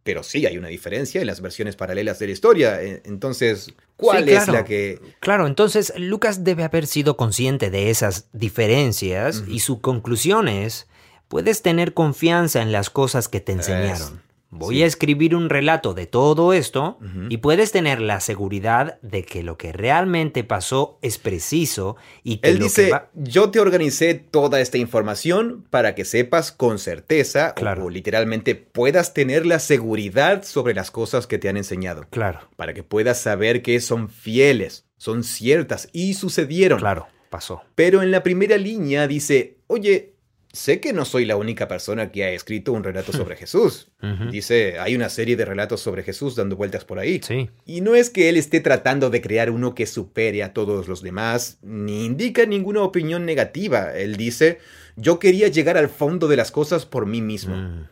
Pero 0.04 0.22
sí 0.22 0.46
hay 0.46 0.56
una 0.56 0.68
diferencia 0.68 1.20
en 1.20 1.26
las 1.26 1.40
versiones 1.40 1.74
paralelas 1.74 2.20
de 2.20 2.26
la 2.26 2.32
historia. 2.32 2.80
Entonces, 2.80 3.74
¿cuál 3.96 4.24
Sí, 4.24 4.34
es 4.34 4.46
la 4.46 4.64
que... 4.64 5.00
Claro, 5.18 5.48
entonces 5.48 5.92
Lucas 5.96 6.44
debe 6.44 6.62
haber 6.62 6.86
sido 6.86 7.16
consciente 7.16 7.70
de 7.70 7.90
esas 7.90 8.28
diferencias 8.32 9.42
y 9.48 9.58
su 9.58 9.80
conclusión 9.80 10.46
es, 10.46 10.86
puedes 11.26 11.62
tener 11.62 11.92
confianza 11.92 12.62
en 12.62 12.70
las 12.70 12.88
cosas 12.90 13.26
que 13.26 13.40
te 13.40 13.50
enseñaron. 13.50 14.22
Voy 14.50 14.76
sí. 14.76 14.82
a 14.84 14.86
escribir 14.86 15.34
un 15.34 15.50
relato 15.50 15.92
de 15.92 16.06
todo 16.06 16.52
esto 16.52 16.98
y 17.28 17.38
puedes 17.38 17.72
tener 17.72 18.00
la 18.00 18.20
seguridad 18.20 18.98
de 19.02 19.24
que 19.24 19.42
lo 19.42 19.58
que 19.58 19.72
realmente 19.72 20.44
pasó 20.44 20.98
es 21.02 21.18
preciso 21.18 21.96
y 22.22 22.38
que 22.38 22.50
Él 22.50 22.58
lo 22.58 22.64
dice, 22.64 22.84
que 22.86 22.90
va... 22.92 23.10
yo 23.14 23.50
te 23.50 23.58
organicé 23.60 24.14
toda 24.14 24.60
esta 24.60 24.78
información 24.78 25.64
para 25.68 25.94
que 25.94 26.04
sepas 26.04 26.52
con 26.52 26.78
certeza 26.78 27.54
Claro. 27.54 27.84
o 27.86 27.90
literalmente 27.90 28.54
puedas 28.54 29.12
tener 29.14 29.44
la 29.46 29.58
seguridad 29.58 30.44
sobre 30.44 30.74
las 30.74 30.90
cosas 30.90 31.26
que 31.26 31.38
te 31.38 31.48
han 31.48 31.56
enseñado. 31.56 32.06
Claro, 32.10 32.40
Para 32.56 32.72
que 32.72 32.82
puedas 32.84 33.20
saber 33.20 33.62
que 33.62 33.80
son 33.80 34.08
fieles, 34.08 34.86
son 34.96 35.24
ciertas 35.24 35.88
y 35.92 36.14
sucedieron. 36.14 36.78
claro, 36.78 37.08
pasó. 37.30 37.62
Pero 37.74 38.00
en 38.02 38.10
la 38.10 38.22
primera 38.22 38.56
línea 38.56 39.06
dice, 39.08 39.58
oye, 39.66 40.14
sé 40.56 40.80
que 40.80 40.92
no 40.92 41.04
soy 41.04 41.24
la 41.24 41.36
única 41.36 41.68
persona 41.68 42.10
que 42.10 42.24
ha 42.24 42.30
escrito 42.30 42.72
un 42.72 42.82
relato 42.82 43.12
sobre 43.12 43.36
Jesús. 43.42 43.88
Dice, 44.30 44.78
hay 44.78 44.96
una 44.96 45.08
serie 45.08 45.36
de 45.36 45.44
relatos 45.44 45.80
sobre 45.80 46.02
Jesús 46.02 46.34
dando 46.36 46.56
vueltas 46.56 46.84
por 46.84 46.98
ahí. 46.98 47.20
Sí, 47.22 47.50
Y 47.64 47.80
no 47.80 47.94
es 47.94 48.10
que 48.10 48.28
él 48.28 48.36
esté 48.36 48.60
tratando 48.60 49.10
de 49.10 49.20
crear 49.20 49.50
uno 49.50 49.74
que 49.74 49.86
supere 49.86 50.42
a 50.42 50.52
todos 50.52 50.88
los 50.88 51.02
demás, 51.02 51.58
ni 51.62 52.04
indica 52.04 52.46
ninguna 52.46 52.82
opinión 52.82 53.24
negativa. 53.24 53.94
Él 53.96 54.16
dice, 54.16 54.58
yo 54.96 55.18
quería 55.18 55.48
llegar 55.48 55.76
al 55.76 55.88
fondo 55.88 56.28
de 56.28 56.36
las 56.36 56.50
cosas 56.50 56.86
por 56.86 57.06
mí 57.06 57.20
mismo. 57.22 57.56
Mm. 57.56 57.88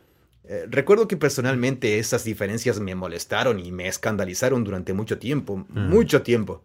Eh, 0.47 0.65
recuerdo 0.69 1.09
que 1.09 1.17
personalmente 1.17 1.99
esas 1.99 2.23
diferencias 2.25 2.79
me 2.79 2.95
molestaron 2.95 3.59
y 3.61 3.73
me 3.73 3.89
escandalizaron 3.89 4.63
durante 4.63 4.93
mucho 4.93 5.19
tiempo, 5.19 5.65
Mm. 5.69 5.89
mucho 5.89 6.23
tiempo. 6.23 6.63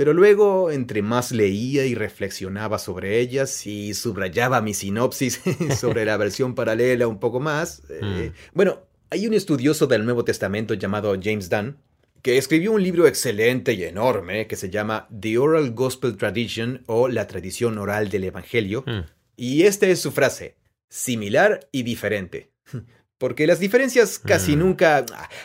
Pero 0.00 0.14
luego, 0.14 0.70
entre 0.70 1.02
más 1.02 1.30
leía 1.30 1.84
y 1.84 1.94
reflexionaba 1.94 2.78
sobre 2.78 3.20
ellas 3.20 3.66
y 3.66 3.92
subrayaba 3.92 4.62
mi 4.62 4.72
sinopsis 4.72 5.42
sobre 5.78 6.06
la 6.06 6.16
versión 6.16 6.54
paralela 6.54 7.06
un 7.06 7.20
poco 7.20 7.38
más, 7.38 7.82
eh, 7.90 8.32
bueno, 8.54 8.80
hay 9.10 9.26
un 9.26 9.34
estudioso 9.34 9.86
del 9.86 10.06
Nuevo 10.06 10.24
Testamento 10.24 10.72
llamado 10.72 11.14
James 11.22 11.50
Dunn 11.50 11.76
que 12.22 12.38
escribió 12.38 12.72
un 12.72 12.82
libro 12.82 13.06
excelente 13.06 13.74
y 13.74 13.84
enorme 13.84 14.46
que 14.46 14.56
se 14.56 14.70
llama 14.70 15.06
The 15.20 15.36
Oral 15.36 15.72
Gospel 15.72 16.16
Tradition 16.16 16.82
o 16.86 17.08
la 17.08 17.26
tradición 17.26 17.76
oral 17.76 18.08
del 18.08 18.24
Evangelio. 18.24 18.84
Mm. 18.86 19.00
Y 19.36 19.64
esta 19.64 19.86
es 19.86 20.00
su 20.00 20.12
frase, 20.12 20.56
similar 20.88 21.68
y 21.72 21.82
diferente. 21.82 22.52
Porque 23.20 23.46
las 23.46 23.60
diferencias 23.60 24.18
casi 24.18 24.56
Mm. 24.56 24.60
nunca... 24.60 25.04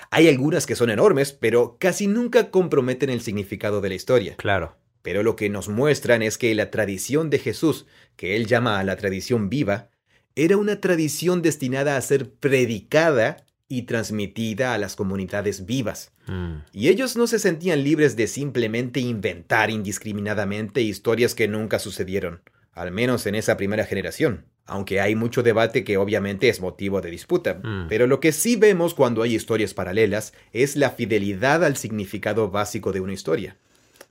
Hay 0.09 0.29
algunas 0.29 0.65
que 0.65 0.77
son 0.77 0.89
enormes, 0.89 1.33
pero 1.33 1.75
casi 1.77 2.07
nunca 2.07 2.49
comprometen 2.49 3.09
el 3.09 3.19
significado 3.19 3.81
de 3.81 3.89
la 3.89 3.95
historia. 3.95 4.38
Claro. 4.38 4.77
Pero 5.01 5.23
lo 5.23 5.35
que 5.35 5.49
nos 5.49 5.67
muestran 5.67 6.21
es 6.21 6.38
que 6.38 6.55
la 6.55 6.71
tradición 6.71 7.29
de 7.29 7.38
Jesús, 7.38 7.85
que 8.15 8.38
él 8.38 8.47
llama 8.47 8.79
a 8.79 8.85
la 8.85 8.95
tradición 8.95 9.49
viva, 9.49 9.89
era 10.35 10.55
una 10.55 10.79
tradición 10.79 11.41
destinada 11.41 11.97
a 11.97 12.01
ser 12.01 12.31
predicada 12.31 13.45
y 13.67 13.81
transmitida 13.81 14.73
a 14.73 14.77
las 14.77 14.95
comunidades 14.95 15.65
vivas. 15.65 16.13
Mm. 16.27 16.59
Y 16.71 16.88
ellos 16.88 17.17
no 17.17 17.27
se 17.27 17.39
sentían 17.39 17.83
libres 17.83 18.15
de 18.15 18.27
simplemente 18.27 19.01
inventar 19.01 19.69
indiscriminadamente 19.69 20.79
historias 20.79 21.35
que 21.35 21.49
nunca 21.49 21.79
sucedieron, 21.79 22.41
al 22.71 22.91
menos 22.91 23.25
en 23.25 23.35
esa 23.35 23.57
primera 23.57 23.83
generación. 23.83 24.45
Aunque 24.65 24.99
hay 25.01 25.15
mucho 25.15 25.43
debate 25.43 25.84
que 25.84 25.97
obviamente 25.97 26.49
es 26.49 26.60
motivo 26.62 27.01
de 27.01 27.12
disputa. 27.12 27.60
Mm. 27.63 27.88
Pero 27.89 28.08
lo 28.08 28.19
que 28.19 28.32
sí 28.32 28.56
vemos 28.56 28.93
cuando 28.93 29.21
hay 29.21 29.36
historias 29.36 29.73
paralelas 29.73 30.34
es 30.54 30.75
la 30.75 30.89
fidelidad 30.91 31.63
al 31.63 31.78
significado 31.78 32.49
básico 32.49 32.91
de 32.91 32.99
una 33.01 33.13
historia. 33.13 33.58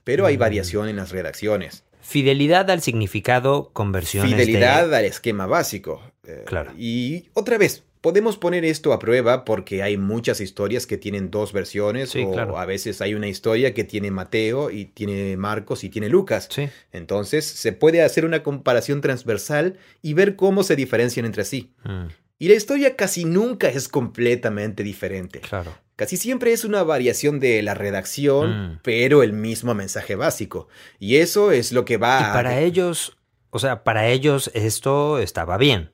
Pero 0.03 0.25
hay 0.25 0.37
Mm. 0.37 0.39
variación 0.39 0.89
en 0.89 0.95
las 0.97 1.11
redacciones. 1.11 1.83
Fidelidad 2.01 2.69
al 2.69 2.81
significado, 2.81 3.71
conversiones 3.73 4.31
Fidelidad 4.35 4.87
de... 4.89 4.97
al 4.97 5.05
esquema 5.05 5.47
básico. 5.47 6.03
Eh, 6.27 6.43
Claro. 6.45 6.71
Y 6.77 7.29
otra 7.33 7.57
vez, 7.57 7.83
podemos 8.05 8.37
poner 8.37 8.63
esto 8.65 8.93
a 8.93 8.99
prueba 8.99 9.45
porque 9.45 9.81
hay 9.81 9.97
muchas 9.97 10.39
historias 10.39 10.85
que 10.85 10.95
tienen 10.99 11.31
dos 11.31 11.53
versiones 11.53 12.11
Sí, 12.11 12.23
o 12.23 12.31
claro. 12.31 12.59
a 12.59 12.65
veces 12.67 13.01
hay 13.01 13.15
una 13.15 13.27
historia 13.27 13.73
que 13.73 13.83
tiene 13.83 14.11
Mateo 14.11 14.69
y 14.69 14.85
tiene 14.85 15.35
Marcos 15.37 15.83
y 15.83 15.89
tiene 15.89 16.07
Lucas. 16.07 16.47
Sí, 16.51 16.69
Entonces 16.91 17.45
se 17.45 17.71
puede 17.73 18.03
hacer 18.03 18.23
una 18.23 18.43
comparación 18.43 19.01
transversal 19.01 19.77
y 20.03 20.13
ver 20.13 20.35
cómo 20.35 20.61
se 20.61 20.75
diferencian 20.75 21.25
entre 21.25 21.45
sí. 21.45 21.71
Mm, 21.83 22.05
Y 22.37 22.47
la 22.49 22.53
historia 22.53 22.95
casi 22.95 23.25
nunca 23.25 23.69
es 23.69 23.87
completamente 23.89 24.83
diferente. 24.83 25.39
claro. 25.39 25.73
Casi 25.95 26.17
siempre 26.17 26.51
es 26.51 26.63
una 26.65 26.83
variación 26.83 27.39
de 27.39 27.63
la 27.63 27.73
redacción, 27.73 28.73
Mm. 28.73 28.79
pero 28.83 29.23
el 29.23 29.31
mismo 29.33 29.73
mensaje 29.73 30.13
básico. 30.15 30.67
Y 30.99 31.15
eso 31.15 31.51
es 31.53 31.71
lo 31.71 31.85
que 31.85 31.97
va 31.97 32.19
Y 32.19 32.23
a... 32.25 32.33
para 32.33 32.59
ellos, 32.59 33.17
o 33.49 33.57
sea, 33.59 33.83
para 33.83 34.09
ellos 34.09 34.51
esto 34.53 35.17
estaba 35.19 35.57
bien. 35.57 35.91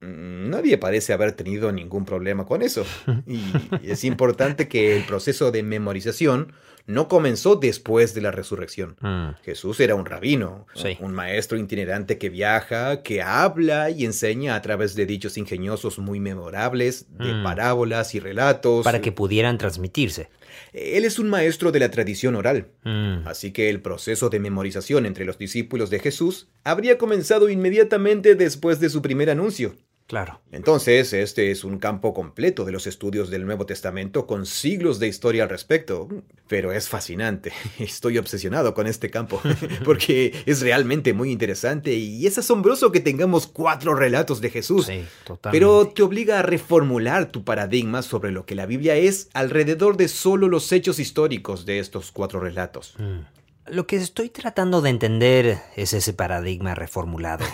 Mm, 0.00 0.50
Nadie 0.50 0.78
parece 0.78 1.12
haber 1.12 1.32
tenido 1.32 1.70
ningún 1.72 2.04
problema 2.04 2.46
con 2.46 2.62
eso. 2.62 2.84
Y 3.26 3.40
es 3.82 4.04
importante 4.04 4.66
que 4.68 4.96
el 4.96 5.04
proceso 5.04 5.50
de 5.52 5.62
memorización 5.62 6.52
no 6.86 7.06
comenzó 7.08 7.56
después 7.56 8.14
de 8.14 8.22
la 8.22 8.30
resurrección. 8.32 8.96
Mm, 9.00 9.34
Jesús 9.44 9.78
era 9.80 9.94
un 9.94 10.06
rabino, 10.06 10.66
Sí. 10.74 10.96
un 11.00 11.12
maestro 11.12 11.56
itinerante 11.58 12.18
que 12.18 12.30
viaja, 12.30 13.02
que 13.02 13.22
habla 13.22 13.90
y 13.90 14.04
enseña 14.06 14.54
a 14.56 14.62
través 14.62 14.94
de 14.96 15.06
dichos 15.06 15.36
ingeniosos 15.36 15.98
muy 15.98 16.18
memorables, 16.18 17.06
de 17.18 17.34
Mm. 17.34 17.44
parábolas 17.44 18.14
y 18.14 18.20
relatos. 18.20 18.84
para 18.84 19.00
que 19.00 19.12
pudieran 19.12 19.58
transmitirse. 19.58 20.30
Él 20.72 21.04
es 21.04 21.18
un 21.18 21.28
maestro 21.28 21.70
de 21.72 21.78
la 21.80 21.90
tradición 21.90 22.34
oral. 22.34 22.68
Mm, 22.84 23.26
Así 23.28 23.52
que 23.52 23.68
el 23.68 23.80
proceso 23.82 24.30
de 24.30 24.40
memorización 24.40 25.06
entre 25.06 25.24
los 25.24 25.38
discípulos 25.38 25.90
de 25.90 26.00
Jesús 26.00 26.48
habría 26.64 26.96
comenzado 26.98 27.50
inmediatamente 27.50 28.34
después 28.34 28.80
de 28.80 28.88
su 28.88 29.00
primer 29.02 29.30
anuncio. 29.30 29.74
Claro. 30.10 30.40
Entonces, 30.50 31.12
este 31.12 31.52
es 31.52 31.62
un 31.62 31.78
campo 31.78 32.12
completo 32.12 32.64
de 32.64 32.72
los 32.72 32.88
estudios 32.88 33.30
del 33.30 33.46
Nuevo 33.46 33.64
Testamento 33.64 34.26
con 34.26 34.44
siglos 34.44 34.98
de 34.98 35.06
historia 35.06 35.44
al 35.44 35.48
respecto. 35.48 36.08
Pero 36.48 36.72
es 36.72 36.88
fascinante. 36.88 37.52
Estoy 37.78 38.18
obsesionado 38.18 38.74
con 38.74 38.88
este 38.88 39.08
campo 39.08 39.40
porque 39.84 40.42
es 40.46 40.62
realmente 40.62 41.14
muy 41.14 41.30
interesante 41.30 41.94
y 41.94 42.26
es 42.26 42.38
asombroso 42.38 42.90
que 42.90 42.98
tengamos 42.98 43.46
cuatro 43.46 43.94
relatos 43.94 44.40
de 44.40 44.50
Jesús. 44.50 44.86
Sí, 44.86 45.04
totalmente. 45.24 45.50
Pero 45.56 45.86
te 45.86 46.02
obliga 46.02 46.40
a 46.40 46.42
reformular 46.42 47.30
tu 47.30 47.44
paradigma 47.44 48.02
sobre 48.02 48.32
lo 48.32 48.44
que 48.46 48.56
la 48.56 48.66
Biblia 48.66 48.96
es 48.96 49.28
alrededor 49.32 49.96
de 49.96 50.08
solo 50.08 50.48
los 50.48 50.72
hechos 50.72 50.98
históricos 50.98 51.64
de 51.66 51.78
estos 51.78 52.10
cuatro 52.10 52.40
relatos. 52.40 52.94
Mm. 52.98 53.39
Lo 53.70 53.86
que 53.86 53.96
estoy 53.96 54.28
tratando 54.28 54.80
de 54.82 54.90
entender 54.90 55.58
es 55.76 55.92
ese 55.92 56.12
paradigma 56.12 56.74
reformulado. 56.74 57.44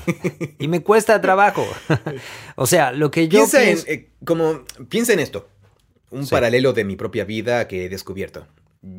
y 0.58 0.68
me 0.68 0.82
cuesta 0.82 1.20
trabajo. 1.20 1.66
o 2.56 2.66
sea, 2.66 2.92
lo 2.92 3.10
que 3.10 3.28
yo 3.28 3.40
piensa, 3.40 3.58
pienso- 3.60 3.86
en, 3.88 3.94
eh, 4.00 4.08
como, 4.24 4.64
piensa 4.88 5.12
en 5.12 5.20
esto. 5.20 5.48
Un 6.10 6.24
Sí. 6.24 6.30
paralelo 6.30 6.72
de 6.72 6.84
mi 6.84 6.94
propia 6.96 7.24
vida 7.24 7.66
que 7.68 7.86
he 7.86 7.88
descubierto. 7.88 8.46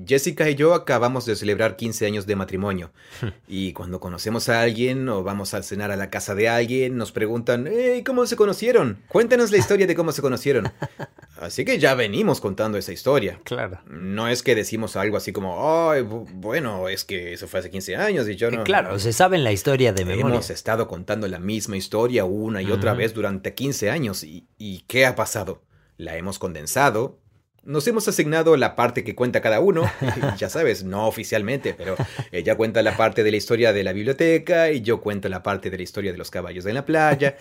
Jessica 0.05 0.49
y 0.49 0.55
yo 0.55 0.73
acabamos 0.73 1.25
de 1.25 1.35
celebrar 1.35 1.75
15 1.75 2.05
años 2.05 2.25
de 2.27 2.35
matrimonio. 2.35 2.91
y 3.47 3.73
cuando 3.73 3.99
conocemos 3.99 4.49
a 4.49 4.61
alguien 4.61 5.07
o 5.09 5.23
vamos 5.23 5.53
a 5.53 5.63
cenar 5.63 5.91
a 5.91 5.95
la 5.95 6.09
casa 6.09 6.35
de 6.35 6.49
alguien, 6.49 6.97
nos 6.97 7.11
preguntan, 7.11 7.67
"Hey, 7.71 8.03
¿cómo 8.05 8.25
se 8.25 8.35
conocieron? 8.35 8.99
Cuéntanos 9.07 9.51
la 9.51 9.57
historia 9.57 9.87
de 9.87 9.95
cómo 9.95 10.11
se 10.11 10.21
conocieron. 10.21 10.71
Así 11.39 11.65
que 11.65 11.77
ya 11.77 11.93
venimos 11.93 12.41
contando 12.41 12.77
esa 12.79 12.91
historia. 12.91 13.39
Claro. 13.43 13.79
No 13.87 14.27
es 14.27 14.41
que 14.41 14.55
decimos 14.55 14.95
algo 14.95 15.17
así 15.17 15.31
como, 15.31 15.89
"Ay, 15.91 16.01
bu- 16.01 16.27
bueno, 16.33 16.89
es 16.89 17.05
que 17.05 17.31
eso 17.33 17.47
fue 17.47 17.59
hace 17.59 17.69
15 17.69 17.95
años 17.95 18.27
y 18.27 18.35
yo 18.35 18.49
no... 18.49 18.61
Eh, 18.61 18.63
Claro, 18.63 18.97
se 18.97 19.13
saben 19.13 19.43
la 19.43 19.51
historia 19.51 19.93
de 19.93 20.03
memoria. 20.03 20.33
Hemos 20.35 20.49
estado 20.49 20.87
contando 20.87 21.27
la 21.27 21.37
misma 21.39 21.77
historia 21.77 22.25
una 22.25 22.61
y 22.63 22.71
otra 22.71 22.93
vez 22.95 23.13
durante 23.13 23.53
15 23.53 23.91
años. 23.91 24.23
¿Y, 24.23 24.47
¿Y 24.57 24.79
qué 24.87 25.05
ha 25.05 25.15
pasado? 25.15 25.61
La 25.97 26.17
hemos 26.17 26.39
condensado. 26.39 27.19
Nos 27.67 27.85
hemos 27.85 28.07
asignado 28.07 28.55
la 28.55 28.77
parte 28.77 29.03
que 29.03 29.13
cuenta 29.13 29.41
cada 29.41 29.59
uno. 29.59 29.83
ya 30.37 30.47
sabes, 30.47 30.85
no 30.85 31.05
oficialmente, 31.05 31.73
pero 31.73 31.97
ella 32.31 32.55
cuenta 32.55 32.81
la 32.81 32.95
parte 32.95 33.23
de 33.23 33.31
la 33.31 33.35
historia 33.35 33.73
de 33.73 33.83
la 33.83 33.91
biblioteca 33.91 34.71
y 34.71 34.79
yo 34.79 35.01
cuento 35.01 35.27
la 35.27 35.43
parte 35.43 35.69
de 35.69 35.75
la 35.75 35.83
historia 35.83 36.13
de 36.13 36.17
los 36.17 36.31
caballos 36.31 36.65
en 36.65 36.75
la 36.75 36.85
playa. 36.85 37.35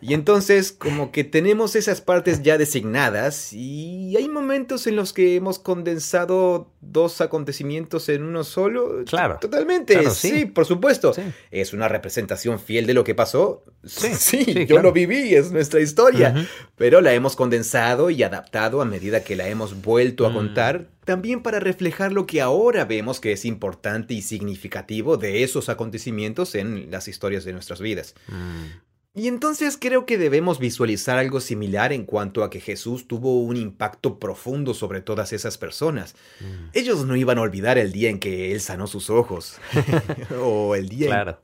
Y 0.00 0.14
entonces, 0.14 0.70
como 0.70 1.10
que 1.10 1.24
tenemos 1.24 1.74
esas 1.74 2.00
partes 2.00 2.42
ya 2.42 2.58
designadas 2.58 3.52
y 3.52 4.16
hay 4.16 4.28
momentos 4.28 4.86
en 4.86 4.94
los 4.94 5.12
que 5.12 5.34
hemos 5.34 5.58
condensado 5.58 6.70
dos 6.80 7.20
acontecimientos 7.20 8.08
en 8.08 8.22
uno 8.22 8.44
solo. 8.44 9.04
Claro. 9.04 9.38
Totalmente. 9.40 9.94
Claro, 9.94 10.10
sí. 10.10 10.30
sí. 10.30 10.46
por 10.46 10.64
supuesto. 10.64 11.12
Sí. 11.12 11.22
¿Es 11.50 11.72
una 11.72 11.88
representación 11.88 12.60
fiel 12.60 12.86
de 12.86 12.94
lo 12.94 13.02
que 13.02 13.16
pasó? 13.16 13.64
Sí, 13.84 14.44
yo 14.46 14.66
claro. 14.66 14.82
lo 14.82 14.92
viví, 14.92 15.34
es 15.34 15.50
nuestra 15.50 15.80
historia. 15.80 16.46
Pero 16.76 17.00
la 17.00 17.14
hemos 17.14 17.34
condensado 17.34 18.10
y 18.10 18.22
adaptado 18.22 18.80
a 18.80 18.84
medida 18.84 19.24
que 19.24 19.34
la 19.34 19.48
hemos 19.48 19.71
vuelto 19.74 20.26
a 20.26 20.30
Mm. 20.30 20.34
contar, 20.34 20.88
también 21.04 21.42
para 21.42 21.58
reflejar 21.60 22.12
lo 22.12 22.26
que 22.26 22.40
ahora 22.40 22.84
vemos 22.84 23.18
que 23.20 23.32
es 23.32 23.44
importante 23.44 24.14
y 24.14 24.22
significativo 24.22 25.16
de 25.16 25.42
esos 25.42 25.68
acontecimientos 25.68 26.54
en 26.54 26.90
las 26.90 27.08
historias 27.08 27.44
de 27.44 27.52
nuestras 27.52 27.80
vidas. 27.80 28.14
Mm, 28.28 28.90
Y 29.14 29.28
entonces 29.28 29.76
creo 29.78 30.06
que 30.06 30.16
debemos 30.16 30.58
visualizar 30.58 31.18
algo 31.18 31.40
similar 31.40 31.92
en 31.92 32.06
cuanto 32.06 32.42
a 32.44 32.48
que 32.48 32.60
Jesús 32.60 33.06
tuvo 33.06 33.42
un 33.42 33.58
impacto 33.58 34.18
profundo 34.18 34.72
sobre 34.72 35.02
todas 35.02 35.34
esas 35.34 35.58
personas. 35.58 36.14
mm. 36.40 36.70
Ellos 36.72 37.04
no 37.04 37.14
iban 37.14 37.36
a 37.36 37.42
olvidar 37.42 37.76
el 37.76 37.92
día 37.92 38.08
en 38.08 38.18
que 38.18 38.52
Él 38.52 38.60
sanó 38.62 38.86
sus 38.86 39.10
ojos. 39.10 39.58
o 40.42 40.74
el 40.76 40.88
día 40.88 41.20
en 41.22 41.36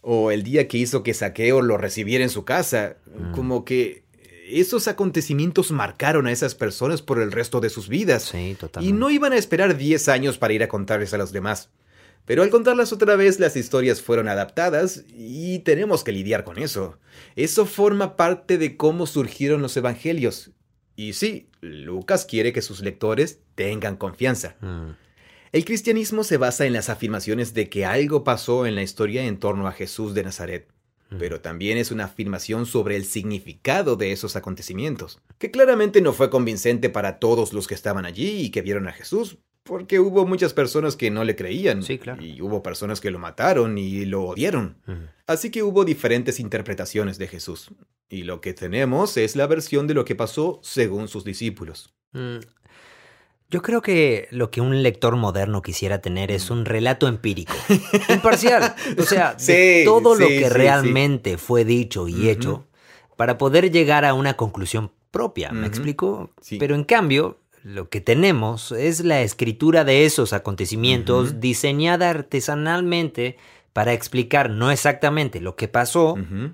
o 0.00 0.30
el 0.30 0.42
día 0.44 0.66
que 0.66 0.78
hizo 0.78 1.02
que 1.02 1.12
Saqueo 1.12 1.60
lo 1.60 1.76
recibiera 1.76 2.24
en 2.24 2.30
su 2.30 2.46
casa. 2.46 2.96
Mm. 3.14 3.32
Como 3.32 3.66
que 3.66 4.02
esos 4.52 4.88
acontecimientos 4.88 5.70
marcaron 5.70 6.26
a 6.26 6.32
esas 6.32 6.54
personas 6.54 7.02
por 7.02 7.20
el 7.20 7.32
resto 7.32 7.60
de 7.60 7.70
sus 7.70 7.88
vidas. 7.88 8.24
Sí, 8.24 8.50
Y 8.50 8.54
totalmente. 8.54 8.98
no 8.98 9.10
iban 9.10 9.32
a 9.32 9.36
esperar 9.36 9.76
10 9.76 10.08
años 10.08 10.38
para 10.38 10.52
ir 10.54 10.62
a 10.62 10.68
contarles 10.68 11.14
a 11.14 11.18
los 11.18 11.32
demás. 11.32 11.70
Pero 12.26 12.42
al 12.42 12.50
contarlas 12.50 12.92
otra 12.92 13.16
vez, 13.16 13.40
las 13.40 13.56
historias 13.56 14.02
fueron 14.02 14.28
adaptadas 14.28 15.04
y 15.14 15.60
tenemos 15.60 16.04
que 16.04 16.12
lidiar 16.12 16.44
con 16.44 16.58
eso. 16.58 16.98
Eso 17.34 17.66
forma 17.66 18.16
parte 18.16 18.58
de 18.58 18.76
cómo 18.76 19.06
surgieron 19.06 19.62
los 19.62 19.76
evangelios. 19.76 20.50
Y 20.96 21.14
sí, 21.14 21.48
Lucas 21.60 22.26
quiere 22.26 22.52
que 22.52 22.62
sus 22.62 22.80
lectores 22.82 23.38
tengan 23.54 23.96
confianza. 23.96 24.56
Mm, 24.60 24.90
El 25.52 25.64
cristianismo 25.64 26.22
se 26.22 26.36
basa 26.36 26.66
en 26.66 26.74
las 26.74 26.88
afirmaciones 26.90 27.54
de 27.54 27.68
que 27.68 27.84
algo 27.86 28.22
pasó 28.22 28.66
en 28.66 28.74
la 28.76 28.82
historia 28.82 29.24
en 29.24 29.38
torno 29.38 29.66
a 29.66 29.72
Jesús 29.72 30.14
de 30.14 30.22
Nazaret. 30.22 30.68
Pero 31.18 31.40
también 31.40 31.76
es 31.78 31.90
una 31.90 32.04
afirmación 32.04 32.66
sobre 32.66 32.96
el 32.96 33.04
significado 33.04 33.96
de 33.96 34.12
esos 34.12 34.36
acontecimientos, 34.36 35.20
que 35.38 35.50
claramente 35.50 36.00
no 36.00 36.12
fue 36.12 36.30
convincente 36.30 36.88
para 36.90 37.18
todos 37.18 37.52
los 37.52 37.66
que 37.66 37.74
estaban 37.74 38.04
allí 38.06 38.40
y 38.42 38.50
que 38.50 38.62
vieron 38.62 38.86
a 38.88 38.92
Jesús, 38.92 39.38
porque 39.62 40.00
hubo 40.00 40.26
muchas 40.26 40.54
personas 40.54 40.96
que 40.96 41.10
no 41.10 41.22
le 41.24 41.36
creían, 41.36 41.82
Sí, 41.82 41.98
claro. 41.98 42.22
y 42.24 42.40
hubo 42.40 42.62
personas 42.62 43.00
que 43.00 43.10
lo 43.10 43.18
mataron 43.18 43.76
y 43.78 44.04
lo 44.06 44.22
odiaron. 44.24 44.78
Así 45.26 45.50
que 45.50 45.62
hubo 45.62 45.84
diferentes 45.84 46.40
interpretaciones 46.40 47.18
de 47.18 47.28
Jesús, 47.28 47.68
y 48.08 48.22
lo 48.22 48.40
que 48.40 48.54
tenemos 48.54 49.16
es 49.16 49.36
la 49.36 49.46
versión 49.46 49.86
de 49.86 49.94
lo 49.94 50.04
que 50.04 50.14
pasó 50.16 50.60
según 50.62 51.08
sus 51.08 51.24
discípulos. 51.24 51.94
Mm. 52.12 52.38
Yo 53.50 53.62
creo 53.62 53.82
que 53.82 54.28
lo 54.30 54.50
que 54.50 54.60
un 54.60 54.82
lector 54.82 55.16
moderno 55.16 55.60
quisiera 55.60 56.00
tener 56.00 56.30
es 56.30 56.50
un 56.50 56.64
relato 56.64 57.08
empírico, 57.08 57.54
imparcial, 58.08 58.74
o 58.96 59.02
sea, 59.02 59.34
de 59.38 59.38
Sí, 59.38 59.84
todo 59.84 60.14
lo 60.14 60.28
que 60.28 60.48
sí, 60.48 60.54
realmente 60.54 61.36
fue 61.36 61.64
dicho 61.64 62.06
y 62.06 62.28
hecho 62.28 62.66
para 63.16 63.38
poder 63.38 63.72
llegar 63.72 64.04
a 64.04 64.14
una 64.14 64.34
conclusión 64.36 64.92
propia, 65.10 65.50
¿me 65.50 65.58
Ujú. 65.60 65.66
explico? 65.66 66.30
Sí. 66.40 66.58
Pero 66.58 66.76
en 66.76 66.84
cambio, 66.84 67.38
lo 67.64 67.88
que 67.88 68.00
tenemos 68.00 68.70
es 68.72 69.04
la 69.04 69.20
escritura 69.20 69.84
de 69.84 70.04
esos 70.06 70.32
acontecimientos 70.32 71.40
diseñada 71.40 72.08
artesanalmente 72.08 73.36
para 73.72 73.92
explicar 73.92 74.50
no 74.50 74.70
exactamente 74.70 75.40
lo 75.40 75.56
que 75.56 75.66
pasó, 75.68 76.14
Ujú. 76.14 76.52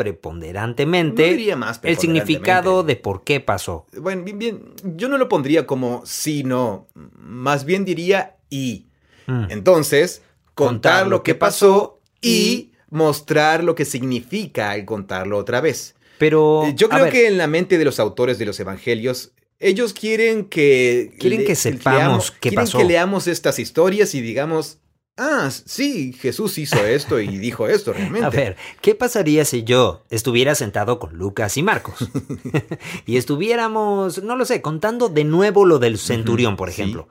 No 0.00 0.04
preponderantemente 0.04 1.24
diría 1.24 1.56
más 1.56 1.80
el 1.82 1.98
significado 1.98 2.82
de 2.82 2.96
por 2.96 3.24
qué 3.24 3.40
pasó. 3.40 3.86
Bueno, 3.96 4.24
bien, 4.24 4.38
bien, 4.38 4.62
yo 4.82 5.08
no 5.08 5.18
lo 5.18 5.28
pondría 5.28 5.66
como 5.66 6.02
sí, 6.04 6.42
no, 6.44 6.86
más 6.94 7.64
bien 7.64 7.84
diría 7.84 8.36
y. 8.48 8.86
Mm. 9.26 9.46
Entonces, 9.50 10.22
contar 10.54 11.06
lo 11.06 11.22
que 11.22 11.34
pasó 11.34 12.00
y 12.20 12.72
mostrar 12.90 13.62
lo 13.64 13.74
que 13.74 13.84
significa 13.84 14.72
al 14.72 14.84
contarlo 14.84 15.38
otra 15.38 15.60
vez. 15.60 15.94
Pero 16.18 16.64
Eh, 16.66 16.74
Yo 16.76 16.88
creo 16.88 17.04
ver, 17.04 17.12
que 17.12 17.26
en 17.26 17.38
la 17.38 17.46
mente 17.46 17.78
de 17.78 17.84
los 17.84 17.98
autores 17.98 18.38
de 18.38 18.46
los 18.46 18.60
evangelios, 18.60 19.32
ellos 19.58 19.92
quieren 19.92 20.44
que... 20.44 21.14
Quieren 21.18 21.44
que 21.44 21.54
sepamos 21.54 22.30
qué 22.30 22.50
quieren 22.50 22.64
pasó. 22.64 22.78
que 22.78 22.84
leamos 22.84 23.26
estas 23.26 23.58
historias 23.58 24.14
y 24.14 24.20
digamos, 24.20 24.78
Ah, 25.16 25.50
sí, 25.50 26.14
Jesús 26.14 26.56
hizo 26.56 26.84
esto 26.86 27.20
y 27.20 27.36
dijo 27.38 27.68
esto 27.68 27.92
realmente. 27.92 28.26
A 28.26 28.30
ver, 28.30 28.56
¿qué 28.80 28.94
pasaría 28.94 29.44
si 29.44 29.64
yo 29.64 30.02
estuviera 30.08 30.54
sentado 30.54 30.98
con 30.98 31.16
Lucas 31.16 31.56
y 31.56 31.62
Marcos? 31.62 32.08
y 33.06 33.16
estuviéramos, 33.16 34.22
no 34.22 34.36
lo 34.36 34.44
sé, 34.44 34.62
contando 34.62 35.08
de 35.08 35.24
nuevo 35.24 35.66
lo 35.66 35.78
del 35.78 35.98
centurión, 35.98 36.56
por 36.56 36.68
ejemplo. 36.68 37.08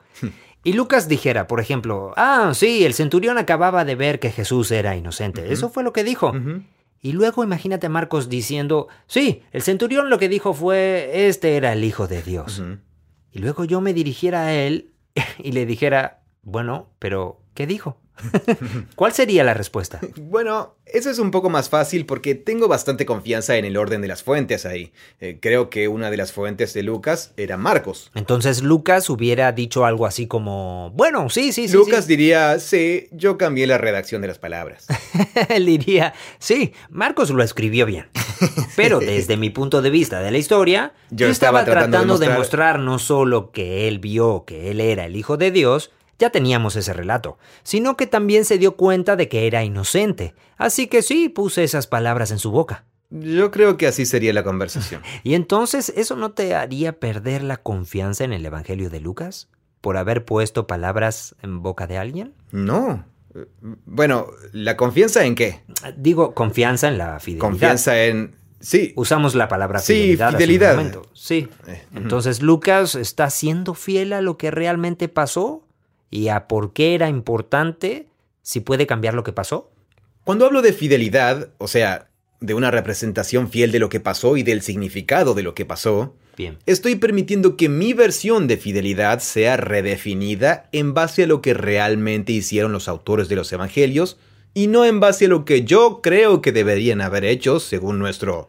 Y 0.62 0.74
Lucas 0.74 1.08
dijera, 1.08 1.46
por 1.46 1.60
ejemplo, 1.60 2.12
ah, 2.16 2.52
sí, 2.54 2.84
el 2.84 2.94
centurión 2.94 3.38
acababa 3.38 3.84
de 3.84 3.94
ver 3.94 4.20
que 4.20 4.30
Jesús 4.30 4.70
era 4.70 4.96
inocente. 4.96 5.52
Eso 5.52 5.70
fue 5.70 5.82
lo 5.82 5.92
que 5.92 6.04
dijo. 6.04 6.32
Y 7.00 7.12
luego 7.12 7.42
imagínate 7.42 7.86
a 7.86 7.90
Marcos 7.90 8.28
diciendo, 8.28 8.88
sí, 9.06 9.42
el 9.52 9.62
centurión 9.62 10.10
lo 10.10 10.18
que 10.18 10.28
dijo 10.28 10.52
fue, 10.52 11.28
este 11.28 11.56
era 11.56 11.72
el 11.72 11.82
Hijo 11.82 12.08
de 12.08 12.22
Dios. 12.22 12.62
Y 13.32 13.38
luego 13.38 13.64
yo 13.64 13.80
me 13.80 13.94
dirigiera 13.94 14.42
a 14.42 14.52
él 14.52 14.92
y 15.38 15.52
le 15.52 15.64
dijera, 15.64 16.20
bueno, 16.42 16.90
pero 16.98 17.40
¿qué 17.60 17.66
dijo? 17.66 17.98
¿Cuál 18.96 19.12
sería 19.12 19.44
la 19.44 19.52
respuesta? 19.52 20.00
Bueno, 20.30 20.76
eso 20.86 21.10
es 21.10 21.18
un 21.18 21.30
poco 21.30 21.50
más 21.50 21.68
fácil 21.68 22.06
porque 22.06 22.34
tengo 22.34 22.68
bastante 22.68 23.04
confianza 23.04 23.56
en 23.56 23.64
el 23.64 23.76
orden 23.76 24.00
de 24.00 24.08
las 24.08 24.22
fuentes 24.22 24.64
ahí. 24.64 24.92
Eh, 25.20 25.38
creo 25.42 25.68
que 25.68 25.88
una 25.88 26.10
de 26.10 26.16
las 26.16 26.32
fuentes 26.32 26.72
de 26.72 26.82
Lucas 26.82 27.32
era 27.36 27.56
Marcos. 27.56 28.10
Entonces 28.14 28.62
Lucas 28.62 29.10
hubiera 29.10 29.52
dicho 29.52 29.84
algo 29.84 30.06
así 30.06 30.26
como, 30.26 30.90
bueno, 30.94 31.28
sí, 31.28 31.52
sí, 31.52 31.68
sí. 31.68 31.76
Lucas 31.76 32.06
diría, 32.06 32.58
sí, 32.60 33.08
yo 33.10 33.36
cambié 33.36 33.66
la 33.66 33.76
redacción 33.76 34.22
de 34.22 34.28
las 34.28 34.38
palabras. 34.38 34.86
Él 35.48 35.66
diría, 35.66 36.14
sí, 36.38 36.72
Marcos 36.88 37.30
lo 37.30 37.42
escribió 37.42 37.84
bien. 37.86 38.06
Pero 38.76 39.00
desde 39.00 39.36
mi 39.36 39.50
punto 39.50 39.82
de 39.82 39.90
vista 39.90 40.20
de 40.20 40.30
la 40.30 40.38
historia, 40.38 40.94
yo, 41.10 41.26
estaba, 41.26 41.64
tratando, 41.64 42.18
de 42.18 42.30
mostrar 42.30 42.78
no 42.78 42.98
solo 42.98 43.50
que 43.50 43.88
él 43.88 43.98
vio 43.98 44.44
que 44.46 44.70
él 44.70 44.80
era 44.80 45.04
el 45.04 45.16
Hijo 45.16 45.36
de 45.36 45.50
Dios, 45.50 45.90
ya 46.20 46.30
teníamos 46.30 46.76
ese 46.76 46.92
relato, 46.92 47.38
sino 47.64 47.96
que 47.96 48.06
también 48.06 48.44
se 48.44 48.58
dio 48.58 48.76
cuenta 48.76 49.16
de 49.16 49.28
que 49.28 49.46
era 49.46 49.64
inocente, 49.64 50.34
así 50.58 50.86
que 50.86 51.02
sí 51.02 51.28
puse 51.28 51.64
esas 51.64 51.86
palabras 51.86 52.30
en 52.30 52.38
su 52.38 52.52
boca. 52.52 52.84
Yo 53.10 53.50
creo 53.50 53.76
que 53.76 53.88
así 53.88 54.06
sería 54.06 54.32
la 54.32 54.44
conversación. 54.44 55.02
¿Y 55.24 55.34
entonces 55.34 55.92
eso 55.96 56.14
no 56.14 56.32
te 56.32 56.54
haría 56.54 57.00
perder 57.00 57.42
la 57.42 57.56
confianza 57.56 58.22
en 58.22 58.32
el 58.32 58.46
Evangelio 58.46 58.90
de 58.90 59.00
Lucas? 59.00 59.48
¿Por 59.80 59.96
haber 59.96 60.24
puesto 60.24 60.66
palabras 60.66 61.34
en 61.42 61.62
boca 61.62 61.86
de 61.86 61.98
alguien? 61.98 62.34
No. 62.52 63.04
Bueno, 63.86 64.26
¿la 64.52 64.76
confianza 64.76 65.24
en 65.24 65.34
qué? 65.34 65.62
Digo, 65.96 66.34
confianza 66.34 66.88
en 66.88 66.98
la 66.98 67.18
fidelidad. 67.18 67.48
Confianza 67.48 68.04
en... 68.04 68.36
Sí. 68.60 68.92
Usamos 68.94 69.34
la 69.34 69.48
palabra 69.48 69.80
fidelidad. 69.80 70.32
Sí, 70.32 70.36
fidelidad. 70.36 71.02
Sí. 71.14 71.48
Eh, 71.66 71.82
entonces, 71.94 72.42
¿Lucas 72.42 72.94
está 72.94 73.30
siendo 73.30 73.72
fiel 73.72 74.12
a 74.12 74.20
lo 74.20 74.36
que 74.36 74.50
realmente 74.50 75.08
pasó? 75.08 75.66
Y 76.10 76.28
a 76.28 76.48
por 76.48 76.72
qué 76.72 76.94
era 76.94 77.08
importante 77.08 78.08
si 78.42 78.60
puede 78.60 78.86
cambiar 78.86 79.14
lo 79.14 79.24
que 79.24 79.32
pasó? 79.32 79.70
Cuando 80.24 80.44
hablo 80.44 80.62
de 80.62 80.72
fidelidad, 80.72 81.50
o 81.58 81.68
sea, 81.68 82.08
de 82.40 82.54
una 82.54 82.70
representación 82.70 83.50
fiel 83.50 83.70
de 83.72 83.78
lo 83.78 83.88
que 83.88 84.00
pasó 84.00 84.36
y 84.36 84.42
del 84.42 84.62
significado 84.62 85.34
de 85.34 85.42
lo 85.42 85.54
que 85.54 85.64
pasó, 85.64 86.14
Bien. 86.36 86.58
estoy 86.66 86.96
permitiendo 86.96 87.56
que 87.56 87.68
mi 87.68 87.92
versión 87.92 88.48
de 88.48 88.56
fidelidad 88.56 89.20
sea 89.20 89.56
redefinida 89.56 90.68
en 90.72 90.94
base 90.94 91.24
a 91.24 91.26
lo 91.26 91.42
que 91.42 91.54
realmente 91.54 92.32
hicieron 92.32 92.72
los 92.72 92.88
autores 92.88 93.28
de 93.28 93.36
los 93.36 93.52
evangelios 93.52 94.18
y 94.52 94.66
no 94.66 94.84
en 94.84 94.98
base 95.00 95.26
a 95.26 95.28
lo 95.28 95.44
que 95.44 95.62
yo 95.62 96.00
creo 96.02 96.42
que 96.42 96.52
deberían 96.52 97.00
haber 97.00 97.24
hecho 97.24 97.60
según 97.60 97.98
nuestro 97.98 98.48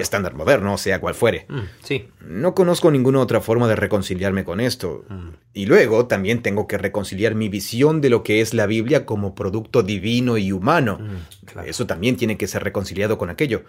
estándar 0.00 0.34
moderno, 0.34 0.76
sea 0.78 1.00
cual 1.00 1.14
fuere. 1.14 1.46
Mm, 1.48 1.60
sí. 1.84 2.08
No 2.20 2.54
conozco 2.54 2.90
ninguna 2.90 3.20
otra 3.20 3.40
forma 3.40 3.68
de 3.68 3.76
reconciliarme 3.76 4.44
con 4.44 4.58
esto. 4.60 5.04
Mm. 5.08 5.28
Y 5.54 5.66
luego 5.66 6.06
también 6.06 6.42
tengo 6.42 6.66
que 6.66 6.76
reconciliar 6.76 7.36
mi 7.36 7.48
visión 7.48 8.00
de 8.00 8.10
lo 8.10 8.24
que 8.24 8.40
es 8.40 8.52
la 8.52 8.66
Biblia 8.66 9.06
como 9.06 9.36
producto 9.36 9.84
divino 9.84 10.36
y 10.36 10.50
humano. 10.50 10.98
Mm, 11.00 11.60
Eso 11.66 11.86
también 11.86 12.16
tiene 12.16 12.36
que 12.36 12.48
ser 12.48 12.64
reconciliado 12.64 13.16
con 13.16 13.30
aquello. 13.30 13.62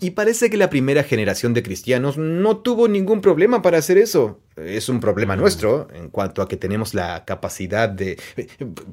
Y 0.00 0.10
parece 0.10 0.50
que 0.50 0.56
la 0.56 0.70
primera 0.70 1.04
generación 1.04 1.54
de 1.54 1.62
cristianos 1.62 2.18
no 2.18 2.56
tuvo 2.58 2.88
ningún 2.88 3.20
problema 3.20 3.62
para 3.62 3.78
hacer 3.78 3.96
eso. 3.96 4.40
Es 4.56 4.88
un 4.88 5.00
problema 5.00 5.34
nuestro 5.34 5.88
en 5.92 6.10
cuanto 6.10 6.40
a 6.40 6.48
que 6.48 6.56
tenemos 6.56 6.94
la 6.94 7.24
capacidad 7.24 7.88
de... 7.88 8.20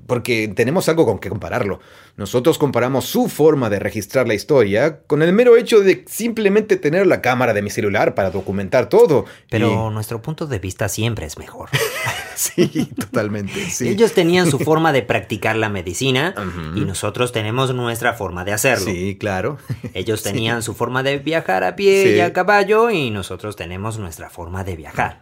porque 0.07 0.47
tenemos 0.47 0.89
algo 0.89 1.05
con 1.05 1.19
que 1.19 1.29
compararlo. 1.29 1.79
Nosotros 2.17 2.57
comparamos 2.57 3.05
su 3.05 3.29
forma 3.29 3.69
de 3.69 3.79
registrar 3.79 4.27
la 4.27 4.33
historia 4.33 5.01
con 5.01 5.21
el 5.21 5.33
mero 5.33 5.57
hecho 5.57 5.81
de 5.81 6.03
simplemente 6.07 6.77
tener 6.77 7.05
la 7.05 7.21
cámara 7.21 7.53
de 7.53 7.61
mi 7.61 7.69
celular 7.69 8.15
para 8.15 8.31
documentar 8.31 8.89
todo. 8.89 9.25
Pero 9.49 9.91
nuestro 9.91 10.21
punto 10.21 10.47
de 10.47 10.57
vista 10.57 10.89
siempre 10.89 11.27
es 11.27 11.37
mejor. 11.37 11.69
sí, 12.35 12.89
totalmente. 12.99 13.53
Ellos 13.81 14.13
tenían 14.13 14.49
su 14.49 14.59
forma 14.59 14.91
de 14.91 15.03
practicar 15.03 15.55
la 15.55 15.69
medicina 15.69 16.33
y 16.75 16.81
nosotros 16.81 17.31
tenemos 17.31 17.73
nuestra 17.73 18.13
forma 18.13 18.43
de 18.45 18.53
hacerlo. 18.53 18.91
Sí, 18.91 19.15
claro. 19.19 19.57
Ellos 19.93 20.23
tenían 20.23 20.63
su 20.63 20.73
forma 20.73 20.90
de 21.03 21.17
viajar 21.17 21.63
a 21.63 21.75
pie 21.75 22.15
y 22.15 22.19
a 22.19 22.33
caballo 22.33 22.89
y 22.91 23.09
nosotros 23.09 23.55
tenemos 23.55 23.97
nuestra 23.97 24.29
forma 24.29 24.63
de 24.63 24.75
viajar. 24.75 25.21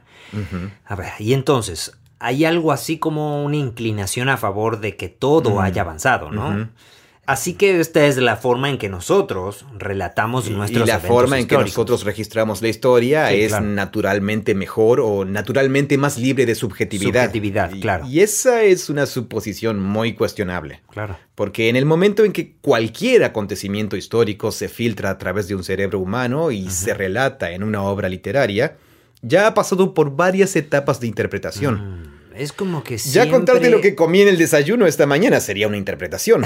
A 0.85 0.95
ver, 0.95 1.13
y 1.19 1.33
entonces, 1.33 1.97
hay 2.19 2.45
algo 2.45 2.71
así 2.71 2.99
como 2.99 3.43
una 3.43 3.55
inclinación 3.55 4.29
a 4.29 4.37
favor 4.37 4.79
de 4.79 4.97
que 4.97 5.09
todo 5.09 5.61
haya 5.61 5.81
avanzado, 5.83 6.31
¿no? 6.31 6.69
Así 7.29 7.53
que 7.53 7.79
esta 7.79 8.07
es 8.07 8.17
la 8.17 8.37
forma 8.37 8.71
en 8.71 8.79
que 8.79 8.89
nosotros 8.89 9.63
relatamos 9.77 10.49
nuestros 10.49 10.83
Y 10.83 10.91
la 10.91 10.99
forma 10.99 11.37
en 11.37 11.45
que 11.45 11.55
nosotros 11.55 12.03
registramos 12.03 12.63
la 12.63 12.69
historia 12.69 13.31
es 13.31 13.61
naturalmente 13.61 14.55
mejor 14.55 14.99
o 14.99 15.25
naturalmente 15.25 15.95
más 15.99 16.17
libre 16.17 16.47
de 16.47 16.55
subjetividad. 16.55 17.25
Subjetividad, 17.25 17.69
claro. 17.79 18.07
Y 18.07 18.21
esa 18.21 18.63
es 18.63 18.89
una 18.89 19.05
suposición 19.05 19.79
muy 19.79 20.13
cuestionable. 20.13 20.81
Claro. 20.89 21.19
Porque 21.35 21.69
en 21.69 21.75
el 21.75 21.85
momento 21.85 22.25
en 22.25 22.31
que 22.31 22.55
cualquier 22.61 23.23
acontecimiento 23.23 23.95
histórico 23.95 24.51
se 24.51 24.67
filtra 24.67 25.11
a 25.11 25.19
través 25.19 25.47
de 25.47 25.53
un 25.53 25.63
cerebro 25.63 25.99
humano 25.99 26.49
y 26.49 26.71
se 26.71 26.95
relata 26.95 27.51
en 27.51 27.61
una 27.61 27.83
obra 27.83 28.09
literaria, 28.09 28.77
ya 29.21 29.45
ha 29.45 29.53
pasado 29.53 29.93
por 29.93 30.15
varias 30.15 30.55
etapas 30.55 30.99
de 30.99 31.05
interpretación. 31.05 31.75
Mm. 31.75 32.18
Es 32.39 32.53
como 32.53 32.85
que 32.85 32.97
siempre... 32.97 33.25
Ya 33.25 33.29
contarte 33.29 33.69
lo 33.69 33.81
que 33.81 33.95
comí 33.95 34.21
en 34.21 34.29
el 34.29 34.37
desayuno 34.37 34.87
esta 34.87 35.05
mañana 35.05 35.41
sería 35.41 35.67
una 35.67 35.75
interpretación. 35.75 36.43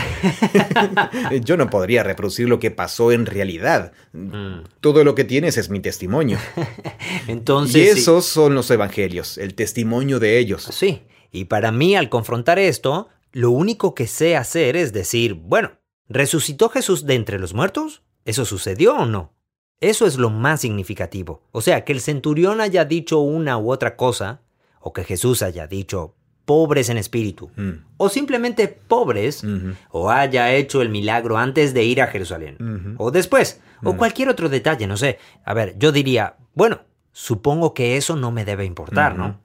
Yo 1.46 1.56
no 1.56 1.70
podría 1.70 2.02
reproducir 2.02 2.50
lo 2.50 2.60
que 2.60 2.72
pasó 2.72 3.12
en 3.12 3.28
realidad. 3.28 3.94
Mm. 4.12 4.64
Todo 4.80 5.04
lo 5.04 5.14
que 5.14 5.24
tienes 5.24 5.56
es 5.58 5.70
mi 5.70 5.82
testimonio. 5.82 6.40
Entonces... 7.28 7.76
Y 7.76 8.00
esos 8.00 8.26
son 8.26 8.56
los 8.56 8.72
evangelios, 8.72 9.38
el 9.38 9.54
testimonio 9.54 10.20
de 10.20 10.40
ellos. 10.40 10.68
Sí. 10.72 11.04
Y 11.32 11.46
para 11.46 11.72
mí, 11.72 11.96
al 11.96 12.10
confrontar 12.10 12.58
esto, 12.58 13.10
lo 13.32 13.52
único 13.52 13.94
que 13.94 14.08
sé 14.08 14.36
hacer 14.36 14.76
es 14.76 14.94
decir, 14.94 15.36
bueno, 15.36 15.74
¿resucitó 16.10 16.70
Jesús 16.70 17.06
de 17.06 17.14
entre 17.14 17.38
los 17.38 17.54
muertos? 17.54 18.02
¿Eso 18.26 18.46
sucedió 18.46 18.96
o 18.96 19.06
no? 19.06 19.36
Eso 19.80 20.08
es 20.08 20.18
lo 20.18 20.32
más 20.32 20.62
significativo. 20.62 21.44
O 21.52 21.62
sea, 21.62 21.86
que 21.86 21.94
el 21.94 22.02
centurión 22.02 22.62
haya 22.62 22.84
dicho 22.84 23.20
una 23.20 23.60
u 23.60 23.72
otra 23.72 23.96
cosa 23.96 24.42
o 24.84 24.92
que 24.92 25.04
Jesús 25.06 25.42
haya 25.42 25.66
dicho 25.66 26.14
pobres 26.46 26.90
en 26.90 26.98
espíritu, 26.98 27.50
mm. 27.56 27.72
o 27.96 28.10
simplemente 28.10 28.68
pobres, 28.68 29.44
o 29.90 30.12
haya 30.12 30.54
hecho 30.54 30.82
el 30.82 30.90
milagro 30.90 31.38
antes 31.38 31.74
de 31.74 31.86
ir 31.86 32.02
a 32.02 32.08
Jerusalén, 32.08 32.96
o 32.98 33.12
después, 33.12 33.62
o 33.82 33.94
mm. 33.94 33.98
cualquier 33.98 34.30
otro 34.30 34.50
detalle, 34.50 34.86
no 34.86 34.98
sé. 34.98 35.20
A 35.46 35.54
ver, 35.54 35.76
yo 35.80 35.94
diría, 35.94 36.36
bueno, 36.54 36.82
supongo 37.14 37.74
que 37.74 37.96
eso 37.96 38.18
no 38.18 38.32
me 38.32 38.44
debe 38.44 38.66
importar, 38.66 39.18
¿no? 39.18 39.40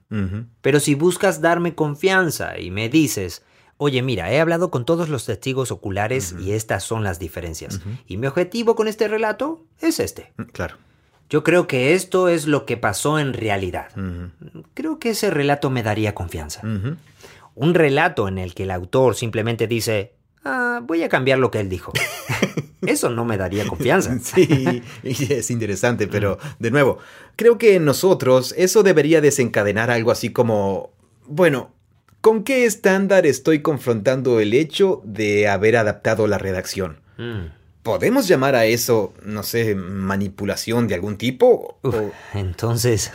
Pero 0.61 0.81
si 0.81 0.93
buscas 0.93 1.39
darme 1.39 1.73
confianza 1.73 2.59
y 2.59 2.69
me 2.69 2.89
dices, 2.89 3.43
oye, 3.77 4.01
mira, 4.01 4.33
he 4.33 4.41
hablado 4.41 4.69
con 4.69 4.83
todos 4.83 5.07
los 5.07 5.25
testigos 5.25 5.71
oculares 5.71 6.35
y 6.37 6.51
estas 6.51 6.83
son 6.83 7.05
las 7.05 7.17
diferencias, 7.17 7.79
y 8.07 8.17
mi 8.17 8.27
objetivo 8.27 8.75
con 8.75 8.89
este 8.89 9.07
relato 9.07 9.63
es 9.79 10.01
este. 10.01 10.33
Mm, 10.35 10.43
claro. 10.51 10.75
Yo 11.29 11.43
creo 11.43 11.67
que 11.67 11.93
esto 11.93 12.27
es 12.27 12.47
lo 12.47 12.65
que 12.65 12.75
pasó 12.75 13.19
en 13.19 13.33
realidad. 13.33 13.89
Creo 14.73 14.99
que 14.99 15.11
ese 15.11 15.29
relato 15.29 15.69
me 15.69 15.83
daría 15.83 16.15
confianza. 16.15 16.61
Un 17.55 17.73
relato 17.73 18.27
en 18.27 18.37
el 18.37 18.53
que 18.53 18.63
el 18.63 18.71
autor 18.71 19.15
simplemente 19.15 19.67
dice, 19.67 20.13
ah, 20.43 20.81
voy 20.83 21.03
a 21.03 21.09
cambiar 21.09 21.39
lo 21.39 21.51
que 21.51 21.59
él 21.59 21.69
dijo. 21.69 21.93
Eso 22.81 23.09
no 23.09 23.25
me 23.25 23.37
daría 23.37 23.67
confianza. 23.67 24.17
Sí, 24.23 24.81
es 25.03 25.51
interesante, 25.51 26.07
pero 26.07 26.39
de 26.59 26.71
nuevo, 26.71 26.97
creo 27.35 27.57
que 27.57 27.75
en 27.75 27.85
nosotros 27.85 28.53
eso 28.57 28.83
debería 28.83 29.21
desencadenar 29.21 29.91
algo 29.91 30.11
así 30.11 30.31
como, 30.31 30.91
bueno, 31.25 31.73
¿con 32.21 32.43
qué 32.43 32.65
estándar 32.65 33.25
estoy 33.25 33.61
confrontando 33.61 34.39
el 34.39 34.53
hecho 34.53 35.01
de 35.03 35.47
haber 35.47 35.75
adaptado 35.75 36.25
la 36.27 36.37
redacción? 36.37 37.01
Mm. 37.17 37.58
¿Podemos 37.83 38.27
llamar 38.27 38.55
a 38.55 38.65
eso, 38.65 39.13
no 39.23 39.43
sé, 39.43 39.73
manipulación 39.73 40.87
de 40.87 40.95
algún 40.95 41.17
tipo? 41.17 41.79
Entonces, 42.33 43.11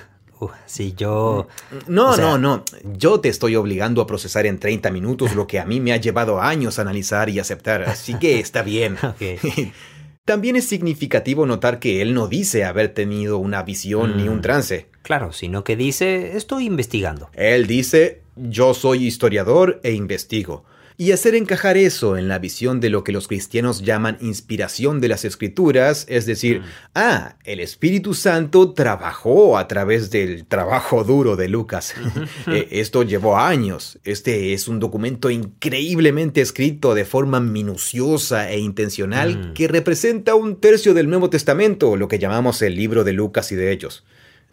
si 0.66 0.94
yo... 0.94 1.48
No, 1.86 2.16
no, 2.16 2.38
no. 2.38 2.64
Yo 2.96 3.20
te 3.20 3.28
estoy 3.28 3.56
obligando 3.56 4.00
a 4.00 4.06
procesar 4.06 4.46
en 4.46 4.58
30 4.58 4.90
minutos 4.90 5.34
lo 5.34 5.46
que 5.46 5.60
a 5.60 5.66
mí 5.66 5.80
me 5.80 5.92
ha 5.92 5.98
llevado 5.98 6.40
años 6.40 6.78
analizar 6.78 7.28
y 7.28 7.38
aceptar, 7.38 7.82
así 7.82 8.14
que 8.14 8.40
está 8.40 8.62
bien. 8.62 8.96
También 10.24 10.56
es 10.56 10.66
significativo 10.66 11.44
notar 11.44 11.78
que 11.78 12.00
él 12.00 12.14
no 12.14 12.28
dice 12.28 12.64
haber 12.64 12.94
tenido 12.94 13.36
una 13.36 13.62
visión 13.62 14.16
ni 14.16 14.28
un 14.28 14.38
mm. 14.38 14.42
trance. 14.42 14.86
Claro, 15.02 15.32
sino 15.34 15.64
que 15.64 15.76
dice, 15.76 16.38
estoy 16.38 16.64
investigando. 16.64 17.28
Él 17.34 17.66
dice, 17.66 18.22
yo 18.34 18.72
soy 18.72 19.06
historiador 19.06 19.80
e 19.82 19.92
investigo 19.92 20.64
y 20.96 21.12
hacer 21.12 21.34
encajar 21.34 21.76
eso 21.76 22.16
en 22.16 22.28
la 22.28 22.38
visión 22.38 22.78
de 22.78 22.88
lo 22.88 23.02
que 23.02 23.10
los 23.10 23.26
cristianos 23.26 23.82
llaman 23.82 24.16
inspiración 24.20 25.00
de 25.00 25.08
las 25.08 25.24
escrituras, 25.24 26.06
es 26.08 26.24
decir, 26.24 26.60
mm. 26.60 26.64
ah, 26.94 27.36
el 27.44 27.58
Espíritu 27.58 28.14
Santo 28.14 28.72
trabajó 28.74 29.58
a 29.58 29.66
través 29.66 30.10
del 30.10 30.46
trabajo 30.46 31.02
duro 31.02 31.36
de 31.36 31.48
Lucas. 31.48 31.94
Eh, 32.46 32.68
esto 32.72 33.02
llevó 33.02 33.38
años. 33.38 33.98
Este 34.04 34.52
es 34.52 34.68
un 34.68 34.78
documento 34.78 35.30
increíblemente 35.30 36.40
escrito 36.40 36.94
de 36.94 37.04
forma 37.04 37.40
minuciosa 37.40 38.50
e 38.50 38.58
intencional 38.58 39.38
mm. 39.38 39.52
que 39.54 39.66
representa 39.66 40.34
un 40.34 40.60
tercio 40.60 40.94
del 40.94 41.08
Nuevo 41.08 41.30
Testamento, 41.30 41.96
lo 41.96 42.06
que 42.06 42.18
llamamos 42.18 42.60
el 42.62 42.76
libro 42.76 43.02
de 43.02 43.14
Lucas 43.14 43.50
y 43.52 43.56
de 43.56 43.72
Hechos. 43.72 44.04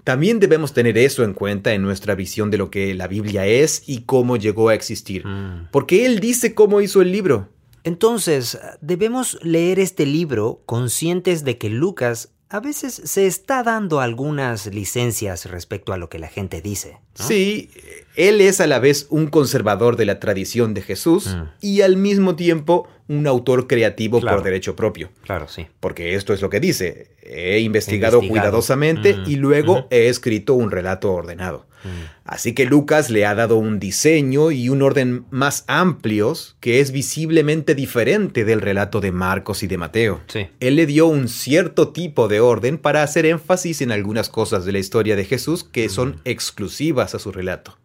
También 0.04 0.39
debemos 0.39 0.74
tener 0.74 0.97
eso 0.97 1.24
en 1.24 1.34
cuenta 1.34 1.74
en 1.74 1.82
nuestra 1.82 2.16
visión 2.16 2.52
de 2.52 2.58
lo 2.58 2.72
que 2.72 2.93
la 2.93 3.08
Biblia 3.08 3.45
es 3.45 3.84
y 3.88 4.02
cómo 4.02 4.38
llegó 4.38 4.70
a 4.70 4.74
existir, 4.74 5.26
mm. 5.26 5.70
porque 5.72 6.06
Él 6.06 6.20
dice 6.20 6.54
cómo 6.54 6.82
hizo 6.82 7.02
el 7.02 7.12
libro. 7.12 7.49
Entonces, 7.84 8.60
debemos 8.82 9.39
leer 9.43 9.80
este 9.80 10.06
libro 10.06 10.62
conscientes 10.66 11.43
de 11.43 11.58
que 11.58 11.70
Lucas 11.70 12.30
a 12.52 12.60
veces 12.60 13.02
se 13.06 13.28
está 13.28 13.64
dando 13.64 14.02
algunas 14.02 14.68
licencias 14.68 15.45
respecto 15.45 15.93
a 15.93 15.97
lo 15.97 16.10
que 16.10 16.20
la 16.20 16.28
gente 16.28 16.62
dice. 16.62 16.99
Sí, 17.14 17.70
él 18.16 18.41
es 18.41 18.62
a 18.62 18.68
la 18.68 18.80
vez 18.80 19.07
un 19.09 19.28
conservador 19.28 19.95
de 19.95 20.05
la 20.05 20.20
tradición 20.20 20.74
de 20.74 20.82
Jesús 20.82 21.36
mm. 21.36 21.43
y 21.62 21.82
al 21.82 21.97
mismo 21.97 22.36
tiempo 22.36 22.88
un 23.07 23.28
autor 23.28 23.68
creativo 23.68 24.22
por 24.22 24.43
derecho 24.43 24.76
propio. 24.76 25.09
Claro, 25.24 25.47
sí. 25.47 25.68
Porque 25.80 26.16
esto 26.16 26.34
es 26.34 26.41
lo 26.41 26.49
que 26.49 26.59
dice. 26.59 27.12
He 27.24 27.59
investigado, 27.59 28.22
cuidadosamente 28.22 29.16
mm. 29.16 29.24
y 29.30 29.36
luego 29.36 29.88
he 29.89 30.07
escrito 30.07 30.53
un 30.53 30.72
relato 30.72 31.12
ordenado. 31.12 31.66
Mm. 31.84 31.88
Así 32.24 32.53
que 32.53 32.66
Lucas 32.66 33.09
le 33.09 33.26
ha 33.26 33.36
dado 33.36 33.57
un 33.57 33.80
diseño 33.80 34.51
y 34.51 34.70
un 34.70 34.82
orden 34.82 35.26
más 35.30 35.66
amplios 35.68 36.55
que 36.62 36.80
es 36.80 36.91
visiblemente 36.91 37.76
diferente 37.76 38.45
del 38.45 38.62
relato 38.62 39.01
de 39.01 39.12
Marcos 39.12 39.64
y 39.64 39.68
de 39.68 39.78
Mateo. 39.78 40.22
Él 40.59 40.76
le 40.76 40.86
dio 40.86 41.07
un 41.07 41.28
cierto 41.28 41.89
tipo 41.89 42.28
de 42.30 42.39
orden 42.39 42.78
para 42.78 43.03
hacer 43.03 43.26
énfasis 43.26 43.82
en 43.82 43.91
algunas 43.91 44.30
cosas 44.30 44.64
de 44.64 44.72
la 44.72 44.80
historia 44.80 45.16
de 45.16 45.26
Jesús 45.26 45.66
que 45.66 45.89
son 45.89 46.22
exclusivas 46.24 47.16
a 47.16 47.20
su 47.20 47.32
relato. 47.32 47.78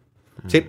Sí. 0.47 0.67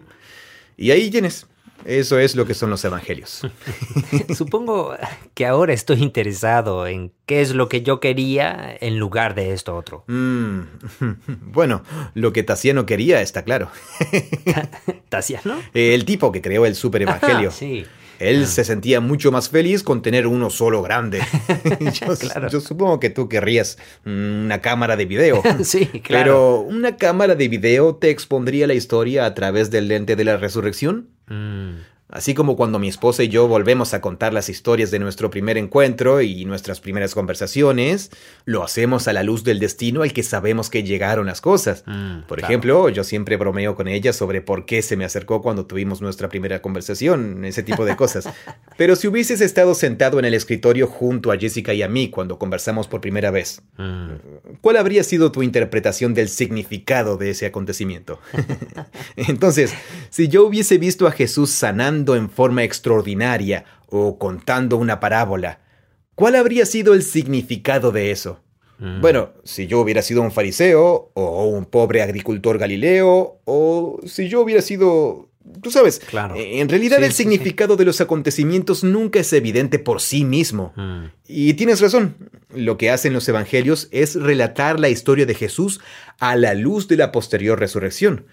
Y 0.76 0.90
ahí 0.90 1.10
tienes. 1.10 1.46
Eso 1.84 2.18
es 2.18 2.34
lo 2.34 2.44
que 2.44 2.54
son 2.54 2.70
los 2.70 2.84
evangelios. 2.84 3.42
Supongo 4.36 4.96
que 5.34 5.46
ahora 5.46 5.72
estoy 5.72 6.02
interesado 6.02 6.86
en 6.86 7.12
qué 7.24 7.40
es 7.40 7.54
lo 7.54 7.68
que 7.68 7.82
yo 7.82 8.00
quería 8.00 8.76
en 8.80 8.98
lugar 8.98 9.34
de 9.34 9.52
esto 9.52 9.76
otro. 9.76 10.04
Mm, 10.08 10.60
bueno, 11.52 11.82
lo 12.14 12.32
que 12.32 12.42
Tasiano 12.42 12.84
quería 12.84 13.20
está 13.20 13.42
claro. 13.44 13.70
¿Tasiano? 15.08 15.56
El 15.72 16.04
tipo 16.04 16.32
que 16.32 16.42
creó 16.42 16.66
el 16.66 16.74
super 16.74 17.02
evangelio. 17.02 17.50
sí. 17.50 17.86
Él 18.18 18.42
ah. 18.44 18.46
se 18.46 18.64
sentía 18.64 19.00
mucho 19.00 19.32
más 19.32 19.48
feliz 19.48 19.82
con 19.82 20.02
tener 20.02 20.26
uno 20.26 20.50
solo 20.50 20.82
grande. 20.82 21.20
yo, 22.50 22.60
supongo 22.60 23.00
que 23.00 23.10
tú 23.10 23.28
querrías 23.28 23.78
una 24.04 24.60
cámara 24.60 24.96
de 24.96 25.06
video. 25.06 25.42
sí, 25.62 25.86
claro. 25.86 26.24
Pero 26.24 26.60
¿una 26.60 26.96
cámara 26.96 27.34
de 27.34 27.48
video 27.48 27.96
te 27.96 28.10
expondría 28.10 28.66
la 28.66 28.74
historia 28.74 29.26
a 29.26 29.34
través 29.34 29.70
del 29.70 29.88
lente 29.88 30.16
de 30.16 30.24
la 30.24 30.36
resurrección? 30.36 31.08
Mm. 31.28 31.97
Así 32.10 32.32
como 32.32 32.56
cuando 32.56 32.78
mi 32.78 32.88
esposa 32.88 33.22
y 33.22 33.28
yo 33.28 33.48
volvemos 33.48 33.92
a 33.92 34.00
contar 34.00 34.32
las 34.32 34.48
historias 34.48 34.90
de 34.90 34.98
nuestro 34.98 35.30
primer 35.30 35.58
encuentro 35.58 36.22
y 36.22 36.46
nuestras 36.46 36.80
primeras 36.80 37.14
conversaciones, 37.14 38.10
lo 38.46 38.64
hacemos 38.64 39.08
a 39.08 39.12
la 39.12 39.22
luz 39.22 39.44
del 39.44 39.58
destino 39.58 40.02
al 40.02 40.14
que 40.14 40.22
sabemos 40.22 40.70
que 40.70 40.84
llegaron 40.84 41.26
las 41.26 41.42
cosas. 41.42 41.84
Mm, 41.84 42.20
por 42.22 42.40
ejemplo, 42.40 42.88
yo 42.88 43.04
siempre 43.04 43.36
bromeo 43.36 43.74
con 43.74 43.88
ella 43.88 44.14
sobre 44.14 44.40
por 44.40 44.64
qué 44.64 44.80
se 44.80 44.96
me 44.96 45.04
acercó 45.04 45.42
cuando 45.42 45.66
tuvimos 45.66 46.00
nuestra 46.00 46.30
primera 46.30 46.62
conversación, 46.62 47.44
ese 47.44 47.62
tipo 47.62 47.84
de 47.84 47.94
cosas. 47.94 48.26
Pero 48.78 48.96
si 48.96 49.06
hubieses 49.06 49.42
estado 49.42 49.74
sentado 49.74 50.18
en 50.18 50.24
el 50.24 50.32
escritorio 50.32 50.86
junto 50.86 51.30
a 51.30 51.36
Jessica 51.36 51.74
y 51.74 51.82
a 51.82 51.88
mí 51.88 52.08
cuando 52.08 52.38
conversamos 52.38 52.88
por 52.88 53.02
primera 53.02 53.30
vez, 53.30 53.60
mm. 53.76 54.56
¿cuál 54.62 54.78
habría 54.78 55.04
sido 55.04 55.30
tu 55.30 55.42
interpretación 55.42 56.14
del 56.14 56.30
significado 56.30 57.18
de 57.18 57.30
ese 57.30 57.44
acontecimiento? 57.44 58.18
Entonces, 59.16 59.74
si 60.08 60.28
yo 60.28 60.46
hubiese 60.46 60.78
visto 60.78 61.06
a 61.06 61.10
Jesús 61.10 61.50
sanando, 61.50 61.97
en 62.06 62.30
forma 62.30 62.64
extraordinaria 62.64 63.64
o 63.86 64.18
contando 64.18 64.76
una 64.76 65.00
parábola, 65.00 65.60
¿cuál 66.14 66.36
habría 66.36 66.66
sido 66.66 66.94
el 66.94 67.02
significado 67.02 67.92
de 67.92 68.10
eso? 68.10 68.40
Mm. 68.78 69.00
Bueno, 69.00 69.32
si 69.44 69.66
yo 69.66 69.80
hubiera 69.80 70.02
sido 70.02 70.22
un 70.22 70.32
fariseo, 70.32 71.10
o 71.14 71.46
un 71.46 71.64
pobre 71.64 72.02
agricultor 72.02 72.58
galileo, 72.58 73.40
o 73.44 74.00
si 74.06 74.28
yo 74.28 74.40
hubiera 74.40 74.62
sido... 74.62 75.28
Tú 75.62 75.70
sabes, 75.70 75.98
claro. 76.00 76.34
Eh, 76.34 76.60
en 76.60 76.68
realidad 76.68 77.02
el 77.02 77.12
significado 77.12 77.76
de 77.76 77.86
los 77.86 78.02
acontecimientos 78.02 78.84
nunca 78.84 79.18
es 79.20 79.32
evidente 79.32 79.78
por 79.78 80.02
sí 80.02 80.24
mismo. 80.24 80.74
Mm. 80.76 81.06
Y 81.26 81.54
tienes 81.54 81.80
razón, 81.80 82.16
lo 82.54 82.76
que 82.76 82.90
hacen 82.90 83.14
los 83.14 83.26
evangelios 83.28 83.88
es 83.90 84.14
relatar 84.14 84.78
la 84.78 84.90
historia 84.90 85.24
de 85.24 85.34
Jesús 85.34 85.80
a 86.20 86.36
la 86.36 86.52
luz 86.52 86.86
de 86.86 86.98
la 86.98 87.12
posterior 87.12 87.58
resurrección. 87.58 88.26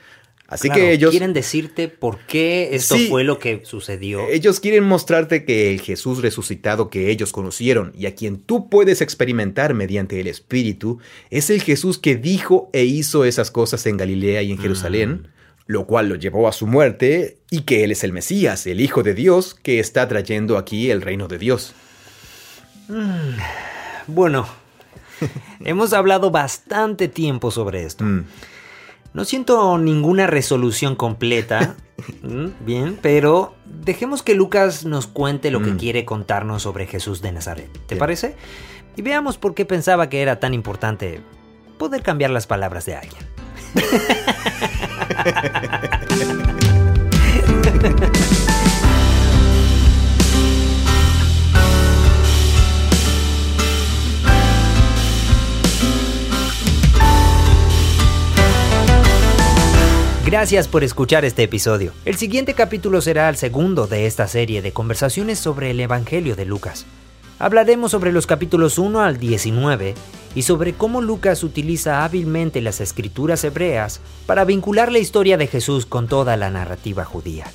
Así 0.48 0.70
que 0.70 0.91
ellos... 0.91 1.10
Quieren 1.10 1.34
decirte 1.34 1.88
por 1.88 2.20
qué 2.20 2.70
esto 2.76 2.98
fue 3.10 3.24
lo 3.24 3.39
que 3.39 3.62
sucedió. 3.64 4.28
Ellos 4.30 4.60
quieren 4.60 4.84
mostrarte 4.84 5.43
que 5.43 5.72
el 5.72 5.82
Jesús 5.82 6.22
resucitado 6.22 6.89
que 6.89 7.10
ellos 7.10 7.32
conocieron 7.32 7.91
y 7.98 8.06
a 8.06 8.14
quien 8.14 8.38
tú 8.38 8.70
puedes 8.70 9.02
experimentar 9.02 9.74
mediante 9.74 10.20
el 10.20 10.28
Espíritu 10.28 11.00
es 11.32 11.50
el 11.50 11.64
Jesús 11.64 11.98
que 11.98 12.16
dijo 12.16 12.70
e 12.74 12.84
hizo 12.84 13.26
esas 13.26 13.50
cosas 13.50 13.86
en 13.88 13.98
Galilea 13.98 14.43
y 14.43 14.52
en 14.52 14.60
Jerusalén, 14.60 15.12
mm. 15.12 15.28
lo 15.66 15.88
cual 15.88 16.10
lo 16.10 16.16
llevó 16.16 16.48
a 16.48 16.52
su 16.52 16.68
muerte 16.68 17.39
y 17.50 17.62
que 17.62 17.84
Él 17.84 17.91
es 17.91 18.04
el 18.04 18.14
Mesías, 18.14 18.68
el 18.68 18.82
Hijo 18.82 19.02
de 19.02 19.16
Dios, 19.16 19.56
que 19.56 19.80
está 19.80 20.08
trayendo 20.08 20.60
aquí 20.60 20.91
el 20.91 21.02
reino 21.02 21.28
de 21.28 21.39
Dios. 21.39 21.74
Mm. 22.88 23.39
Bueno, 24.06 24.48
hemos 25.66 25.93
hablado 25.93 26.30
bastante 26.30 27.08
tiempo 27.08 27.50
sobre 27.50 27.84
esto. 27.84 28.04
Mm. 28.04 28.26
No 29.16 29.24
siento 29.24 29.78
ninguna 29.78 30.28
resolución 30.28 30.97
completa, 30.97 31.78
bien, 32.59 32.99
pero 33.01 33.55
dejemos 33.63 34.22
que 34.22 34.36
Lucas 34.36 34.84
nos 34.84 35.07
cuente 35.07 35.51
lo 35.51 35.61
que 35.61 35.72
mm. 35.72 35.78
quiere 35.78 36.03
contarnos 36.03 36.63
sobre 36.63 36.86
Jesús 36.86 37.22
de 37.22 37.32
Nazaret. 37.32 37.70
¿Te 37.88 37.95
parece? 37.95 38.36
Y 38.97 39.03
veamos 39.03 39.38
por 39.38 39.55
qué 39.55 39.63
pensaba 39.63 40.09
que 40.09 40.22
era 40.22 40.41
tan 40.41 40.53
importante 40.53 41.22
poder 41.78 42.03
cambiar 42.03 42.30
las 42.30 42.45
palabras 42.45 42.86
de 42.86 42.95
alguien. 42.95 43.24
Gracias 60.26 60.67
por 60.67 60.84
escuchar 60.84 61.23
este 61.23 61.43
episodio. 61.43 61.93
El 62.03 62.15
siguiente 62.15 62.55
capítulo 62.55 62.99
será 62.99 63.30
el 63.30 63.38
segundo 63.38 63.86
de 63.86 64.07
esta 64.07 64.28
serie 64.28 64.63
de 64.63 64.71
conversaciones 64.71 65.38
sobre 65.38 65.69
el 65.69 65.80
Evangelio 65.80 66.36
de 66.36 66.45
Lucas. 66.45 66.88
Hablaremos 67.38 67.91
sobre 67.91 68.11
los 68.11 68.26
capítulos 68.26 68.80
1 68.80 69.01
al 69.01 69.19
19 69.19 69.93
y 70.34 70.41
sobre 70.41 70.73
cómo 70.73 71.03
Lucas 71.03 71.43
utiliza 71.43 72.03
hábilmente 72.03 72.59
las 72.61 72.82
escrituras 72.82 73.43
hebreas 73.43 74.01
para 74.26 74.45
vincular 74.45 74.91
la 74.91 74.97
historia 74.97 75.38
de 75.38 75.45
Jesús 75.45 75.86
con 75.86 76.07
toda 76.07 76.38
la 76.38 76.49
narrativa 76.49 77.05
judía. 77.05 77.45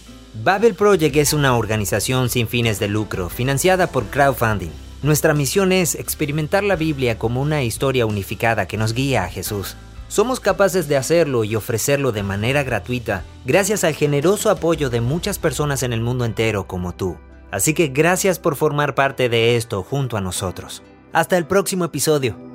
Babel 0.44 0.74
Project 0.74 1.16
es 1.16 1.32
una 1.32 1.56
organización 1.56 2.28
sin 2.28 2.46
fines 2.46 2.78
de 2.78 2.86
lucro 2.86 3.30
financiada 3.30 3.88
por 3.88 4.04
crowdfunding. 4.06 4.70
Nuestra 5.02 5.34
misión 5.34 5.72
es 5.72 5.96
experimentar 5.96 6.62
la 6.62 6.76
Biblia 6.76 7.18
como 7.18 7.42
una 7.42 7.64
historia 7.64 8.06
unificada 8.06 8.68
que 8.68 8.76
nos 8.76 8.94
guía 8.94 9.24
a 9.24 9.28
Jesús. 9.28 9.76
Somos 10.10 10.40
capaces 10.40 10.88
de 10.88 10.96
hacerlo 10.96 11.44
y 11.44 11.54
ofrecerlo 11.54 12.10
de 12.10 12.24
manera 12.24 12.64
gratuita 12.64 13.22
gracias 13.44 13.84
al 13.84 13.94
generoso 13.94 14.50
apoyo 14.50 14.90
de 14.90 15.00
muchas 15.00 15.38
personas 15.38 15.84
en 15.84 15.92
el 15.92 16.00
mundo 16.00 16.24
entero 16.24 16.66
como 16.66 16.92
tú. 16.92 17.16
Así 17.52 17.74
que 17.74 17.86
gracias 17.86 18.40
por 18.40 18.56
formar 18.56 18.96
parte 18.96 19.28
de 19.28 19.54
esto 19.54 19.84
junto 19.84 20.16
a 20.16 20.20
nosotros. 20.20 20.82
Hasta 21.12 21.38
el 21.38 21.46
próximo 21.46 21.84
episodio. 21.84 22.49